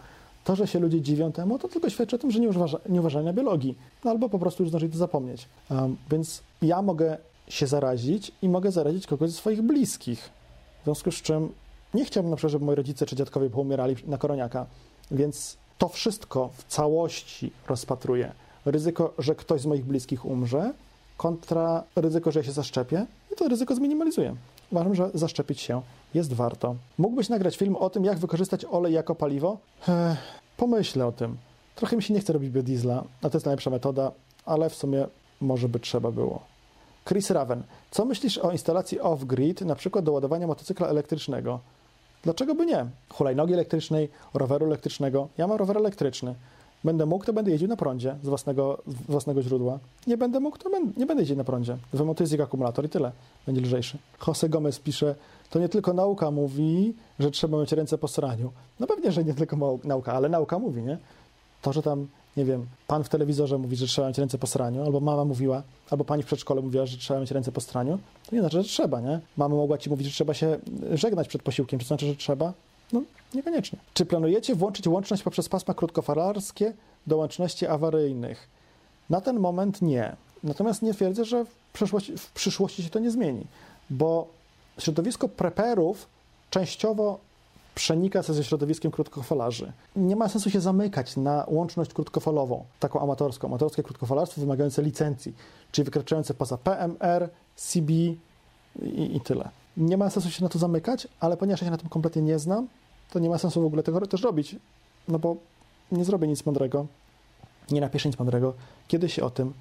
[0.49, 2.49] To, że się ludzie dziwią temu, to tylko świadczy o tym, że nie,
[2.99, 5.49] uważa, nie biologii, no albo po prostu już zdążyli to zapomnieć.
[5.71, 7.17] Um, więc ja mogę
[7.49, 10.31] się zarazić i mogę zarazić kogoś ze swoich bliskich.
[10.81, 11.53] W związku z czym
[11.95, 14.67] nie chciałbym na przykład, żeby moi rodzice czy dziadkowie poumierali na koroniaka,
[15.11, 18.33] więc to wszystko w całości rozpatruję.
[18.65, 20.73] Ryzyko, że ktoś z moich bliskich umrze,
[21.17, 24.37] kontra ryzyko, że ja się zaszczepię i to ryzyko zminimalizuję.
[24.73, 25.83] Uważam, że zaszczepić się
[26.15, 26.75] jest warto.
[26.99, 29.59] Mógłbyś nagrać film o tym, jak wykorzystać olej jako paliwo?
[29.89, 31.37] Ech, pomyślę o tym.
[31.75, 34.13] Trochę mi się nie chce robić biodiesla, a to jest najlepsza metoda,
[34.47, 35.07] ale w sumie
[35.41, 36.43] może by trzeba było.
[37.09, 41.61] Chris Raven, co myślisz o instalacji off-grid, na przykład do ładowania motocykla elektrycznego?
[42.23, 42.87] Dlaczego by nie?
[43.09, 45.29] Hulajnogi elektrycznej, roweru elektrycznego.
[45.39, 46.35] Ja mam rower elektryczny.
[46.85, 49.79] Będę mógł, to będę jeździł na prądzie z własnego, z własnego źródła.
[50.07, 51.77] Nie będę mógł, to nie będę jeździć na prądzie.
[51.93, 53.13] Wymontuję z akumulator i tyle.
[53.47, 53.99] Będzie lżejszy.
[54.27, 55.15] Jose Gomez pisze,
[55.51, 58.53] to nie tylko nauka mówi, że trzeba mieć ręce po sraniu.
[58.81, 60.99] No pewnie, że nie tylko nauka, ale nauka mówi, nie?
[61.63, 64.83] To, że tam, nie wiem, pan w telewizorze mówi, że trzeba mieć ręce po sraniu,
[64.83, 67.99] albo mama mówiła, albo pani w przedszkole mówiła, że trzeba mieć ręce po straniu,
[68.31, 69.21] to nie znaczy, że trzeba, nie?
[69.37, 70.59] Mama mogła ci mówić, że trzeba się
[70.93, 72.53] żegnać przed posiłkiem, czy to znaczy, że trzeba?
[72.93, 73.03] No,
[73.35, 73.79] niekoniecznie.
[73.95, 76.73] Czy planujecie włączyć łączność poprzez pasma krótkofalarskie
[77.07, 78.49] do łączności awaryjnych?
[79.11, 80.17] Na ten moment nie.
[80.45, 83.45] Natomiast nie twierdzę, że w przyszłości, w przyszłości się to nie zmieni,
[83.91, 84.29] bo
[84.79, 86.07] środowisko preperów
[86.51, 87.19] częściowo
[87.75, 89.73] przenika się ze środowiskiem krótkofalarzy.
[89.97, 93.49] Nie ma sensu się zamykać na łączność krótkofalową, taką amatorską.
[93.49, 95.35] Amatorskie krótkofalarstwo wymagające licencji,
[95.73, 98.19] czyli wykraczające poza PMR, CB i,
[99.17, 99.49] i tyle.
[99.77, 102.39] Nie ma sensu się na to zamykać, ale ponieważ ja się na tym kompletnie nie
[102.39, 102.69] znam,
[103.11, 104.57] to nie ma sensu w ogóle tego też robić,
[105.09, 105.37] no bo
[105.93, 106.87] nie zrobię nic mądrego,
[107.71, 108.55] nie napiszę nic mądrego,
[108.89, 109.53] kiedy się o tym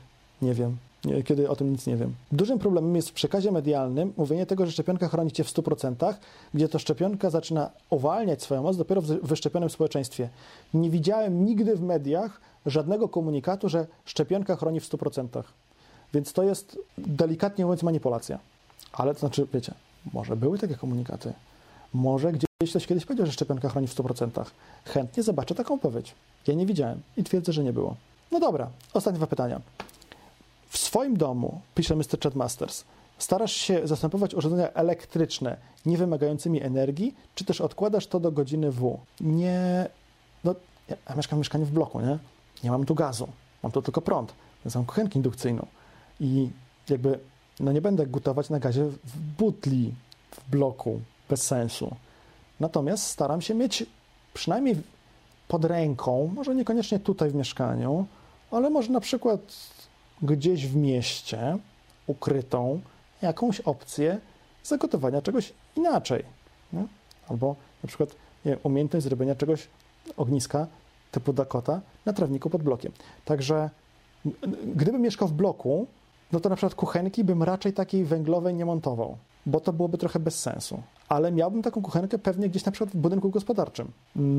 [0.41, 0.77] nie wiem,
[1.25, 2.13] kiedy o tym nic nie wiem.
[2.31, 6.13] Dużym problemem jest w przekazie medialnym mówienie tego, że szczepionka chroni cię w 100%,
[6.53, 10.29] gdzie to szczepionka zaczyna uwalniać swoją moc dopiero w wyszczepionym społeczeństwie.
[10.73, 15.43] Nie widziałem nigdy w mediach żadnego komunikatu, że szczepionka chroni w 100%.
[16.13, 18.39] Więc to jest delikatnie mówiąc manipulacja.
[18.93, 19.73] Ale to znaczy, wiecie,
[20.13, 21.33] może były takie komunikaty.
[21.93, 24.45] Może gdzieś ktoś kiedyś powiedział, że szczepionka chroni w 100%.
[24.85, 26.15] Chętnie zobaczę taką odpowiedź.
[26.47, 27.95] Ja nie widziałem i twierdzę, że nie było.
[28.31, 29.61] No dobra, ostatnie dwa pytania.
[30.87, 32.19] Swoim domu, pisze Mr.
[32.23, 32.83] Chad Masters,
[33.17, 38.99] starasz się zastępować urządzenia elektryczne niewymagającymi energii, czy też odkładasz to do godziny W?
[39.21, 39.89] Nie.
[40.43, 40.55] No,
[40.89, 42.17] ja mieszkam w mieszkaniu w bloku, nie?
[42.63, 43.27] Nie mam tu gazu,
[43.63, 44.33] mam tu tylko prąd,
[44.65, 45.65] więc mam kuchenkę indukcyjną.
[46.19, 46.49] I
[46.89, 47.19] jakby,
[47.59, 49.93] no nie będę gotować na gazie w butli
[50.31, 51.95] w bloku, bez sensu.
[52.59, 53.85] Natomiast staram się mieć
[54.33, 54.75] przynajmniej
[55.47, 58.05] pod ręką, może niekoniecznie tutaj w mieszkaniu,
[58.51, 59.39] ale może na przykład
[60.21, 61.57] gdzieś w mieście
[62.07, 62.81] ukrytą
[63.21, 64.19] jakąś opcję
[64.63, 66.23] zagotowania czegoś inaczej.
[66.73, 66.85] Nie?
[67.29, 68.15] Albo na przykład
[68.45, 69.67] nie, umiejętność zrobienia czegoś,
[70.17, 70.67] ogniska
[71.11, 72.91] typu Dakota na trawniku pod blokiem.
[73.25, 73.69] Także
[74.75, 75.87] gdybym mieszkał w bloku,
[76.31, 80.19] no to na przykład kuchenki bym raczej takiej węglowej nie montował, bo to byłoby trochę
[80.19, 80.81] bez sensu.
[81.09, 83.91] Ale miałbym taką kuchenkę pewnie gdzieś na przykład w budynku gospodarczym,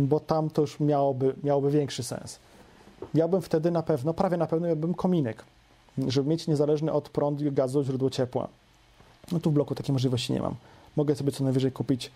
[0.06, 2.38] bo tam to już miałoby, miałoby większy sens.
[3.14, 5.44] Miałbym wtedy na pewno, prawie na pewno miałbym kominek,
[6.08, 8.48] żeby mieć niezależny od prądu gazu źródło ciepła.
[9.32, 10.54] No tu w bloku takiej możliwości nie mam.
[10.96, 12.10] Mogę sobie co najwyżej kupić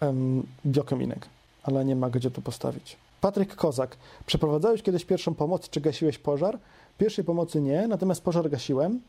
[0.00, 1.28] um, biokominek,
[1.62, 2.96] ale nie ma gdzie tu postawić.
[3.20, 3.96] Patryk Kozak.
[4.26, 6.58] Przeprowadzałeś kiedyś pierwszą pomoc, czy gasiłeś pożar?
[6.98, 9.00] Pierwszej pomocy nie, natomiast pożar gasiłem.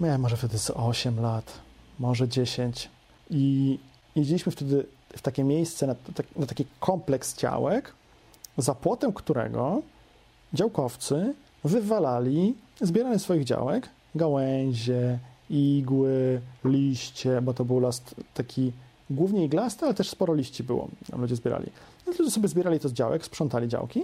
[0.00, 1.52] Miałem może wtedy z 8 lat,
[1.98, 2.90] może 10.
[3.30, 3.78] I
[4.16, 5.94] jeździliśmy wtedy w takie miejsce, na,
[6.36, 7.94] na taki kompleks działek,
[8.58, 9.82] za płotem którego
[10.52, 11.34] działkowcy
[11.64, 15.18] wywalali zbieranie swoich działek, gałęzie,
[15.50, 18.02] igły, liście, bo to był las
[18.34, 18.72] taki
[19.10, 20.88] głównie iglasty, ale też sporo liści było,
[21.18, 21.66] ludzie zbierali.
[22.06, 24.00] Więc ludzie sobie zbierali to z działek, sprzątali działki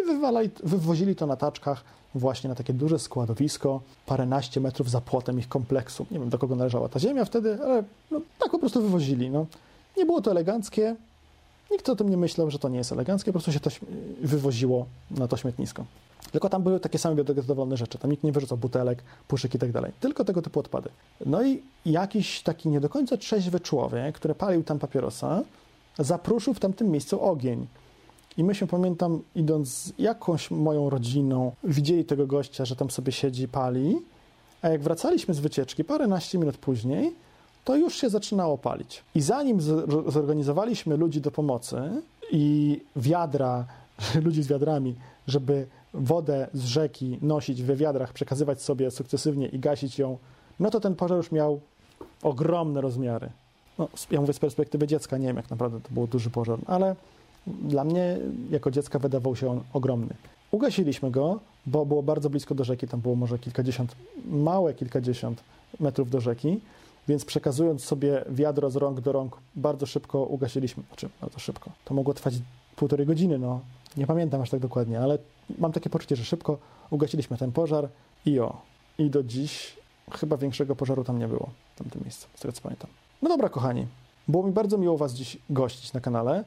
[0.00, 1.84] i wywalali, wywozili to na taczkach
[2.14, 6.06] właśnie na takie duże składowisko, paręnaście metrów za płotem ich kompleksu.
[6.10, 9.30] Nie wiem, do kogo należała ta ziemia wtedy, ale no, tak po prostu wywozili.
[9.30, 9.46] No.
[9.96, 10.96] Nie było to eleganckie,
[11.70, 13.70] nikt o tym nie myślał, że to nie jest eleganckie, po prostu się to
[14.22, 15.84] wywoziło na to śmietnisko.
[16.32, 17.98] Tylko tam były takie same biodegradowalne rzeczy.
[17.98, 19.92] Tam nikt nie wyrzucał butelek, puszek i tak dalej.
[20.00, 20.88] Tylko tego typu odpady.
[21.26, 25.42] No i jakiś taki nie do końca trzeźwy człowiek, który palił tam papierosa,
[25.98, 27.66] zapruszył w tamtym miejscu ogień.
[28.36, 33.12] I my się pamiętam, idąc z jakąś moją rodziną, widzieli tego gościa, że tam sobie
[33.12, 33.96] siedzi, pali,
[34.62, 37.14] a jak wracaliśmy z wycieczki paręnaście minut później,
[37.64, 39.04] to już się zaczynało palić.
[39.14, 39.60] I zanim
[40.06, 41.76] zorganizowaliśmy ludzi do pomocy
[42.32, 43.66] i wiadra,
[44.24, 44.94] ludzi z wiadrami,
[45.26, 50.18] żeby wodę z rzeki nosić we wiadrach, przekazywać sobie sukcesywnie i gasić ją,
[50.60, 51.60] no to ten pożar już miał
[52.22, 53.30] ogromne rozmiary.
[53.78, 56.96] No, ja mówię z perspektywy dziecka, nie wiem jak naprawdę to był duży pożar, ale
[57.46, 58.18] dla mnie
[58.50, 60.14] jako dziecka wydawał się on ogromny.
[60.50, 63.96] Ugasiliśmy go, bo było bardzo blisko do rzeki, tam było może kilkadziesiąt,
[64.26, 65.42] małe kilkadziesiąt
[65.80, 66.60] metrów do rzeki,
[67.08, 70.82] więc przekazując sobie wiadro z rąk do rąk, bardzo szybko ugasiliśmy.
[70.88, 71.70] Znaczy, bardzo szybko.
[71.84, 72.34] To mogło trwać
[72.76, 73.60] półtorej godziny, no.
[73.96, 75.18] Nie pamiętam aż tak dokładnie, ale
[75.58, 76.58] mam takie poczucie, że szybko
[76.90, 77.88] ugasiliśmy ten pożar
[78.26, 78.62] i o.
[78.98, 79.76] I do dziś
[80.12, 82.90] chyba większego pożaru tam nie było, w tamtym miejscu, z tego co pamiętam.
[83.22, 83.86] No dobra, kochani.
[84.28, 86.44] Było mi bardzo miło Was dziś gościć na kanale,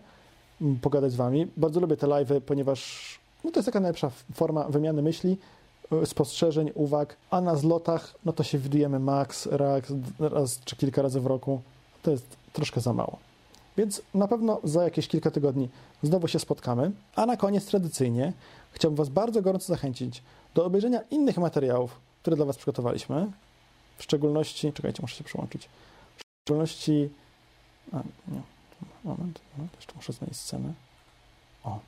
[0.82, 1.48] pogadać z Wami.
[1.58, 5.38] Bardzo lubię te live'y, ponieważ no to jest taka najlepsza forma wymiany myśli,
[5.92, 9.50] e, spostrzeżeń, uwag, a na zlotach, no to się widujemy max
[10.20, 11.62] raz czy kilka razy w roku.
[12.02, 13.18] To jest troszkę za mało.
[13.78, 15.70] Więc na pewno za jakieś kilka tygodni
[16.04, 16.92] znowu się spotkamy.
[17.16, 18.34] A na koniec tradycyjnie
[18.72, 20.24] chciałbym Was bardzo gorąco zachęcić
[20.56, 23.32] do obejrzenia innych materiałów, które dla Was przygotowaliśmy.
[23.98, 25.70] W szczególności, czekajcie, muszę się przełączyć.
[26.18, 27.10] W szczególności,
[27.92, 27.98] a
[28.28, 28.42] nie,
[29.04, 30.74] moment, moment jeszcze muszę znaleźć scenę.
[31.64, 31.80] O,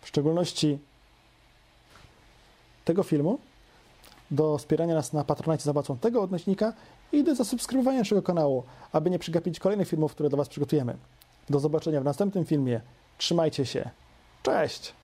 [0.00, 0.78] w szczególności
[2.84, 3.38] tego filmu,
[4.30, 6.72] do wspierania nas na Patronacie za pomocą tego odnośnika
[7.14, 8.62] i do zasubskrybowania naszego kanału,
[8.92, 10.96] aby nie przegapić kolejnych filmów, które dla Was przygotujemy.
[11.50, 12.80] Do zobaczenia w następnym filmie.
[13.18, 13.90] Trzymajcie się.
[14.42, 14.94] Cześć!